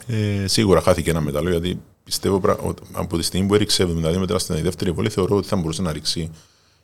Ε, 0.08 0.48
σίγουρα 0.48 0.82
χάθηκε 0.82 1.10
ένα 1.10 1.22
μετάλλιο 1.22 1.50
γιατί 1.52 1.80
πιστεύω 2.04 2.40
πρα- 2.40 2.58
ότι 2.58 2.82
από 2.92 3.18
τη 3.18 3.24
στιγμή 3.24 3.48
που 3.48 3.56
έριξε 3.56 3.84
72 3.84 4.18
μέτρα 4.18 4.40
στην 4.40 4.62
δεύτερη 4.64 4.92
βολή 4.92 5.10
θεωρώ 5.10 5.36
ότι 5.36 5.48
θα 5.48 5.56
μπορούσε 5.56 5.82
να 5.82 5.92
ρίξει 5.92 6.30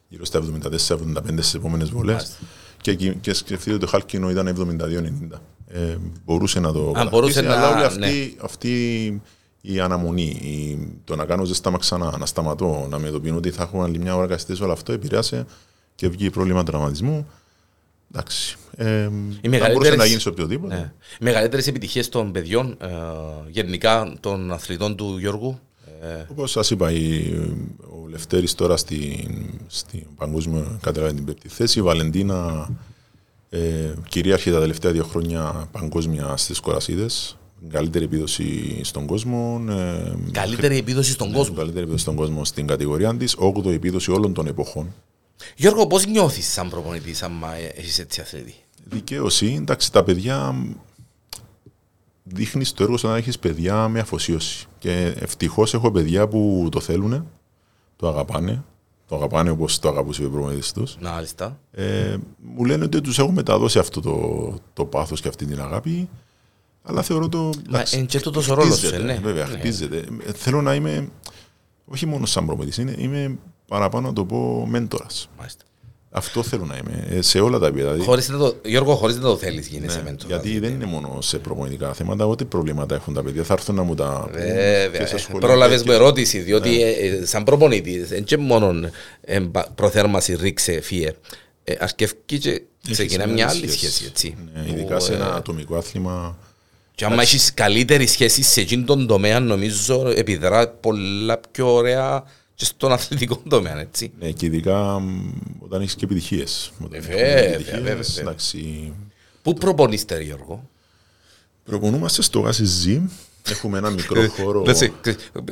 γύρω 0.07 0.26
στα 0.26 0.39
74-75 0.39 1.41
στι 1.41 1.57
επόμενες 1.57 1.89
βολές. 1.89 2.14
Μάλιστα. 2.16 2.36
Και, 2.82 2.91
εκεί- 2.91 3.16
και 3.22 3.34
σκεφτείτε 3.34 3.72
ότι 3.72 3.80
το 3.80 3.88
χάλκινο 3.88 4.30
ήταν 4.30 4.47
72-90. 4.47 5.41
Ε, 5.68 5.97
μπορούσε 6.26 6.59
να 6.59 6.72
το 6.72 6.91
Αν 6.95 7.07
μπορούσε 7.07 7.41
κατακτήσει, 7.41 7.61
να- 7.61 7.68
αλλά 7.68 7.76
όλη 7.76 7.84
αυτή, 7.86 7.99
ναι. 7.99 8.43
αυτή 8.43 9.22
η 9.61 9.80
αναμονή, 9.80 10.24
η, 10.24 10.88
το 11.03 11.16
να 11.16 11.26
κάνω 11.26 11.43
ζεστάμα 11.43 11.78
ξανά, 11.78 12.18
να 12.18 12.26
σταματώ, 12.26 12.88
να 12.89 12.99
με 12.99 13.07
ειδοποιούν 13.07 13.36
ότι 13.38 13.51
θα 13.51 13.64
έχουμε 13.64 13.84
άλλη 13.84 13.99
μια 13.99 14.16
ώρα 14.16 14.28
καθυστέρηση, 14.28 14.64
όλο 14.64 14.72
αυτό 14.74 14.91
επηρέασε 14.93 15.45
και 15.95 16.09
βγήκε 16.09 16.30
πρόβλημα 16.30 16.64
τραυματισμού. 16.64 17.28
Εντάξει. 18.14 18.57
Ε, 18.78 19.03
θα 19.03 19.09
μπορούσε 19.09 19.49
μεγαλύτερες- 19.49 19.97
να 19.97 20.05
γίνεις 20.05 20.21
σε 20.21 20.30
οποιοδήποτε. 20.30 20.76
Ναι. 20.76 20.91
Μεγαλύτερες 21.19 21.67
επιτυχίες 21.67 22.09
των 22.09 22.32
παιδιών, 22.32 22.78
ε, 22.82 22.88
γενικά 23.49 24.13
των 24.19 24.51
αθλητών 24.51 24.95
του 24.95 25.17
Γιώργου. 25.19 25.59
Ε, 26.01 26.26
Όπως 26.32 26.51
σας 26.51 26.69
είπα, 26.71 26.91
η, 26.91 27.34
ο 27.80 28.07
Λευτέρης 28.09 28.55
τώρα 28.55 28.78
στην, 28.78 29.30
στην 29.67 30.03
παγκόσμια 30.15 30.80
κατεβάζει 30.82 31.13
την 31.13 31.26
πέμπτη 31.26 31.47
θέση. 31.49 31.80
Η 31.80 31.82
Βαλεντίνα 31.82 32.69
ε, 33.49 33.93
κυρίαρχη 34.09 34.51
τα 34.51 34.59
τελευταία 34.59 34.91
δύο 34.91 35.03
χρόνια 35.03 35.67
παγκόσμια 35.71 36.38
στις 36.38 36.59
κορασίδες. 36.59 37.38
Καλύτερη 37.69 38.05
επίδοση 38.05 38.80
στον 38.84 39.05
κόσμο. 39.05 39.65
Ε, 39.69 40.13
καλύτερη 40.32 40.78
επίδοση 40.78 41.11
στον 41.11 41.30
ναι, 41.30 41.36
κόσμο. 41.38 41.55
Καλύτερη 41.55 41.82
επίδοση 41.82 42.01
στον 42.03 42.15
κόσμο 42.15 42.45
στην 42.45 42.67
κατηγορία 42.67 43.15
της. 43.15 43.36
8η 43.39 43.71
επίδοση 43.74 44.11
όλων 44.11 44.34
των 44.34 44.47
εποχών. 44.47 44.93
Γιώργο, 45.55 45.88
πώς 45.88 46.05
νιώθεις 46.05 46.47
σαν 46.51 46.69
προπονητής, 46.69 47.24
άμα 47.24 47.47
έχεις 47.76 47.99
έτσι 47.99 48.21
αθλητή; 48.21 48.55
Δικαίωση, 48.84 49.56
εντάξει, 49.62 49.92
τα 49.92 50.04
παιδιά 50.04 50.56
δείχνεις 52.24 52.74
το 52.74 52.84
έργο 52.84 52.98
σου 52.98 53.08
να 53.08 53.16
έχεις 53.18 53.40
παιδιά 53.40 53.88
με 53.88 54.00
αφοσίωση. 54.00 54.66
Και 54.80 55.14
ευτυχώς 55.20 55.74
έχω 55.74 55.92
παιδιά 55.92 56.28
που 56.28 56.68
το 56.72 56.80
θέλουν, 56.80 57.28
το 57.96 58.08
αγαπάνε. 58.08 58.64
Το 59.08 59.16
αγαπάνε 59.16 59.50
όπως 59.50 59.80
το 59.80 59.90
αγαπούσε 59.90 60.26
ο 60.26 60.30
προπονητής 60.30 60.72
τους. 60.72 60.98
Μάλιστα. 61.02 61.60
Ε, 61.72 62.16
μου 62.56 62.66
λένε 62.66 62.84
ότι 62.84 63.02
τους 63.02 63.20
έχω 63.20 63.32
μεταδώσει 63.32 63.80
αυτό 63.80 64.02
το, 64.02 64.54
το 64.74 64.86
πάθος 64.86 65.22
και 65.22 65.28
αυτή 65.28 65.46
την 65.46 65.62
αγάπη. 65.62 66.10
Αλλά 66.84 67.02
θεωρώ 67.02 67.30
το. 67.30 67.50
Μα 67.70 67.84
είναι 67.94 68.06
και 68.06 68.20
τούτος 68.20 68.50
ο 68.50 68.54
ρόλος 68.54 68.78
σου, 68.78 68.88
χτίζεται, 68.88 69.04
ναι. 69.04 69.20
Βέβαια, 69.24 69.46
Ναι. 69.48 69.58
χτίζεται. 69.58 70.04
Ε, 70.26 70.32
Θέλω 70.34 70.62
να 70.62 70.74
είμαι. 70.76 71.10
Όχι 71.86 72.06
μόνο 72.06 72.26
σαν 72.26 72.46
προπονητής, 72.46 72.78
είναι, 72.78 72.96
είμαι 72.98 73.38
παραπάνω 73.68 74.08
να 74.08 74.14
το 74.14 74.26
πω 74.26 74.66
μέντορας. 74.70 75.30
Μάλιστα. 75.38 75.64
Αυτό 76.16 76.43
θέλω 76.43 76.66
να 76.66 76.78
είμαι. 76.78 77.07
Ε, 77.18 77.22
σε 77.22 77.39
όλα 77.39 77.59
τα 77.59 77.68
επίπεδα. 77.68 77.91
Δηλαδή, 77.91 78.07
Χωρίς 78.09 78.30
να 78.30 78.38
το, 78.38 78.55
Γιώργο, 78.66 78.95
χωρίς 78.95 79.16
να 79.16 79.22
το 79.22 79.38
θέλεις 79.38 79.68
γίνεσαι 79.68 79.97
ναι, 79.97 80.03
μέντος. 80.03 80.26
γιατί 80.28 80.59
δεν 80.59 80.74
είναι 80.74 80.86
μόνο 80.86 81.22
σε 81.22 81.38
προπονητικά 81.38 81.93
θέματα, 81.93 82.26
ό,τι 82.28 82.45
προβλήματα 82.45 82.95
έχουν 82.95 83.14
τα 83.14 83.24
παιδιά. 83.24 83.43
Θα 83.43 83.53
έρθουν 83.53 83.76
να 83.76 83.84
μου 83.84 83.95
τα 83.95 84.28
πούν 84.32 84.41
Βέβαια. 84.41 84.88
και 84.99 85.05
σε 85.05 85.18
σχολεία. 85.18 85.47
Πρόλαβες 85.47 85.82
και- 85.82 85.88
με 85.88 85.93
ερώτηση, 85.93 86.39
διότι 86.39 86.70
Ναι. 86.70 86.76
ε, 86.76 87.07
ε, 87.07 87.26
σαν 87.26 87.43
προπονητής, 87.43 88.07
δεν 88.07 88.24
και 88.24 88.38
μόνο 88.38 88.89
ε, 89.22 89.39
μπα- 89.39 89.70
προθέρμανσης 89.76 90.39
ρίξε, 90.39 90.82
φύε. 90.82 91.11
Ε, 91.64 91.74
αρκεύκει 91.80 92.38
και 92.38 92.61
ξεκινά 92.91 93.24
Έχεις 93.24 93.34
μια 93.36 93.49
άλλη 93.49 93.70
σχέση, 93.70 94.05
έτσι. 94.07 94.36
Ναι, 94.53 94.61
Που, 94.61 94.74
ειδικά 94.74 94.99
σε 94.99 95.11
ε, 95.11 95.16
ένα 95.16 95.34
ατομικό 95.36 95.76
άθλημα. 95.76 96.38
Και 96.95 97.05
άμα 97.05 97.22
έχεις 97.22 97.53
καλύτερη 97.53 98.07
σχέση 98.07 98.43
σε 98.43 98.61
εκείνον 98.61 98.86
τον 98.86 99.07
τομέα, 99.07 99.39
νομίζω 99.39 100.07
επιδρά 100.16 100.68
πολλά 100.70 101.39
πιο 101.51 101.74
ωραία 101.74 102.24
και 102.56 102.66
στον 102.66 102.91
αθλητικό 102.91 103.41
τομέα, 103.49 103.80
έτσι. 103.80 104.12
Ναι, 104.20 104.32
και 104.32 104.45
ειδικά 104.45 104.99
μ, 104.99 105.32
όταν 105.60 105.82
έχεις 105.82 105.95
και 105.95 106.06
επιτυχίες. 106.06 106.72
βέβαια, 106.89 107.58
βέβαια. 107.82 107.99
Εντάξει, 108.20 108.93
Πού 109.41 109.54
προπονείστε, 109.54 110.18
ρε 110.18 110.24
Γιώργο; 110.24 110.70
προπονούμαστε 111.64 112.22
στο 112.22 112.39
Γάσι 112.39 112.66
Ζή. 112.66 113.10
Έχουμε 113.49 113.78
ένα 113.78 113.89
μικρό 113.89 114.28
χώρο. 114.30 114.62
Να 114.64 114.74
σε- 114.74 114.91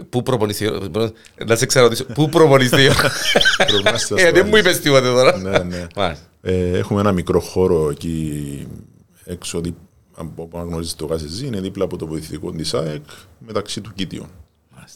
Πού 0.10 0.24
προπονείστε, 0.24 0.66
Γιώργο; 0.66 1.12
Να 1.46 1.56
σε 1.56 1.66
ξαναρωτήσω. 1.66 2.06
Πού 2.06 2.30
προπονείστε, 2.30 2.82
Γιώργο; 2.82 3.10
Προπονούμαστε 3.58 4.14
Ε, 4.16 4.20
στο 4.20 4.32
Δεν 4.32 4.46
μου 4.48 4.56
Γάσι 4.56 4.60
είπες 4.68 4.80
τίποτε 4.80 5.08
τώρα. 5.08 5.38
Ναι, 5.38 5.58
ναι. 5.58 5.88
Μάλιστα. 5.96 6.26
Ε, 6.42 6.78
έχουμε 6.78 7.00
ένα 7.00 7.12
μικρό 7.12 7.40
χώρο 7.40 7.90
εκεί 7.90 8.68
έξω, 9.26 9.62
δι- 9.62 9.74
από 10.16 10.44
όπου 10.44 10.58
γνωρίζετε 10.58 11.06
το 11.06 11.14
Γάσι 11.14 11.46
είναι 11.46 11.60
δίπλα 11.62 11.84
από 11.84 11.98
το 11.98 12.08
βοηθητικό 12.08 12.52
της 12.52 12.74
ΑΕΚ, 12.74 13.04
μεταξύ 13.40 13.82
του 13.82 13.92
Κίτιου. 13.96 14.26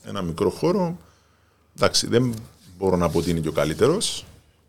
Ένα 0.07 0.21
μικρό 0.21 0.49
χώρο. 0.49 0.97
Εντάξει, 1.75 2.07
δεν 2.07 2.33
μπορώ 2.77 2.95
να 2.95 3.09
πω 3.09 3.17
ότι 3.17 3.29
είναι 3.29 3.39
και 3.39 3.47
ο 3.47 3.51
καλύτερος, 3.51 4.25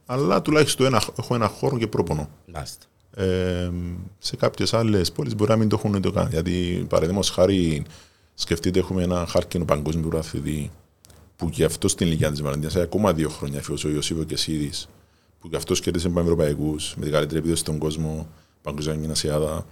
αλλά 0.07 0.43
τουλάχιστον 0.43 0.87
ένα, 0.87 1.03
έχω 1.19 1.35
ένα 1.35 1.49
χώρο 1.49 1.79
και 1.79 1.87
πρόπονο. 1.87 2.29
Μάλιστα. 2.53 2.87
Ε, 3.17 3.71
σε 4.19 4.37
κάποιες 4.37 4.75
άλλες 4.75 5.13
πόλεις 5.13 5.35
μπορεί 5.35 5.51
να 5.51 5.57
μην 5.57 5.69
το 5.69 5.81
έχουν 5.85 6.01
το 6.01 6.13
καν. 6.13 6.29
Γιατί 6.31 6.87
παραδείγματος 6.89 7.31
χάρη, 7.31 7.85
σκεφτείτε, 8.35 8.79
έχουμε 8.79 9.03
ένα 9.03 9.27
χάρκινο 9.29 9.65
παγκόσμιο 9.65 10.09
πρωταθλητή 10.09 10.71
που 11.37 11.51
και 11.51 11.65
αυτό 11.65 11.89
στην 11.89 12.07
ηλικία 12.07 12.31
της 12.31 12.43
Βαλεντίνας, 12.43 12.77
ακόμα 12.77 13.13
δύο 13.13 13.29
χρόνια 13.29 13.63
φύγει 13.63 13.87
ο 13.87 13.91
Ιωσήβο 13.91 14.25
Κεσίδης, 14.25 14.89
που 15.41 15.49
και 15.49 15.57
αυτός 15.57 15.81
κέρδισε 15.81 16.09
πανευρωπαϊκούς 16.09 16.95
με 16.97 17.03
την 17.03 17.13
καλύτερη 17.13 17.39
επίδοση 17.39 17.61
στον 17.61 17.79
κόσμο, 17.79 18.29
παγκοσμία 18.63 18.95
γυμνασιάδα. 18.95 19.67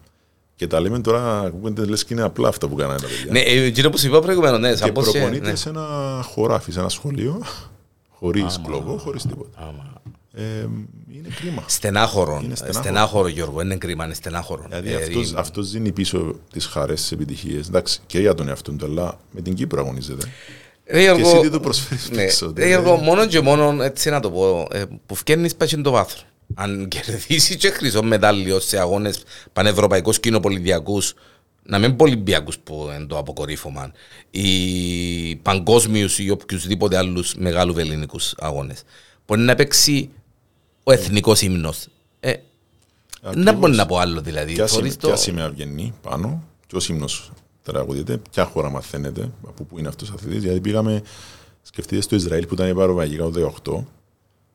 Και 0.56 0.66
τα 0.66 0.80
λέμε 0.80 1.00
τώρα, 1.00 1.40
ακούγονται 1.40 1.84
λες 1.84 2.04
και 2.04 2.14
είναι 2.14 2.22
απλά 2.22 2.48
αυτά 2.48 2.68
που 2.68 2.74
κάνανε 2.74 2.98
τα 2.98 3.06
παιδιά. 3.06 3.32
Ναι, 3.32 3.40
ε, 3.40 3.64
εκείνο 3.64 3.90
που 3.90 3.98
σου 3.98 4.06
είπα 4.06 4.20
προηγουμένως, 4.20 4.60
ναι, 4.60 4.70
και 4.70 4.76
σαν 4.76 4.92
πως... 4.92 5.06
ε, 5.06 5.10
προπονείται 5.10 5.50
ναι. 5.50 5.54
σε 5.54 5.68
ένα 5.68 6.20
χωράφι, 6.24 6.72
σε 6.72 6.80
ένα 6.80 6.88
σχολείο, 6.88 7.42
χωρίς 8.08 8.60
κλωβό, 8.64 8.98
χωρίς 8.98 9.22
τίποτα. 9.22 9.50
Άμα. 9.54 9.92
Ε, 10.36 10.42
είναι 11.12 11.28
κρίμα. 11.40 11.64
Στενάχωρο. 11.66 12.40
Είναι 12.44 12.54
στενάχωρο. 12.54 12.82
Στενάχωρο, 12.84 13.28
Γιώργο. 13.28 13.56
Δεν 13.56 13.66
είναι 13.66 13.76
κρίμα, 13.76 14.04
είναι 14.04 14.14
στενάχωρο. 14.14 14.64
Δηλαδή 14.68 14.92
Ε, 14.92 14.96
αυτός, 14.96 15.32
ε, 15.32 15.34
αυτός 15.36 15.70
δίνει 15.70 15.92
πίσω 15.92 16.34
τις 16.52 16.66
χαρές, 16.66 17.00
τις 17.00 17.12
επιτυχίες. 17.12 17.68
Εντάξει, 17.68 18.00
και 18.06 18.18
για 18.18 18.34
τον 18.34 18.48
εαυτό 18.48 18.72
του, 18.72 18.86
αλλά 18.86 19.18
με 19.30 19.40
την 19.40 19.54
Κύπρο 19.54 19.80
αγωνίζεται. 19.80 20.26
Ρε 20.86 21.00
Γιώργο, 21.00 21.22
Και 21.22 21.28
εσύ 21.28 21.40
τι 21.40 21.50
του 21.50 21.60
προσφέρεις 21.60 22.10
ναι. 22.10 22.24
πίσω, 22.24 22.52
Ρε 22.56 22.66
Γιώργο, 22.66 22.96
μόνο 22.96 23.26
και 23.26 23.40
μόνο, 23.40 23.82
έτσι 23.82 24.10
να 24.10 24.20
το 24.20 24.30
πω, 24.30 24.68
ε, 24.70 24.84
που 25.06 25.14
φκένεις 25.14 25.54
πας 25.54 25.74
το 25.82 25.90
βάθρο. 25.90 26.22
Αν 26.54 26.88
κερδίσεις 26.88 27.56
και 27.56 27.70
χρυσό 27.70 28.02
μετάλλιο 28.02 28.60
σε 28.60 28.78
αγώνες 28.78 29.22
πανευρωπαϊκούς 29.52 30.20
κοινοπολιτιακούς, 30.20 31.14
να 31.62 31.78
μην 31.78 31.96
πω 31.96 32.04
Ολυμπιακούς 32.04 32.58
που 32.58 32.90
είναι 32.96 33.06
το 33.06 33.18
αποκορύφωμα, 33.18 33.92
ή 34.30 35.36
παγκόσμιους 35.36 36.18
ή 36.18 36.30
οποιουσδήποτε 36.30 36.96
άλλους 36.96 37.34
μεγάλους 37.34 37.76
ελληνικούς 37.76 38.34
αγώνες. 38.38 38.82
Μπορεί 39.26 39.40
να 39.40 39.54
παίξει 39.54 40.10
ο 40.84 40.92
εθνικός 40.92 41.40
ύμνος. 41.42 41.86
Ε, 42.20 42.32
δεν 43.22 43.54
μπορεί 43.54 43.74
να 43.74 43.86
πω 43.86 43.96
άλλο 43.98 44.20
δηλαδή. 44.20 44.52
Ποια 44.52 44.66
Θωρείς 44.66 44.92
σημαία, 44.92 44.96
το- 45.00 45.06
ποια 45.08 45.16
σημαία 45.16 45.50
βγαίνει 45.50 45.94
πάνω, 46.02 46.44
ποιος 46.68 46.88
ύμνος 46.88 47.30
τραγουδείται, 47.62 48.20
ποια 48.30 48.44
χώρα 48.44 48.70
μαθαίνεται, 48.70 49.30
από 49.48 49.64
πού 49.64 49.78
είναι 49.78 49.88
αυτός 49.88 50.10
ο 50.10 50.12
αθλητής. 50.16 50.42
Γιατί 50.42 50.60
πήγαμε, 50.60 51.02
σκεφτείτε 51.62 52.00
στο 52.02 52.16
Ισραήλ 52.16 52.46
που 52.46 52.54
ήταν 52.54 52.68
η 52.68 52.74
Παροβαγικά 52.74 53.22
το 53.22 53.30
2018 53.30 53.84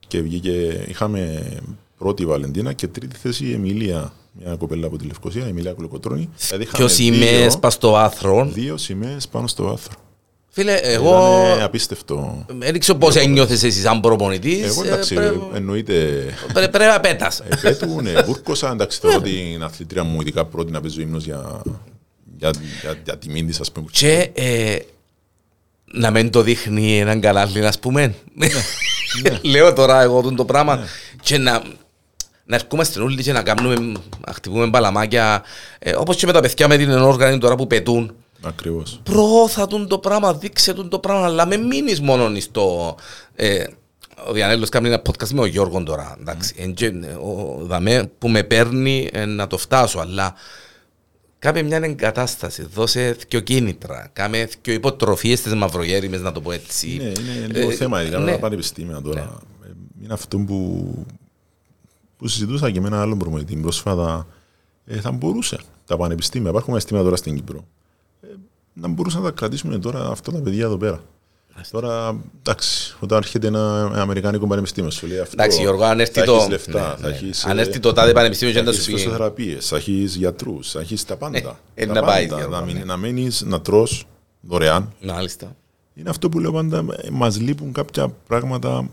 και 0.07 0.21
βγήκε, 0.21 0.85
είχαμε 0.87 1.51
πρώτη 1.99 2.25
Βαλεντίνα 2.25 2.73
και 2.73 2.87
τρίτη 2.87 3.15
θέση 3.15 3.45
η 3.45 3.53
Εμιλία, 3.53 4.13
μια 4.31 4.55
κοπέλα 4.55 4.87
από 4.87 4.97
τη 4.97 5.05
Λευκοσία, 5.05 5.45
η 5.45 5.49
Εμιλία 5.49 5.73
Κολοκοτρώνη. 5.73 6.29
Δηλαδή 6.47 6.63
είχαμε 6.63 6.77
Ποιος 6.77 6.93
σημαίες 6.93 7.47
δύο, 7.51 7.59
πας 7.59 7.73
στο 7.73 7.97
άθρο. 7.97 8.49
δύο 8.53 8.77
σημαίες 8.77 9.27
πάνω 9.27 9.47
στο 9.47 9.63
βάθρο. 9.63 9.93
Φίλε, 10.51 10.73
εγώ 10.73 11.41
Ήταν 11.53 11.61
απίστευτο. 11.63 12.45
δεν 12.57 12.79
ξέρω 12.79 12.97
πώς 12.97 13.15
ένιωθες 13.15 13.63
εσύ 13.63 13.79
σαν 13.81 13.99
προπονητής. 13.99 14.65
Εγώ 14.65 14.83
ε, 14.83 14.87
εντάξει, 14.87 15.13
πρέπει- 15.15 15.41
εννοείται 15.55 15.93
πρέ- 16.53 16.69
Πρέπει 16.69 16.85
να 16.91 16.99
πέτας. 16.99 17.39
Επέτου, 17.49 18.01
ναι, 18.01 18.11
βούρκωσα, 18.27 18.71
εντάξει, 18.71 18.99
θεωρώ 18.99 19.21
την 19.21 19.63
αθλητρία 19.63 20.03
μου 20.03 20.21
ειδικά 20.21 20.45
πρώτη 20.45 20.71
να 20.71 20.81
παίζω 20.81 21.01
ύμνος 21.01 21.23
για, 21.25 21.61
για, 22.37 22.51
για, 22.81 22.95
για 23.03 23.17
τιμήν 23.17 23.47
της, 23.47 23.59
ας 23.59 23.71
πούμε. 23.71 23.87
Και 23.91 24.29
ε, 24.33 24.77
να 25.93 26.11
μην 26.11 26.29
το 26.31 26.41
δείχνει 26.41 26.99
έναν 26.99 27.21
κανάλι, 27.21 27.65
ας 27.65 27.79
πούμε. 27.79 28.15
Λέω 29.41 29.73
τώρα 29.73 30.01
εγώ 30.01 30.21
τον 30.21 30.35
το 30.35 30.45
πράγμα. 30.45 30.79
Και 31.21 31.37
να, 31.37 31.63
να 32.49 32.55
ερχόμαστε 32.55 33.01
όλοι 33.01 33.23
και 33.23 33.31
να 33.31 33.43
κάνουμε, 33.43 33.75
να 34.27 34.33
χτυπούμε 34.33 34.67
μπαλαμάκια. 34.67 35.43
Ε, 35.79 35.95
όπως 35.95 36.15
και 36.15 36.25
με 36.25 36.31
τα 36.31 36.39
παιδιά 36.39 36.67
με 36.67 36.77
την 36.77 36.89
ενόργανη 36.89 37.37
τώρα 37.37 37.55
που 37.55 37.67
πετούν. 37.67 38.15
Ακριβώς. 38.41 38.99
Προώθα 39.03 39.67
τον 39.67 39.87
το 39.87 39.97
πράγμα, 39.99 40.33
δείξε 40.33 40.73
τον 40.73 40.89
το 40.89 40.99
πράγμα, 40.99 41.25
αλλά 41.25 41.47
με 41.47 41.57
μείνεις 41.57 42.01
μόνο 42.01 42.39
στο... 42.39 42.95
Ε, 43.35 43.63
ο 44.27 44.33
Διανέλος 44.33 44.69
κάνει 44.69 44.87
ένα 44.87 45.01
podcast 45.01 45.27
με 45.29 45.41
ο 45.41 45.45
Γιώργο 45.45 45.83
τώρα, 45.83 46.17
εντάξει, 46.19 46.53
εν 46.57 46.73
και, 46.73 46.85
ε, 46.85 47.07
ο, 47.07 47.57
δαμέ, 47.61 48.11
που 48.17 48.29
με 48.29 48.43
παίρνει 48.43 49.09
ε, 49.13 49.25
να 49.25 49.47
το 49.47 49.57
φτάσω, 49.57 49.99
αλλά 49.99 50.33
κάμε 51.39 51.61
μια 51.61 51.77
εγκατάσταση, 51.77 52.67
δώσε 52.73 53.15
δυο 53.29 53.39
κίνητρα, 53.39 54.09
κάμε 54.13 54.49
δυο 54.61 54.73
υποτροφίες 54.73 55.39
στις 55.39 55.53
μαυρογέριμες, 55.53 56.21
να 56.21 56.31
το 56.31 56.41
πω 56.41 56.51
έτσι. 56.51 56.89
Είναι, 56.89 57.03
είναι 57.03 57.47
λίγο 57.47 57.69
Ε, 57.69 57.73
θέμα, 57.73 58.01
ειδικά 58.01 58.19
με 58.19 58.25
ναι. 58.25 58.31
τα 58.31 58.39
πανεπιστήμια 58.39 59.01
τώρα. 59.01 59.39
Ε, 59.63 59.67
Είναι 60.03 60.13
αυτό 60.13 60.37
που, 60.37 60.85
που 62.19 62.27
συζητούσα 62.27 62.71
και 62.71 62.81
με 62.81 62.87
έναν 62.87 62.99
άλλον 62.99 63.17
προμηθευτή 63.17 63.55
πρόσφατα. 63.55 64.27
Ε, 64.85 64.99
θα 64.99 65.11
μπορούσε 65.11 65.59
τα 65.85 65.97
πανεπιστήμια, 65.97 66.49
υπάρχουν 66.49 66.67
πανεπιστήμια 66.69 67.03
τώρα 67.03 67.15
στην 67.15 67.35
Κύπρο, 67.35 67.65
ε, 68.21 68.27
να 68.73 68.87
μπορούσαν 68.87 69.21
να 69.21 69.27
τα 69.27 69.33
κρατήσουν 69.35 69.81
τώρα 69.81 70.07
αυτά 70.09 70.31
τα 70.31 70.39
παιδιά 70.41 70.63
εδώ 70.65 70.77
πέρα. 70.77 71.03
Τώρα, 71.71 72.21
εντάξει, 72.39 72.97
όταν 72.99 73.17
έρχεται 73.17 73.47
ένα 73.47 73.91
αμερικάνικο 74.01 74.47
πανεπιστήμιο, 74.47 74.89
σου 74.91 75.07
λέει 75.07 75.19
αυτό. 75.19 75.35
Εντάξει, 75.37 75.59
Γιώργο, 75.61 75.83
αν 75.83 75.99
έρθει 75.99 76.19
θα 76.19 76.25
το- 76.25 76.33
έχεις 76.35 76.47
λεφτά, 76.49 76.71
ναι, 76.89 76.95
θα 77.01 77.07
ναι. 77.07 77.13
έχεις, 77.15 77.45
Αν 77.45 77.57
ε, 77.57 77.61
έρθει 77.61 77.79
το 77.79 77.93
τάδε 77.93 78.11
πανεπιστήμιο 78.11 78.53
και 78.53 78.59
θα 78.59 78.65
να 78.65 78.71
έχεις 78.71 78.83
σου 78.83 78.91
πει- 78.91 78.97
φυσιοθεραπείες, 78.97 79.67
θα 79.67 79.75
έχεις 79.75 80.15
γιατρούς, 80.15 80.71
θα 80.71 80.79
έχεις 80.79 81.05
τα 81.05 81.15
πάντα. 81.17 81.59
ε, 81.73 81.85
Τα 81.85 81.93
να 81.93 82.01
πάει, 82.03 82.27
πάντα. 82.27 82.37
Γιώργο, 82.41 82.59
να, 82.59 82.65
μην- 82.65 82.77
ναι. 82.77 82.83
να 82.83 82.97
μένεις, 82.97 83.41
να 83.41 83.61
τρως 83.61 84.05
δωρεάν, 84.41 84.93
Μάλιστα. 85.03 85.55
είναι 85.93 86.09
αυτό 86.09 86.29
που 86.29 86.39
λέω 86.39 86.51
πάντα, 86.51 86.77
ε, 87.01 87.09
μας 87.11 87.39
λείπουν 87.39 87.71
κάποια 87.73 88.13
πράγματα, 88.27 88.89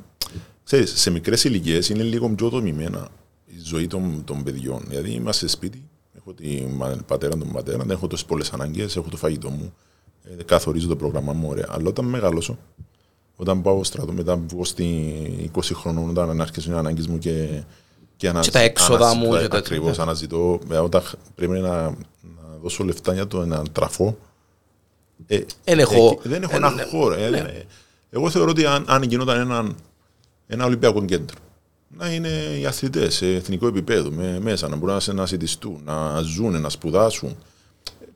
ξέρεις, 0.67 1.01
σε 1.01 1.11
μικρές 1.11 1.45
ηλικίες 1.45 1.89
είναι 1.89 2.03
λίγο 2.03 2.29
πιο 2.29 2.49
δομημένα 2.49 3.09
η 3.47 3.59
ζωή 3.63 3.87
των, 3.87 4.23
των 4.25 4.43
παιδιών. 4.43 4.83
Δηλαδή 4.89 5.11
είμαστε 5.11 5.47
σπίτι, 5.49 5.89
έχω 6.19 6.33
την 6.33 6.83
πατέρα 7.07 7.37
τον 7.39 7.53
πατέρα, 7.53 7.77
δεν 7.79 7.91
έχω 7.91 8.07
τόσες 8.07 8.27
πολλές 8.27 8.51
ανάγκες, 8.53 8.97
έχω 8.97 9.09
το 9.09 9.17
φαγητό 9.17 9.51
μου, 9.51 9.75
ε, 10.39 10.43
καθορίζω 10.43 10.89
το 10.89 10.97
πρόγραμμά 10.97 11.33
μου, 11.33 11.49
ωραία. 11.49 11.67
Αλλά 11.69 11.89
όταν 11.89 12.05
μεγαλώσω, 12.05 12.59
όταν 13.37 13.63
πάω 13.63 13.85
στρατό, 13.85 14.13
μετά 14.13 14.37
βγω 14.37 14.65
στη 14.65 15.51
20 15.55 15.61
χρονών, 15.75 16.09
όταν 16.11 16.41
άρχισαν 16.41 16.75
οι 16.75 16.77
ανάγκες 16.77 17.07
μου 17.07 17.19
και, 17.19 17.63
και, 18.17 18.33
Και 18.41 18.51
τα 18.51 18.59
έξοδα 18.61 19.15
μου 19.15 19.39
και 19.39 19.49
τα- 19.49 19.57
Ακριβώς, 19.59 19.97
ναι. 19.97 20.03
αναζητώ, 20.03 20.59
ε, 20.71 20.77
όταν 20.77 21.03
χ- 21.03 21.15
πρέπει 21.35 21.53
να, 21.59 21.83
να 22.21 22.57
δώσω 22.63 22.85
λεφτά 22.85 23.15
για 23.15 23.27
το 23.27 23.47
να 23.47 23.63
τραφώ, 23.73 24.19
ε, 25.27 25.41
Εν 25.65 25.79
έχω- 25.79 26.19
εκεί 26.19 26.29
δεν 26.29 26.43
έχω 26.43 26.53
ε, 26.53 26.57
ένα 26.57 26.71
ναι. 26.71 26.83
χώρο. 26.83 27.15
ε, 27.15 27.29
Ναι. 27.31 27.39
ε, 27.39 27.65
Εγώ 28.11 28.31
θεωρώ 28.31 28.51
ότι 28.51 28.67
αν, 28.67 28.85
αν 28.89 29.03
γινόταν 29.03 29.41
ένα, 29.41 29.75
ένα 30.47 30.65
Ολυμπιακό 30.65 31.05
κέντρο, 31.05 31.37
να 31.89 32.13
είναι 32.13 32.29
οι 32.61 32.67
αθλητές 32.67 33.15
σε 33.15 33.35
εθνικό 33.35 33.67
επίπεδο, 33.67 34.11
με, 34.11 34.41
μέσα, 34.41 34.69
να 34.69 34.77
μπορούν 34.77 34.95
να, 34.95 35.01
σε- 35.01 35.13
να 35.13 35.27
συντηστούν, 35.27 35.81
να 35.85 36.21
ζουν, 36.21 36.61
να 36.61 36.69
σπουδάσουν. 36.69 37.37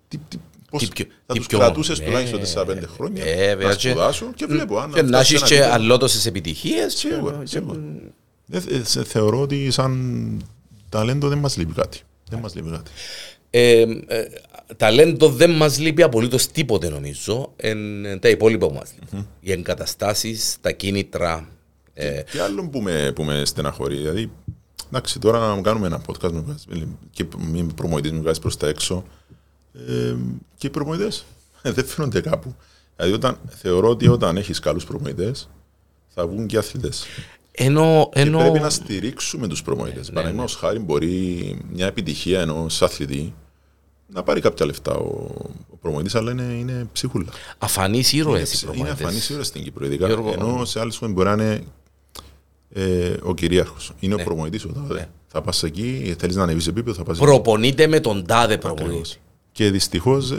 Τι, 0.09 0.19
τι, 0.29 0.37
πώς 0.71 0.83
Τι 0.83 0.89
πιο- 0.95 1.05
θα 1.27 1.33
τι 1.33 1.39
τους 1.39 1.47
πιο- 1.47 1.59
κρατούσες 1.59 1.99
ναι, 1.99 2.05
τουλάχιστον 2.05 2.41
4-5 2.41 2.87
χρόνια 2.87 3.25
ε, 3.25 3.35
βέβαια, 3.47 3.69
να 3.69 3.75
και- 3.75 3.89
σπουδάσουν 3.91 4.35
και 4.35 4.47
βλέπω 4.47 4.79
αν 4.79 4.93
Και 4.93 5.03
να 5.03 5.07
φτάσει 5.09 5.35
έχεις 5.35 5.41
ένα 5.41 5.49
και 5.49 5.55
επίπεδο. 5.55 5.75
αλλότωσες 5.75 6.27
επιτυχίες. 6.27 6.95
και- 6.95 7.09
Σίγουρα, 7.09 7.39
και- 7.39 7.47
σίγουρα. 7.47 7.79
Δεν 8.47 8.61
θε- 8.61 8.87
σε- 8.87 9.05
θεωρώ 9.05 9.41
ότι 9.41 9.71
σαν 9.71 10.43
ταλέντο 10.89 11.29
δεν 11.29 11.39
μας 11.39 11.57
λείπει 11.57 11.73
κάτι. 11.73 12.01
Δεν 12.31 12.39
μας 12.39 12.55
λείπει 12.55 12.71
κάτι. 12.71 12.91
Ε, 13.51 13.81
ε, 14.07 14.25
ταλέντο 14.77 15.29
δεν 15.29 15.51
μας 15.51 15.79
λείπει 15.79 16.03
απολύτως 16.03 16.47
τίποτε 16.47 16.89
νομίζω. 16.89 17.53
Εν, 17.57 17.79
τα 18.21 18.29
υπόλοιπα 18.29 18.67
που 18.67 18.75
μας 18.75 18.91
λείπει. 19.01 19.27
Οι 19.41 19.53
εγκαταστάσεις, 19.53 20.57
τα 20.61 20.71
κίνητρα. 20.73 21.49
Ε, 21.95 22.23
Και 22.31 22.41
άλλο 22.41 22.69
που 22.69 22.81
με, 22.81 23.13
που 23.15 23.23
με 23.25 23.45
στεναχωρεί, 23.45 23.97
δηλαδή, 23.97 24.31
εντάξει, 24.89 25.19
τώρα 25.19 25.55
να 25.55 25.61
κάνουμε 25.61 25.87
ένα 25.87 26.01
podcast 26.07 26.33
με 26.33 26.41
βγάζει- 26.41 26.87
και 27.11 27.25
μην 27.39 27.75
προμοητής 27.75 28.13
με 28.13 28.19
βγάζεις 28.19 28.39
προς 28.39 28.57
τα 28.57 28.67
έξω 28.69 29.05
ε, 29.89 30.15
και 30.57 30.67
οι 30.67 30.71
προμοητές 30.71 31.25
δεν 31.63 31.85
φαίνονται 31.85 32.21
κάπου. 32.21 32.55
Δηλαδή, 32.97 33.15
όταν, 33.15 33.39
θεωρώ 33.49 33.89
ότι 33.89 34.09
όταν 34.09 34.37
έχεις 34.37 34.59
καλούς 34.59 34.85
προμοητές 34.85 35.49
θα 36.15 36.27
βγουν 36.27 36.47
και 36.47 36.57
οι 36.57 36.59
αθλητές. 36.59 37.05
Ενώ, 37.53 38.09
Και 38.13 38.21
ενώ... 38.21 38.39
πρέπει 38.39 38.59
να 38.59 38.71
στηρίξουμε 38.71 39.49
τους 39.49 39.63
προμονητέ. 39.63 40.01
Ναι, 40.01 40.11
Παραδείγματος 40.13 40.55
χάρη, 40.57 40.79
μπορεί 40.79 41.59
μια 41.73 41.87
επιτυχία 41.87 42.41
ενός 42.41 42.83
αθλητή 42.83 43.35
να 44.07 44.23
πάρει 44.23 44.41
κάποια 44.41 44.67
λεφτά 44.67 44.95
ο, 44.95 45.29
ο 45.71 45.77
προμονητή, 45.81 46.17
αλλά 46.17 46.31
είναι, 46.31 46.43
είναι 46.43 46.89
ψίχουλα. 46.93 47.27
Αφανείς 47.59 48.13
ήρωες 48.13 48.53
οι 48.53 48.59
είναι 48.63 48.73
προπονητές. 48.73 49.05
αφανή 49.07 49.21
ήρωα 49.31 49.45
στην 49.45 49.63
Κύπρο. 49.63 49.87
Ειδικά, 49.87 50.07
Γιώργο, 50.07 50.33
ενώ 50.33 50.65
σε 50.65 50.81
άλλε 50.81 50.93
χώρε 50.93 51.13
μπορεί 51.13 51.29
να 51.29 51.33
είναι 51.35 51.63
ε, 52.73 53.13
ο 53.23 53.35
κυρίαρχος. 53.35 53.93
Είναι 54.01 54.15
Ναι. 54.15 54.23
ο 54.23 54.25
προμονητή. 54.25 54.61
Θα 55.27 55.41
πας 55.43 55.63
εκεί, 55.63 56.15
θέλεις 56.19 56.37
να 56.37 56.43
ανεβεί 56.43 56.61
σε 56.61 56.71
επίπεδο, 56.71 56.97
θα 56.97 57.03
πας 57.03 57.19
Προπονείται 57.19 57.87
με 57.87 58.01
τον 58.01 58.27
τάδε 58.27 58.59
προπονητής. 58.59 59.19
Και 59.53 59.71
δυστυχώς 59.71 60.35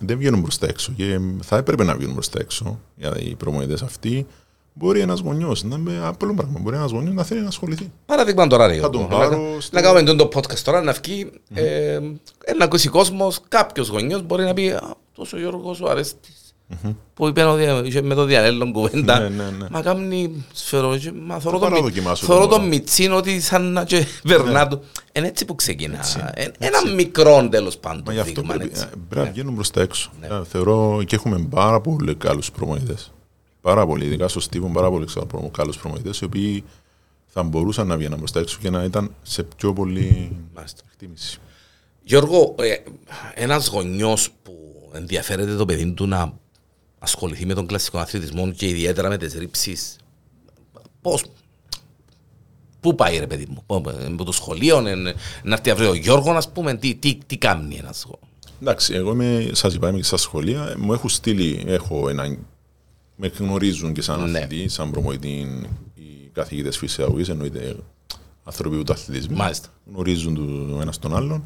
δεν 0.00 0.18
βγαίνουν 0.18 0.42
προ 0.42 0.50
τα 0.60 0.66
έξω. 0.66 0.92
Και 0.96 1.18
θα 1.42 1.56
έπρεπε 1.56 1.84
να 1.84 1.96
βγαίνουν 1.96 2.14
προ 2.14 2.24
τα 2.30 2.38
έξω 2.40 2.78
για 2.96 3.12
οι 3.20 3.34
προμονητέ 3.34 3.84
αυτοί. 3.84 4.26
Μπορεί 4.74 5.00
ένας 5.00 5.20
γονιός 5.20 5.62
να 5.64 5.76
είναι 5.76 5.98
απλό 6.02 6.34
πράγμα. 6.34 6.58
Μπορεί 6.62 6.76
ένας 6.76 6.90
γονιός 6.90 7.14
να 7.14 7.22
θέλει 7.24 7.40
να 7.40 7.48
ασχοληθεί. 7.48 7.90
Παράδειγμα 8.06 8.46
τώρα, 8.46 8.66
ρε, 8.66 8.76
Θα 8.78 8.90
τον 8.90 9.00
Γιώργο. 9.08 9.18
πάρω 9.18 9.42
να, 9.54 9.60
στο- 9.60 9.76
να 9.76 9.82
κάνουμε 9.82 10.02
τον 10.02 10.16
το 10.16 10.28
podcast 10.34 10.58
τώρα, 10.58 10.82
να 10.82 10.92
βγει, 10.92 11.30
ε, 11.54 11.98
να 12.58 12.64
ακούσει 12.64 12.88
κόσμος, 12.88 13.40
κάποιος 13.48 13.88
γονιός 13.88 14.22
μπορεί 14.22 14.44
να 14.44 14.54
πει 14.54 14.68
«Α, 14.68 14.94
τόσο 15.14 15.38
Γιώργος 15.38 15.80
ο 15.80 15.86
αρεστης 16.72 17.02
Που 17.14 17.28
είπε 17.28 17.44
ο 17.44 17.54
δια- 17.54 17.82
είχε 17.84 18.02
με 18.02 18.14
το 18.14 18.24
διαλέλλον 18.24 18.72
κουβέντα. 18.72 19.18
Ναι, 19.18 19.28
ναι, 19.28 19.50
ναι. 19.50 19.66
Μα 19.70 19.80
κάνει 19.82 20.44
σφαιρό. 20.52 20.96
και- 20.98 21.12
Μα 21.12 21.38
θωρώ 21.38 21.58
Θα 21.58 21.62
τον, 21.64 21.72
μι- 21.72 21.80
παραδοκιμάσω 21.80 22.24
θωρώ 22.26 22.40
τον 22.40 22.48
τον 22.48 22.58
τώρα. 22.58 22.68
Μιτσίν 22.70 23.12
ότι 23.12 23.40
σαν 23.40 23.72
να 23.72 23.84
και 23.84 24.06
περνά 24.28 24.68
του. 24.68 24.80
Είναι 25.12 25.26
έτσι 25.26 25.44
που 25.44 25.54
ξεκινά. 25.54 26.04
Ε, 26.34 26.46
Ένα 26.58 26.92
μικρό 26.94 27.48
τέλος 27.48 27.78
πάντων. 27.78 28.02
Μα 28.06 28.12
γι' 28.12 28.18
αυτό 28.18 28.40
δείγμα, 28.40 28.54
πρέπει, 28.54 28.70
έτσι. 28.70 28.84
ε, 28.92 28.96
πρέπει 29.08 29.26
να 29.26 29.32
βγαίνουν 29.32 29.54
προ 29.54 29.64
τα 29.72 29.80
έξω. 29.80 30.10
Ε, 30.20 30.28
Θεωρώ 30.44 31.02
και 31.06 31.14
έχουμε 31.14 31.46
πάρα 31.50 31.80
πολύ 31.80 32.14
καλούς 32.14 32.50
προμονητέ. 32.50 32.94
Πάρα 33.60 33.86
πολύ, 33.86 34.04
ειδικά 34.04 34.28
στο 34.28 34.40
Στίβο, 34.40 34.68
πάρα 34.68 34.90
πολύ 34.90 35.06
καλούς 35.50 35.76
προμονητέ, 35.76 36.10
οι 36.20 36.24
οποίοι 36.24 36.64
θα 37.26 37.42
μπορούσαν 37.42 37.86
να 37.86 37.96
βγαίνουν 37.96 38.18
προ 38.18 38.28
τα 38.32 38.40
έξω 38.40 38.58
και 38.62 38.70
να 38.70 38.84
ήταν 38.84 39.14
σε 39.22 39.42
πιο 39.42 39.72
πολύ 39.72 40.36
Μάλιστα. 40.54 40.80
εκτίμηση. 40.92 41.38
Γιώργο, 42.04 42.54
ε, 42.58 42.74
ένας 43.34 43.66
γονιός 43.68 44.28
που 44.42 44.52
ενδιαφέρεται 44.94 45.54
το 45.56 45.64
παιδί 45.64 45.92
του 45.92 46.06
να 46.06 46.32
ασχοληθεί 47.02 47.46
με 47.46 47.54
τον 47.54 47.66
κλασικό 47.66 47.98
αθλητισμό 47.98 48.50
και 48.52 48.68
ιδιαίτερα 48.68 49.08
με 49.08 49.16
τις 49.16 49.34
ρήψεις, 49.34 49.96
πώς, 51.00 51.24
πού 52.80 52.94
πάει 52.94 53.18
ρε 53.18 53.26
παιδί 53.26 53.46
μου, 53.48 53.62
πού- 53.66 53.88
από 54.12 54.24
το 54.24 54.32
σχολείο, 54.32 54.86
ε, 54.86 54.94
να 54.94 55.54
έρθει 55.54 55.70
αύριο 55.70 55.90
ο 55.90 55.94
Γιώργος, 55.94 56.36
ας 56.36 56.52
πούμε, 56.52 56.74
τι, 56.74 56.94
τι, 56.94 57.18
τι 57.26 57.36
κάνει 57.36 57.74
ένας 57.76 58.02
γονιός. 58.04 58.28
Εντάξει, 58.62 58.94
εγώ 58.94 59.12
είμαι, 59.12 59.50
σας 59.52 59.74
είπα, 59.74 59.88
είμαι 59.88 59.98
και 59.98 60.04
στα 60.04 60.16
σχολεία, 60.16 60.68
ε, 60.68 60.76
μου 60.76 60.92
έχουν 60.92 61.08
στείλει, 61.10 61.62
έχω 61.66 62.08
ένα, 62.08 62.36
με 63.16 63.26
γνωρίζουν 63.38 63.92
και 63.92 64.02
σαν 64.02 64.30
Ναι. 64.30 64.38
αθλητή, 64.38 64.68
σαν 64.68 64.90
προμονητή, 64.90 65.28
οι 65.94 66.30
καθηγητές 66.32 66.76
φυσιολογικής, 66.78 67.28
εννοείται 67.28 67.76
άνθρωποι 68.44 68.84
του 68.84 68.92
αθλητισμού. 68.92 69.36
Μάλιστα. 69.36 69.68
Γνωρίζουν 69.92 70.34
το 70.70 70.80
ένας 70.80 70.98
τον 70.98 71.16
άλλον. 71.16 71.44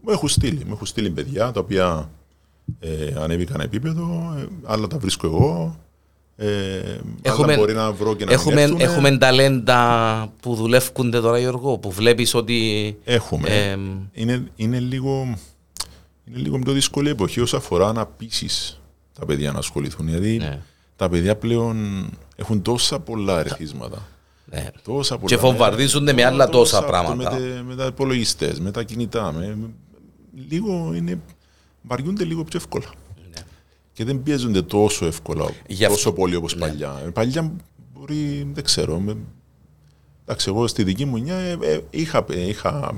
Μου 0.00 0.10
έχουν 0.10 0.28
στείλει, 0.28 0.64
μου 0.64 0.72
έχουν 0.72 0.86
στείλει 0.86 1.10
παιδιά 1.10 1.50
τα 1.52 1.60
οποία 1.60 2.10
ε, 2.80 3.14
ανέβηκαν 3.18 3.60
επίπεδο, 3.60 4.34
ε, 4.38 4.46
άλλα 4.64 4.86
τα 4.86 4.98
βρίσκω 4.98 5.26
εγώ, 5.26 5.76
ε, 6.36 6.80
άλλα 7.28 7.56
μπορεί 7.56 7.74
να 7.74 7.92
βρω 7.92 8.14
και 8.14 8.24
να 8.24 8.32
έχουμε, 8.32 8.54
μην 8.54 8.62
έρθουν. 8.62 8.80
έχουμε 8.80 9.18
ταλέντα 9.18 10.32
που 10.42 10.54
δουλεύκονται 10.54 11.20
τώρα 11.20 11.38
Γιώργο, 11.38 11.78
που 11.78 11.90
βλέπεις 11.90 12.34
ότι... 12.34 12.96
Έχουμε. 13.04 13.48
Ε, 13.48 13.76
είναι, 14.12 14.46
είναι, 14.56 14.78
λίγο, 14.78 15.36
είναι 16.24 16.38
λίγο 16.38 16.58
πιο 16.58 16.72
δύσκολη 16.72 17.08
εποχή 17.10 17.40
όσο 17.40 17.56
αφορά 17.56 17.92
να 17.92 18.06
πείσει 18.06 18.78
τα 19.18 19.26
παιδιά 19.26 19.52
να 19.52 19.58
ασχοληθούν. 19.58 20.08
Γιατί 20.08 20.36
Ναι. 20.36 20.58
τα 20.96 21.08
παιδιά 21.08 21.36
πλέον 21.36 22.06
έχουν 22.36 22.62
τόσα 22.62 23.00
πολλά 23.00 23.38
ερεθίσματα. 23.38 24.08
ναι. 24.44 24.66
Τόσα 24.84 25.14
πολλά, 25.18 25.28
Και 25.28 25.36
βομβαρδίζονται 25.36 26.12
με 26.12 26.24
άλλα 26.24 26.48
τόσα 26.48 26.78
αυτό, 26.78 26.90
πράγματα. 26.90 27.32
Με, 27.32 27.38
τε- 27.38 27.62
με 27.66 27.74
τα 27.76 27.86
υπολογιστές, 27.86 28.60
με 28.60 28.70
τα 28.70 28.82
κινητά. 28.82 29.32
Με, 29.32 29.56
με- 29.60 29.70
λίγο 30.48 30.92
είναι, 30.94 31.20
βαριούνται 31.82 32.24
λίγο 32.24 32.44
πιο 32.44 32.58
εύκολα. 32.58 32.90
Ναι. 33.34 33.42
Και 33.92 34.04
δεν 34.04 34.22
πιέζονται 34.22 34.62
τόσο 34.62 35.06
εύκολα, 35.06 35.44
Γι' 35.66 35.84
αυτό- 35.84 35.96
τόσο 35.96 36.12
πολύ 36.12 36.34
όπως 36.34 36.56
παλιά. 36.56 37.02
Ε, 37.06 37.08
Παλιά 37.10 37.52
μπορεί, 37.94 38.50
δεν 38.52 38.64
ξέρω, 38.64 38.98
με, 39.00 39.16
εντάξει, 40.24 40.48
εγώ 40.48 40.66
στη 40.66 40.84
δική 40.84 41.04
μου 41.04 41.16
νιά 41.18 41.34
ε, 41.36 41.58
ε, 41.62 41.80
είχα, 41.90 42.24
ε, 42.30 42.48
είχα, 42.48 42.94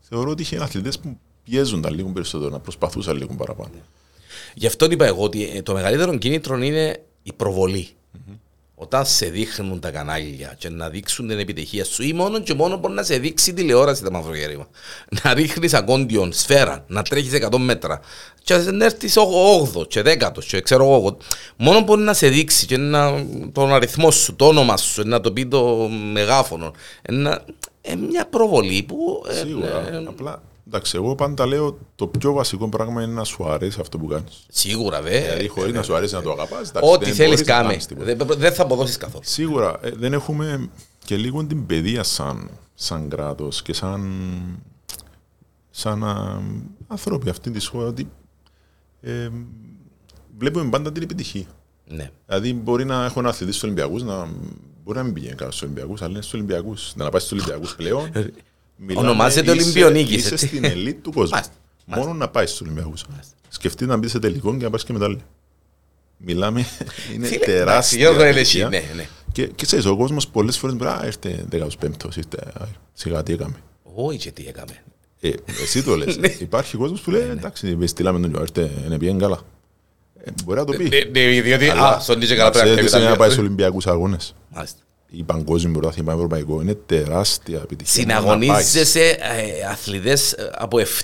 θεωρώ 0.00 0.30
ότι 0.30 0.42
είχε 0.42 0.56
αθλητές 0.62 0.98
που 0.98 1.18
πιέζονταν 1.44 1.94
λίγο 1.94 2.08
περισσότερο, 2.08 2.50
να 2.50 2.58
προσπαθούσαν 2.60 3.16
λίγο 3.16 3.34
παραπάνω. 3.34 3.70
Γι' 4.54 4.66
αυτό 4.66 4.86
είπα 4.90 5.06
εγώ 5.06 5.22
ότι 5.22 5.48
ε, 5.48 5.62
το 5.62 5.72
μεγαλύτερο 5.72 6.18
κίνητρο 6.18 6.56
είναι 6.56 7.02
η 7.22 7.32
προβολη 7.32 7.88
Όταν 8.80 9.06
σε 9.06 9.26
δείχνουν 9.26 9.80
τα 9.80 9.90
κανάλια 9.90 10.54
και 10.58 10.68
να 10.68 10.88
δείξουν 10.88 11.28
την 11.28 11.38
επιτυχία 11.38 11.84
σου 11.84 12.02
ή 12.02 12.12
μόνο 12.12 12.40
και 12.40 12.54
μόνο 12.54 12.76
μπορεί 12.76 12.94
να 12.94 13.02
σε 13.02 13.18
δείξει 13.18 13.50
η 13.50 13.52
τηλεόραση 13.52 14.02
τα 14.02 14.10
μαυρογέρημα. 14.10 14.66
Να 15.22 15.34
ρίχνεις 15.34 15.74
ακόντιον, 15.74 16.32
σφαίρα, 16.32 16.84
να 16.88 17.02
τρέχεις 17.02 17.32
100 17.50 17.56
μέτρα 17.58 18.00
και 18.42 18.54
να 18.56 18.84
έρθεις 18.84 19.16
8ο 19.18 19.88
και 19.88 20.02
10ο 20.04 20.44
και 20.46 20.60
ξέρω 20.60 20.84
εγώ. 20.84 21.16
Μόνο 21.56 21.80
μπορεί 21.80 22.00
να 22.02 22.12
σε 22.12 22.28
δείξει 22.28 22.66
και 22.66 22.76
να, 22.76 23.24
τον 23.52 23.72
αριθμό 23.74 24.10
σου, 24.10 24.36
το 24.36 24.46
όνομα 24.46 24.76
σου, 24.76 25.02
να 25.08 25.20
το 25.20 25.32
πει 25.32 25.46
το 25.46 25.88
μεγάφωνο. 26.12 26.72
Ένα, 27.02 27.44
ε, 27.82 27.94
μια 27.96 28.26
προβολή 28.26 28.82
που... 28.82 29.24
ε, 29.30 29.34
Σίγουρα. 29.34 29.88
ε, 29.92 30.04
Απλά, 30.08 30.42
εντάξει, 30.68 30.96
εγώ 30.96 31.14
πάντα 31.14 31.46
λέω 31.46 31.78
το 31.94 32.06
πιο 32.06 32.32
βασικό 32.32 32.68
πράγμα 32.68 33.02
είναι 33.02 33.12
να 33.12 33.24
σου 33.24 33.48
αρέσει 33.48 33.80
αυτό 33.80 33.98
που 33.98 34.06
κάνεις. 34.06 34.46
σίγουρα 34.48 35.02
βέβαια. 35.02 35.20
Δηλαδή, 35.20 35.48
χωρίς 35.48 35.72
να 35.72 35.82
σου 35.82 35.94
αρέσει 35.94 36.14
να 36.14 36.22
το 36.22 36.30
αγαπάς, 36.30 36.68
εντάξει, 36.70 36.90
Ό,τι 36.92 37.04
δεν 37.04 37.14
θέλεις 37.14 37.30
μπορείς 37.30 37.46
να 37.46 37.54
κάμε. 37.54 37.68
κάνεις 37.68 37.86
τίποτα. 37.86 38.14
Δεν, 38.14 38.38
δεν 38.38 38.52
θα 38.52 38.62
αποδώσεις 38.62 38.96
καθόλου. 38.96 39.24
Σίγουρα 39.26 39.78
ε, 39.82 39.90
δεν 39.90 40.12
έχουμε 40.12 40.68
και 41.04 41.16
λίγο 41.16 41.44
την 41.44 41.66
παιδεία 41.66 42.02
σαν, 42.02 42.50
σαν 42.74 43.08
κράτος 43.08 43.62
και 43.62 43.72
σαν, 43.72 44.02
σαν 45.70 46.04
α, 46.04 46.42
άνθρωποι 46.86 47.30
αυτή 47.30 47.50
τη 47.50 47.66
χώρα 47.66 47.86
ότι 47.86 48.08
ε, 49.00 49.28
βλέπουμε 50.38 50.70
πάντα 50.70 50.92
την 50.92 51.02
επιτυχία. 51.02 51.46
Ναι. 51.86 52.10
Δηλαδή 52.26 52.54
μπορεί 52.54 52.84
να 52.84 53.04
έχω 53.04 53.20
ένα 53.20 53.28
αθλητής 53.28 53.54
στους 53.56 53.68
Ολυμπιακούς, 53.68 54.02
να, 54.02 54.28
μπορεί 54.84 54.98
να 54.98 55.04
μην 55.04 55.12
πηγαίνει 55.12 55.34
καλά 55.34 55.50
στους 55.50 55.62
Ολυμπιακούς, 55.62 56.02
αλλά 56.02 56.10
είναι 56.10 56.20
στους 56.20 56.34
Ολυμπιακούς. 56.34 56.92
Να 56.96 57.08
πάει 57.10 57.20
στους 57.20 57.32
Ολυμπιακούς 57.32 57.76
πλέον. 57.76 58.10
μιλάμε, 58.78 59.06
Ονομάζεται 59.08 59.52
είσαι- 59.52 59.62
Ολυμπιονίκης, 59.64 60.16
Είσαι 60.16 60.34
έτσι. 60.34 60.46
στην 60.46 60.64
ελίτ 60.64 61.02
του 61.02 61.12
κόσμου. 61.12 61.30
Μάλιστα, 61.30 61.52
Μόνο 61.84 62.14
να 62.14 62.28
πάει 62.28 62.46
στους 62.46 62.60
Ολυμπιακούς. 62.60 63.04
Σκεφτείτε 63.48 63.90
να 63.90 63.96
μπει 63.96 64.08
σε 64.08 64.18
τελικό 64.18 64.56
και 64.56 64.64
να 64.64 64.70
πάρεις 64.70 64.84
και 64.84 64.92
μετάλλια. 64.92 65.20
Μιλάμε, 66.16 66.60
είναι 67.14 67.26
Φίλε, 67.26 67.36
εντάξει, 67.36 67.38
τεράστια. 67.38 67.98
Γιώργο, 67.98 68.20
είναι 68.20 68.28
επιτυχία. 68.30 68.68
εσύ, 68.72 68.86
ναι, 68.86 68.92
ναι. 68.94 69.08
Και, 69.32 69.46
και 69.46 69.64
ξέρεις, 69.66 69.84
ο 69.84 69.96
κόσμος 69.96 70.28
πολλές 70.28 70.58
φορές 70.58 70.76
μπορεί 70.76 70.90
να 70.90 71.00
έρθει 71.06 71.44
15ος, 71.52 72.16
ήρθε, 72.16 72.38
α, 72.60 72.64
σιγά 72.92 73.22
τι 73.22 73.32
έκαμε. 73.32 73.54
Όχι 73.94 74.18
και 74.18 74.30
τι 74.30 74.46
έκαμε. 74.48 74.72
Ε, 75.20 75.30
εσύ 75.62 75.82
το 75.82 75.96
λες. 75.96 76.18
Υπάρχει 76.38 76.76
κόσμος 76.76 77.00
που 77.00 77.10
λέει, 77.10 77.22
εντάξει, 77.30 77.78
στείλαμε 77.86 78.20
τον 78.20 78.30
Ιωάννη, 78.30 78.48
ήρθε, 78.56 78.82
είναι 78.86 78.98
πήγαινε 78.98 79.18
καλά. 79.20 79.40
Ε, 80.24 80.30
μπορεί 80.44 80.58
να 80.58 80.64
το 80.64 80.72
πει. 80.72 80.88
Ναι, 80.88 81.20
ναι, 81.24 81.40
διότι, 81.40 81.68
Αλλά 81.68 81.88
α, 81.96 82.00
στον 82.00 82.18
DJ 82.20 82.26
καλά 82.34 82.50
πρέπει 82.50 82.68
να 82.68 82.74
ξέρετε, 82.74 82.96
πει 82.98 83.04
να 83.04 83.10
τα 83.10 83.16
πάει 83.16 83.28
στους 83.30 83.34
δύο. 83.34 83.44
Ολυμπιακούς 83.44 83.86
αγώνες. 83.86 84.34
Μάλιστα. 84.54 84.78
Η 85.10 85.22
παγκόσμια 85.22 85.72
πρωτάθλημα 85.72 86.12
ευρωπαϊκό 86.12 86.60
είναι 86.60 86.74
τεράστια 86.74 87.58
επιτυχία. 87.62 88.02
Συναγωνίζεσαι 88.02 89.00
ε, 89.08 89.66
αθλητές 89.70 90.32
ε, 90.32 90.50
από 90.54 90.78
εφ- 90.78 91.00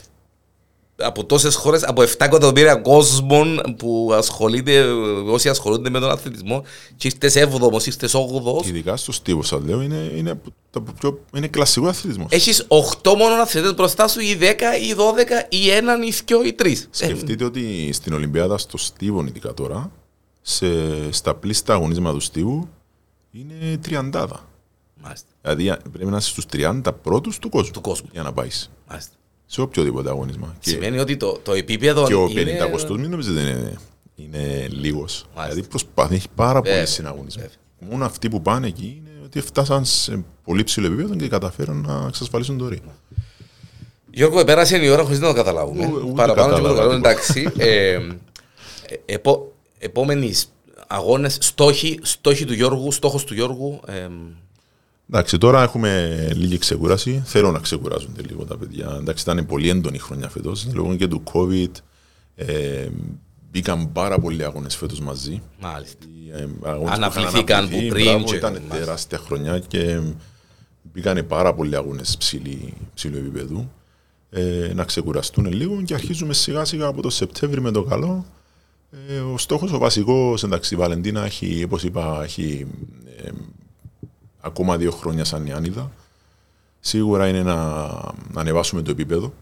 από 0.96 1.24
τόσες 1.24 1.54
χώρες, 1.54 1.82
από 1.84 2.02
7 2.02 2.06
εκατομμύρια 2.18 2.74
κόσμων 2.76 3.60
που 3.78 4.10
ασχολείται, 4.12 4.74
ε, 4.74 4.84
όσοι 5.30 5.48
ασχολούνται 5.48 5.90
με 5.90 6.00
τον 6.00 6.10
αθλητισμό 6.10 6.64
και 6.96 7.06
ήρθες 7.06 7.48
7ος, 7.48 7.86
ήρθες 7.86 8.14
8ος 8.14 8.66
Ειδικά 8.66 8.96
στο 8.96 9.12
Στίβο, 9.12 9.42
σας 9.42 9.60
λέω, 9.64 9.82
είναι, 9.82 10.10
είναι, 10.16 10.30
από 10.30 10.50
τα 10.70 10.92
πιο, 11.00 11.20
είναι 11.36 11.46
κλασικό 11.48 11.86
αθλητισμός. 11.86 12.26
Έχεις 12.30 12.66
8 13.02 13.14
μόνο 13.16 13.34
αθλητές 13.34 13.74
μπροστά 13.74 14.08
σου 14.08 14.20
ή 14.20 14.38
10 14.40 14.42
ή 14.82 14.94
12 14.96 15.46
ή 15.48 15.70
έναν 15.70 16.02
ή 16.02 16.12
2 16.12 16.46
ή 16.46 16.54
3 16.62 16.74
Σκεφτείτε 16.90 17.44
ότι 17.44 17.92
στην 17.92 18.12
Ολυμπιάδα 18.12 18.58
στο 18.58 18.76
Στίβο, 18.78 19.24
ειδικά 19.28 19.54
τώρα, 19.54 19.90
σε, 20.42 20.66
στα 21.12 21.34
πλήστα 21.34 21.72
αγωνίσματα 21.74 22.14
του 22.14 22.20
Στίβου, 22.24 22.68
είναι 23.40 23.76
τριαντάδα. 23.76 24.48
Μάλιστα, 25.02 25.28
Δηλαδή 25.42 25.76
πρέπει 25.92 26.10
να 26.10 26.16
είσαι 26.16 26.28
στους 26.28 26.44
30 26.52 26.80
πρώτους 27.02 27.38
του 27.38 27.48
κόσμου, 27.48 27.70
Του 27.72 27.80
κόσμου. 27.80 28.08
για 28.12 28.22
να 28.22 28.32
πάεις 28.32 28.70
μάλιστα. 28.88 29.12
σε 29.46 29.60
οποιοδήποτε 29.60 30.08
αγωνίσμα. 30.08 30.54
Και, 30.60 30.68
Σημαίνει 30.70 30.98
ότι 30.98 31.16
το, 31.16 31.38
το 31.42 31.52
επίπεδο 31.52 32.06
και 32.06 32.14
ο 32.14 32.26
είναι... 32.28 32.58
50 32.84 32.90
μην 32.90 33.10
νομίζετε 33.10 33.40
είναι, 33.40 33.78
είναι 34.14 34.66
λίγος. 34.70 35.24
Μάλιστα. 35.34 35.48
Δηλαδή 35.54 35.68
προσπαθεί, 35.68 36.14
έχει 36.14 36.28
πάρα 36.34 36.52
Βέβαια, 36.60 36.72
πολλές 36.72 36.90
συναγωνισμοί. 36.90 37.42
βέβαια. 37.42 37.56
Μόνο 37.90 38.04
αυτοί 38.04 38.28
που 38.28 38.42
πάνε 38.42 38.66
εκεί 38.66 38.94
είναι 38.98 39.10
ότι 39.24 39.40
φτάσαν 39.40 39.84
σε 39.84 40.24
πολύ 40.44 40.64
ψηλό 40.64 40.86
επίπεδο 40.86 41.14
και 41.14 41.28
καταφέρουν 41.28 41.80
να 41.86 42.04
εξασφαλίσουν 42.08 42.58
το 42.58 42.68
ρί. 42.68 42.82
Γιώργο, 44.10 44.44
πέρασε 44.44 44.84
η 44.84 44.88
ώρα 44.88 45.02
χωρίς 45.02 45.18
να 45.20 45.26
το 45.28 45.34
καταλάβουμε. 45.34 45.86
Ού- 45.86 45.92
ούτε 46.04 46.12
Παραπάνω 46.14 46.48
και 46.48 46.54
κατάλαβα 46.62 46.68
προκαλώ, 46.68 46.90
τίποτα. 46.90 47.10
εντάξει. 47.10 47.48
Ε, 47.58 47.98
ε, 50.88 50.94
επο, 50.94 51.02
επόμενοι 51.02 51.10
αγώνες, 51.10 51.38
στόχοι, 51.40 51.98
στόχοι 52.02 52.44
του 52.44 52.52
Γιώργου, 52.54 52.92
στόχος 52.92 53.24
του 53.24 53.34
Γιώργου. 53.34 53.80
Ε, 53.86 54.08
Εντάξει, 55.10 55.38
τώρα 55.38 55.62
έχουμε 55.62 56.16
λίγη 56.34 56.58
ξεκούραση. 56.58 57.22
Θέλω 57.24 57.50
να 57.50 57.58
ξεκουράζονται 57.58 58.22
λίγο 58.22 58.44
τα 58.44 58.56
παιδιά. 58.56 58.96
Εντάξει, 59.00 59.22
ήταν 59.30 59.46
πολύ 59.46 59.68
έντονη 59.68 59.96
η 59.96 59.98
χρονιά 59.98 60.28
φέτος 60.28 60.66
λόγω 60.72 60.96
και 60.96 61.06
του 61.08 61.22
COVID. 61.32 61.70
Ε, 62.36 62.88
μπήκαν 63.50 63.92
πάρα 63.92 64.18
πολλοί 64.18 64.44
αγώνες 64.44 64.76
φέτος 64.76 65.00
μαζί. 65.00 65.42
Μάλιστα. 65.60 65.98
Οι, 66.06 66.30
ε, 66.30 66.48
αγώνες 66.64 66.88
που 66.88 66.94
Αναβληθήκαν 66.94 67.64
είχαν 67.64 67.68
που 67.68 67.76
αναβληθεί, 67.76 67.88
πριν 67.88 68.04
μπράβο, 68.04 68.24
και- 68.24 68.36
Ήταν 68.36 68.52
μάλιστα. 68.52 68.76
τεράστια 68.76 69.18
χρονιά 69.18 69.58
και 69.58 70.00
μπήκαν 70.82 71.26
πάρα 71.26 71.54
πολλοί 71.54 71.76
αγώνες 71.76 72.16
ψηλή, 72.16 72.74
ψηλού 72.94 73.16
επίπεδου. 73.16 73.70
Ε, 74.30 74.72
να 74.74 74.84
ξεκουραστούν 74.84 75.46
λίγο 75.52 75.82
και 75.82 75.94
αρχίζουμε 75.94 76.32
σιγά 76.34 76.64
σιγά 76.64 76.86
από 76.86 77.02
το 77.02 77.10
Σεπτέμβρη 77.10 77.60
με 77.60 77.70
το 77.70 77.82
καλό. 77.82 78.26
Ε, 79.08 79.18
ο 79.18 79.38
στόχος 79.38 79.72
ο 79.72 79.78
βασικός, 79.78 80.42
εντάξει, 80.42 80.74
η 80.74 80.76
Βαλεντίνα 80.76 81.24
έχει, 81.24 81.62
όπως 81.64 81.82
είπα, 81.82 82.20
έχει 82.22 82.66
ε, 83.16 83.28
ακόμα 84.40 84.76
δύο 84.76 84.90
χρόνια 84.90 85.24
σαν 85.24 85.46
Ιάννιδα. 85.46 85.90
Σίγουρα 86.80 87.28
είναι 87.28 87.42
να, 87.42 87.54
να 88.32 88.40
ανεβάσουμε 88.40 88.82
το 88.82 88.90
επίπεδο, 88.90 89.32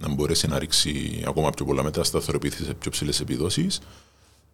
να 0.00 0.08
μπορέσει 0.14 0.48
να 0.48 0.58
ρίξει 0.58 1.22
ακόμα 1.26 1.50
πιο 1.50 1.64
πολλά 1.64 1.82
μέτρα, 1.82 2.04
σταθεροποιηθεί 2.04 2.64
σε 2.64 2.74
πιο 2.74 2.90
ψηλές 2.90 3.20
επιδόσεις, 3.20 3.80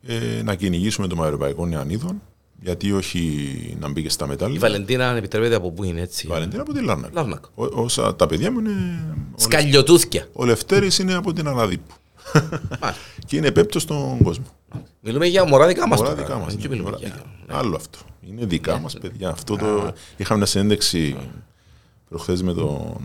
ε, 0.06 0.42
να 0.44 0.54
κυνηγήσουμε 0.54 1.06
το 1.06 1.24
Ευρωπαϊκό 1.24 1.66
Νεανίδων, 1.66 2.22
γιατί 2.62 2.92
όχι 2.92 3.76
να 3.80 3.88
μπει 3.90 4.02
και 4.02 4.08
στα 4.10 4.24
Η 4.24 4.28
μετάλλια. 4.28 4.60
Βαλεντίνα, 4.60 5.10
αν 5.10 5.16
επιτρέπετε 5.16 5.54
από 5.54 5.70
πού 5.70 5.84
είναι 5.84 6.00
έτσι; 6.00 6.26
Η 6.26 6.28
Βαλεντίνα 6.30 6.62
από 6.62 6.72
τη 6.72 6.82
Λάρνακα. 6.82 7.12
Λάρνακα. 7.14 7.48
Ό- 7.54 7.82
Όσα 7.82 8.16
τα 8.16 8.26
παιδιά 8.26 8.52
μου 8.52 8.58
είναι. 8.58 9.04
Ο, 9.36 9.40
Σκαλιοτούθια. 9.40 10.28
ο 10.32 10.44
Λευτέρης 10.44 10.98
είναι 10.98 11.14
από 11.14 11.32
την 11.32 11.48
Αναδίπου. 11.48 11.94
Μάλιστα. 12.80 12.94
και 13.26 13.36
είναι 13.36 13.50
πέπτο 13.50 13.78
στον 13.78 14.22
κόσμο. 14.22 14.44
Μιλούμε 15.00 15.26
για 15.26 15.44
μωρά 15.44 15.66
δικά 15.66 15.88
μας 15.88 15.98
Μωρά 16.00 16.10
τώρα. 16.14 16.22
δικά 16.26 16.38
μας, 16.38 16.54
Δεν 16.54 16.62
ναι, 16.62 16.68
μιλούμε 16.68 16.90
μωρά 16.90 16.98
για- 17.02 17.08
δικά. 17.46 17.58
Άλλο 17.58 17.76
αυτό. 17.76 17.98
Είναι 18.28 18.44
δικά 18.46 18.78
μας 18.78 18.96
παιδιά. 19.00 19.28
Αυτό 19.28 19.56
το... 19.56 19.92
Είχαμε 20.16 20.38
μια 20.38 20.46
συνέντευξη 20.46 21.16
προχθές 22.08 22.42
με 22.42 22.52
τον 22.54 22.96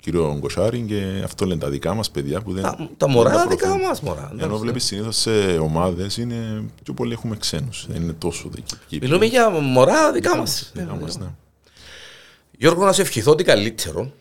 κύριο 0.00 0.36
Γκοσάρη 0.38 0.80
και 0.80 1.20
αυτό 1.24 1.46
λένε 1.46 1.60
τα 1.60 1.68
δικά 1.68 1.94
μας 1.94 2.10
παιδιά 2.10 2.40
που 2.40 2.52
δεν. 2.52 2.62
Τα- 2.62 2.88
Τα 2.96 3.08
μωρά 3.08 3.30
δεν 3.30 3.38
τα 3.38 3.46
δικά 3.46 3.66
προωθούν. 3.66 3.86
μας 3.88 4.00
μωρά. 4.00 4.28
Ενώ 4.32 4.44
Εντάξει. 4.44 4.62
βλέπεις 4.62 4.84
συνήθως 4.84 5.16
σε 5.16 5.30
ομάδες 5.58 6.16
είναι 6.16 6.62
πιο 6.82 6.94
πολλοί 6.94 7.12
έχουμε 7.12 7.36
ξένους. 7.36 7.86
Δεν 7.88 8.02
είναι 8.02 8.12
τόσο 8.12 8.48
δική. 8.48 8.98
Μιλούμε 9.00 9.24
για 9.26 9.50
μωρά 9.50 10.12
δικά 10.12 10.36
μας. 10.36 10.70
Δικά 10.74 10.94
μας, 10.94 11.18
ναι. 11.18 11.26
Γιώργο, 12.58 12.84
να 12.84 12.92
σου 12.92 13.00
ευχηθώ 13.00 13.30
ότι 13.30 13.44
καλύτερο. 13.44 14.12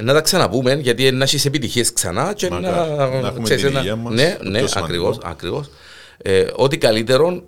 Ε, 0.00 0.02
να 0.04 0.12
τα 0.12 0.20
ξαναπούμε, 0.20 0.74
γιατί 0.74 1.10
να 1.10 1.24
έχεις 1.24 1.44
επιτυχίες 1.44 1.92
ξανά 1.92 2.32
και 2.32 2.48
να, 2.48 2.60
Μακάρι. 2.60 3.20
Να 3.20 3.26
έχουμε 3.28 3.42
ξέρεις, 3.42 3.62
την 3.62 3.70
ένα- 3.70 3.80
υγεία 3.80 3.96
μας, 3.96 4.14
Ναι, 4.14 4.36
το 4.42 4.48
ναι, 4.48 4.58
πιο 4.58 4.66
σημαντικό. 4.68 5.06
ακριβώς, 5.08 5.18
ακριβώς. 5.30 5.70
Ε, 6.22 6.44
ό,τι 6.56 6.78
καλύτερο. 6.78 7.42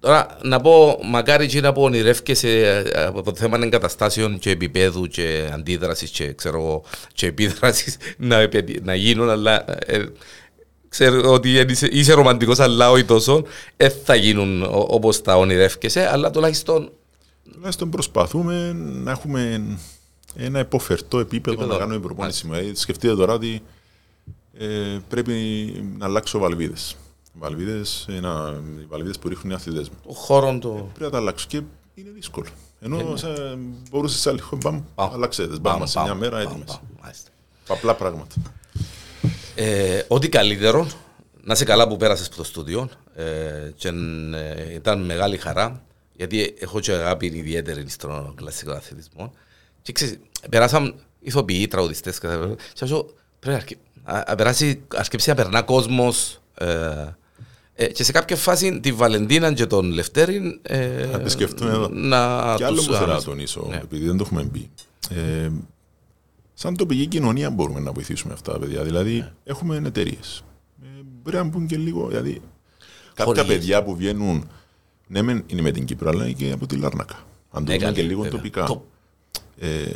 Τώρα, 0.00 0.26
να 0.42 0.60
πω, 0.60 0.98
μακάρι 1.04 1.46
και 1.46 1.60
να 1.60 1.72
πω 1.72 1.82
ονειρεύκεσαι 1.82 2.82
ε, 2.92 3.02
από 3.04 3.22
το 3.22 3.32
θέμα 3.34 3.58
εγκαταστάσεων 3.62 4.38
και 4.38 4.50
επίπεδου 4.50 5.06
και 5.06 5.48
αντίδρασης 5.52 6.10
και, 6.10 6.32
ξέρω, 6.32 6.56
εγώ, 6.58 6.82
και 7.14 7.26
επίδρασης 7.26 7.96
να, 8.18 8.36
επε- 8.40 8.84
να 8.84 8.94
γίνουν, 8.94 9.30
αλλά 9.30 9.64
ε, 9.86 10.04
ξέρω 10.88 11.32
ότι 11.32 11.50
είσαι, 11.50 11.86
είσαι 11.90 12.12
ρομαντικός, 12.12 12.58
αλλά 12.58 12.90
όχι 12.90 13.04
τόσο, 13.04 13.44
ε, 13.76 13.88
θα 13.88 14.14
γίνουν 14.14 14.62
ο- 14.62 14.86
όπως 14.90 15.22
τα 15.22 15.36
ονειρεύκεσαι, 15.36 16.08
αλλά 16.12 16.30
τουλάχιστον 16.30 16.90
Τουλάχιστον 17.52 17.90
προσπαθούμε 17.90 18.72
να 18.76 19.10
έχουμε 19.10 19.62
ένα 20.36 20.58
υποφερτό 20.58 21.18
επίπεδο 21.18 21.52
Επίπεδο. 21.56 21.72
να 21.72 21.78
κάνουμε 21.78 22.00
προπόνηση. 22.00 22.46
Δηλαδή, 22.46 22.74
σκεφτείτε 22.74 23.14
τώρα 23.14 23.32
ότι 23.32 23.62
ε, 24.58 24.98
πρέπει 25.08 25.32
να 25.98 26.04
αλλάξω 26.04 26.38
βαλβίδες. 26.38 26.96
Βαλβίδες, 27.32 28.06
ένα, 28.08 28.62
οι 28.80 28.84
βαλβίδες 28.88 29.18
που 29.18 29.28
ρίχνουν 29.28 29.52
οι 29.52 29.54
αθλητές 29.54 29.88
μου. 29.88 29.96
το 30.06 30.12
χώρο 30.12 30.58
του... 30.58 30.88
Πρέπει 30.88 31.04
να 31.04 31.10
τα 31.10 31.16
αλλάξω 31.16 31.46
και 31.48 31.60
είναι 31.94 32.10
δύσκολο. 32.14 32.46
Ενώ 32.80 33.16
σε, 33.16 33.28
μπορούσες 33.90 34.20
σε 34.20 34.28
άλλη 34.30 34.40
χώρα, 34.40 34.60
μπαμ, 34.64 34.82
Παμ. 34.94 35.12
αλλάξετε. 35.12 35.58
Μπαμ, 35.60 35.78
Μπαμ, 35.78 35.86
σε 35.86 35.98
μπαμ, 35.98 36.04
μια 36.08 36.14
μέρα 36.14 36.36
μπαμ, 36.36 36.46
έτοιμες. 36.46 36.66
μπαμ, 36.66 36.78
μάλιστα. 37.02 37.30
Απλά 37.68 37.94
πράγματα. 37.94 38.34
Ε, 39.54 40.02
ό,τι 40.08 40.28
καλύτερο, 40.28 40.86
να 41.42 41.52
είσαι 41.52 41.64
καλά 41.64 41.88
που 41.88 41.96
πέρασες 41.96 42.26
από 42.26 42.36
το 42.36 42.44
στούντιο 42.44 42.88
ε, 43.14 43.70
και 43.76 43.88
ε, 44.34 44.74
ήταν 44.74 45.04
μεγάλη 45.04 45.36
χαρά 45.36 45.82
γιατί 46.16 46.54
έχω 46.58 46.80
και 46.80 46.92
αγάπη 46.92 47.26
ιδιαίτερη 47.26 47.88
στον 47.88 48.34
κλασικό 48.34 48.72
αθλητισμό 48.72 49.32
και 49.84 49.92
ξέρεις, 49.92 50.18
περάσαν 50.50 50.94
ηθοποιοί, 51.20 51.68
τραγουδιστές 51.68 52.18
και 52.18 52.26
τα- 52.26 52.54
και 52.74 52.84
αυτό 52.84 53.04
πρέπει 53.40 53.54
να 53.56 53.62
αρκε- 53.62 53.78
να- 54.04 54.24
να 54.28 54.34
περάσει, 54.34 54.80
αρκεψεί 54.94 55.28
να 55.28 55.34
περνά 55.34 55.62
κόσμος 55.62 56.40
ε, 56.54 57.06
ε, 57.74 57.86
και 57.86 58.04
σε 58.04 58.12
κάποια 58.12 58.36
φάση 58.36 58.80
τη 58.80 58.92
Βαλεντίνα 58.92 59.52
και 59.52 59.66
τον 59.66 59.90
Λευτέρη 59.90 60.60
ε, 60.62 61.06
Να 61.12 61.20
τη 61.20 61.30
σκεφτούν 61.30 61.68
εδώ. 61.68 61.88
να 61.88 62.54
Και 62.56 62.64
άλλο 62.64 62.76
τους 62.76 62.86
που 62.86 62.92
θέλω 62.92 63.06
να 63.06 63.12
ανασ- 63.12 63.26
τονίσω, 63.26 63.66
Ναι. 63.70 63.76
επειδή 63.76 64.06
δεν 64.06 64.16
το 64.16 64.24
έχουμε 64.26 64.44
πει. 64.44 64.70
Ε, 65.10 65.48
σαν 66.54 66.76
τοπική 66.76 67.06
κοινωνία 67.06 67.50
μπορούμε 67.50 67.80
να 67.80 67.92
βοηθήσουμε 67.92 68.32
αυτά 68.32 68.52
τα 68.52 68.58
παιδιά. 68.58 68.82
Δηλαδή, 68.82 69.14
Ναι. 69.16 69.32
έχουμε 69.44 69.82
εταιρείες. 69.86 70.44
Ε, 70.82 70.86
μπορεί 71.22 71.36
να 71.36 71.44
μπουν 71.44 71.66
και 71.66 71.76
λίγο. 71.76 72.08
Δηλαδή, 72.08 72.40
κάποια 73.08 73.24
Χορηγίες. 73.24 73.56
παιδιά 73.56 73.82
που 73.82 73.96
βγαίνουν, 73.96 74.48
ναι, 75.06 75.22
μεν 75.22 75.44
είναι 75.46 75.62
με 75.62 75.70
την 75.70 75.84
Κύπρο, 75.84 76.10
αλλά 76.10 76.24
είναι 76.24 76.32
και 76.32 76.52
από 76.52 76.66
τη 76.66 76.76
Λάρνακα. 76.76 77.14
Αν 77.50 77.64
το 77.64 77.70
Ναι, 77.70 77.76
δούμε 77.78 77.84
καλή, 77.84 77.94
και 77.94 78.02
λίγο 78.02 78.22
βέβαια. 78.22 78.36
τοπικά. 78.38 78.64
Το- 79.60 79.66
Ε, 79.66 79.92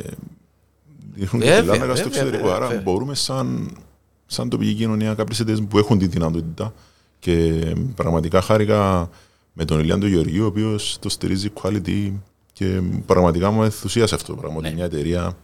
δείχνουν 1.13 1.41
και 1.41 1.47
Βέβαια, 1.47 1.61
τη 1.61 1.67
Λάρνακα 1.67 1.95
στο 1.95 2.09
βέβαια, 2.09 2.21
εξωτερικό. 2.23 2.51
Άρα 2.51 2.67
βέβαια. 2.67 2.81
μπορούμε 2.81 3.15
σαν, 3.15 3.77
σαν 4.25 4.49
τοπική 4.49 4.73
κοινωνία, 4.73 5.13
κάποιες 5.13 5.39
εταιρείε 5.39 5.61
που 5.65 5.77
έχουν 5.77 5.97
τη 5.97 6.07
δυνατότητα 6.07 6.73
και 7.19 7.61
πραγματικά 7.95 8.41
χάρηκα 8.41 9.09
με 9.53 9.65
τον 9.65 9.79
Ηλιάν 9.79 9.99
τον 9.99 10.09
Γεωργίου, 10.09 10.43
ο 10.43 10.47
οποίος 10.47 10.97
το 11.01 11.09
στηρίζει 11.09 11.49
quality 11.61 12.11
και 12.53 12.81
πραγματικά 13.05 13.51
μου 13.51 13.63
ενθουσίασε 13.63 14.15
αυτό. 14.15 14.35
Πράγμα 14.35 14.61
Ναι. 14.61 14.67
ότι 14.67 14.75
μια 14.75 14.85
εταιρεία 14.85 15.37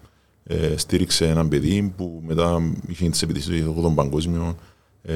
ε, 0.43 0.73
στήριξε 0.77 1.27
έναν 1.27 1.47
παιδί 1.47 1.93
που 1.97 2.21
μετά 2.25 2.71
είχε 2.87 3.09
τις 3.09 3.21
επιτυχίες 3.21 3.63
του 3.63 3.79
των 3.81 3.95
παγκόσμιων 3.95 4.55
ε, 5.03 5.13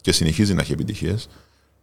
και 0.00 0.12
συνεχίζει 0.12 0.54
να 0.54 0.60
έχει 0.60 0.72
επιτυχίες. 0.72 1.28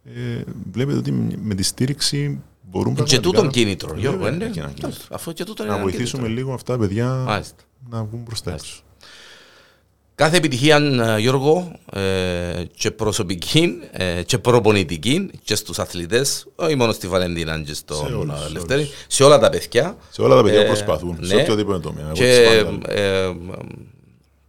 Ε, 0.04 0.42
βλέπετε 0.72 0.98
ότι 0.98 1.12
με 1.42 1.54
τη 1.54 1.62
στήριξη 1.62 2.40
μπορούν 2.70 2.94
Και 2.94 3.02
πραγματικά 3.02 3.20
τούτον 3.22 3.50
κίνητρο, 3.50 3.88
Βέβαια, 3.88 4.02
Γιώργο, 4.10 4.28
είναι. 4.28 4.44
έχει 4.44 4.58
ένα 4.58 4.70
κίνητρο. 4.74 5.00
Αφού 5.10 5.32
και 5.32 5.44
τούτον 5.44 5.66
είναι 5.66 5.74
να 5.74 5.80
ένα 5.80 5.90
βοηθήσουμε 5.90 6.22
κίνητρο. 6.22 6.42
λίγο 6.44 6.54
αυτά 6.54 6.72
τα 6.72 6.78
παιδιά 6.78 7.06
Μάλιστα. 7.14 7.62
να 7.90 8.04
βγουν 8.04 8.20
μπροστά 8.26 8.52
έξω. 8.52 8.82
Κάθε 10.14 10.36
επιτυχία, 10.36 10.76
ε, 10.76 11.18
Γιώργο, 11.18 11.72
ε, 11.92 12.62
και 12.76 12.90
προσωπική 12.90 13.78
ε, 13.92 14.22
και 14.22 14.38
προπονητική 14.38 15.30
και 15.44 15.54
στους 15.54 15.78
αθλητές, 15.78 16.46
όχι 16.56 16.74
μόνο 16.74 16.92
στη 16.92 17.08
Βαλεντίνα 17.08 17.62
και 17.62 17.74
στον 17.74 18.06
Σε 18.06 18.12
όλους, 18.14 18.34
ε, 18.40 18.42
σε 18.42 18.48
Λευτέρη, 18.52 18.80
όλους. 18.80 18.94
σε 19.06 19.24
όλα 19.24 19.38
τα 19.38 19.48
παιδιά. 19.50 19.96
Σε 20.10 20.22
όλα 20.22 20.34
τα 20.36 20.42
παιδιά 20.42 20.58
Ε, 20.58 20.62
που 20.62 20.68
προσπαθούν, 20.68 21.18
σε 21.22 21.34
ναι. 21.34 21.42
οποιοδήποτε 21.42 21.78
τομέα. 21.80 22.04
Εγώ 22.04 22.12
Και 22.12 22.24
τις 22.24 22.38
πάντα 22.48 22.70
λέω. 22.70 22.80
ε, 22.86 23.24
ε, 23.28 23.34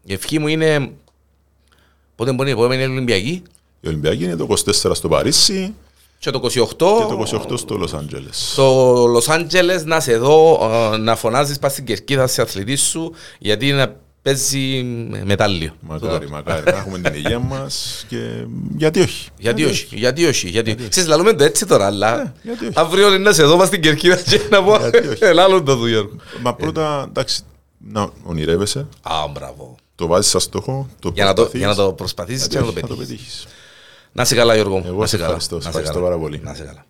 η 0.03 0.13
ευχή 0.13 0.39
μου 0.39 0.47
είναι, 0.47 0.91
πότε 2.15 2.31
μπορεί 2.33 2.49
η 2.49 2.51
επόμενη 2.51 2.83
Ολυμπιακή, 2.83 3.43
Η 3.81 3.87
Ολυμπιακή 3.87 4.23
είναι 4.23 4.35
το 4.35 4.47
24 4.49 4.91
στο 4.93 5.07
Παρίσι 5.07 5.73
και 6.19 6.31
το 6.31 6.39
28, 6.43 6.49
και 6.49 6.75
το 6.75 7.43
28 7.51 7.57
στο 7.57 7.75
Λος 7.77 7.93
Άντζελες. 7.93 8.49
στο 8.51 9.05
Λος 9.09 9.29
Άντζελες 9.29 9.85
να 9.85 9.99
σε 9.99 10.17
δω, 10.17 10.69
ε, 10.93 10.97
να 10.97 11.15
φωνάζεις 11.15 11.59
πας 11.59 11.71
στην 11.71 11.85
κερκίδα 11.85 12.27
σε 12.27 12.41
αθλητή 12.41 12.75
σου, 12.75 13.13
γιατί 13.39 13.71
να 13.71 13.95
παίζει 14.21 14.83
μετάλλιο. 15.23 15.71
Μακάρι, 15.79 16.29
μακάρι 16.29 16.63
να 16.65 16.77
έχουμε 16.77 16.99
την 16.99 17.13
υγεία 17.13 17.39
μας 17.39 18.05
και 18.07 18.45
γιατί 18.77 18.99
όχι. 19.01 19.29
Γιατί 19.37 19.63
όχι, 19.65 19.87
γιατί 19.95 20.25
όχι, 20.25 20.49
γιατί 20.49 20.75
όχι. 20.79 20.87
Ξέρεις, 20.89 21.09
λαλούμε 21.09 21.33
το 21.33 21.43
έτσι 21.43 21.65
τώρα, 21.65 21.85
αλλά 21.85 22.15
Ναι, 22.17 22.31
γιατί 22.41 22.65
όχι. 22.65 22.73
αύριο 22.75 23.07
είναι 23.07 23.17
να 23.17 23.33
σε 23.33 23.43
δω 23.43 23.57
μες 23.57 23.67
στην 23.67 23.81
κερκίδα 23.81 24.15
και 24.15 24.41
να 24.49 24.63
πω 24.63 24.77
Γιατί 24.77 25.07
όχι. 25.07 25.23
ελάλλον 25.33 25.65
το 25.65 25.75
δουλειό. 25.75 26.09
Μα 26.41 26.53
πρώτα, 26.55 27.05
εντάξει, 27.07 27.41
να 27.77 28.09
ονειρεύεσαι, 28.23 28.87
Α, 29.01 29.13
μπράβο. 29.33 29.75
το 29.95 30.07
βάζεις 30.07 30.31
σαν 30.31 30.41
στόχο, 30.41 30.87
το 30.99 31.11
Για 31.13 31.25
να 31.25 31.33
το, 31.33 31.41
προσπαθείς, 31.41 31.59
για 31.59 31.67
να 31.67 31.75
το 31.75 31.93
προσπαθήσεις 31.93 32.47
και 32.47 32.57
γιατί 32.57 32.65
να 32.65 32.71
το 32.73 32.77
όχι, 32.79 32.87
θα 32.87 32.95
το 32.95 32.95
πετύχεις. 32.95 33.47
Πετύχεις. 34.13 34.13
Να 34.13 34.21
είσαι 34.23 34.35
καλά 34.35 34.55
Γιώργο 34.55 34.77
μου. 34.77 34.83
Εγώ 34.87 34.99
Να 34.99 35.05
σε 35.07 35.15
είσαι 35.15 35.25
καλά. 35.25 35.35
ευχαριστώ, 35.37 35.55
σε 35.61 35.63
Να 35.63 35.69
είσαι 35.69 35.79
ευχαριστώ 35.79 35.93
καλά. 35.99 36.05
πάρα 36.09 36.17
πολύ. 36.21 36.41
Να 36.43 36.51
είσαι 36.51 36.63
καλά. 36.63 36.83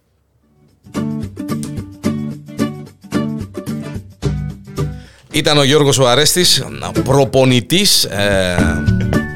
Ήταν 5.31 5.57
ο 5.57 5.63
Γιώργος 5.63 5.97
ο 5.99 6.07
Αρέστης, 6.07 6.63
προπονητής, 7.03 8.03
ε, 8.03 8.55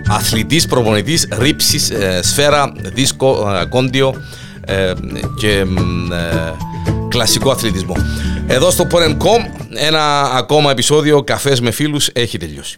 αθλητής 0.09 0.65
προπονητής, 0.67 1.27
ρήψης, 1.31 1.89
ε, 1.89 2.19
σφαίρα, 2.23 2.71
δίσκο, 2.93 3.51
ε, 3.61 3.65
κόντιο 3.65 4.13
ε, 4.65 4.93
και 5.39 5.63
μ, 5.65 6.11
ε, 6.11 6.53
κλασικό 7.09 7.51
αθλητισμό. 7.51 7.95
Εδώ 8.47 8.71
στο 8.71 8.87
Porn.com 8.91 9.39
ένα 9.75 10.21
ακόμα 10.21 10.71
επεισόδιο 10.71 11.23
καφές 11.23 11.61
με 11.61 11.71
φίλους 11.71 12.09
έχει 12.13 12.37
τελειώσει. 12.37 12.75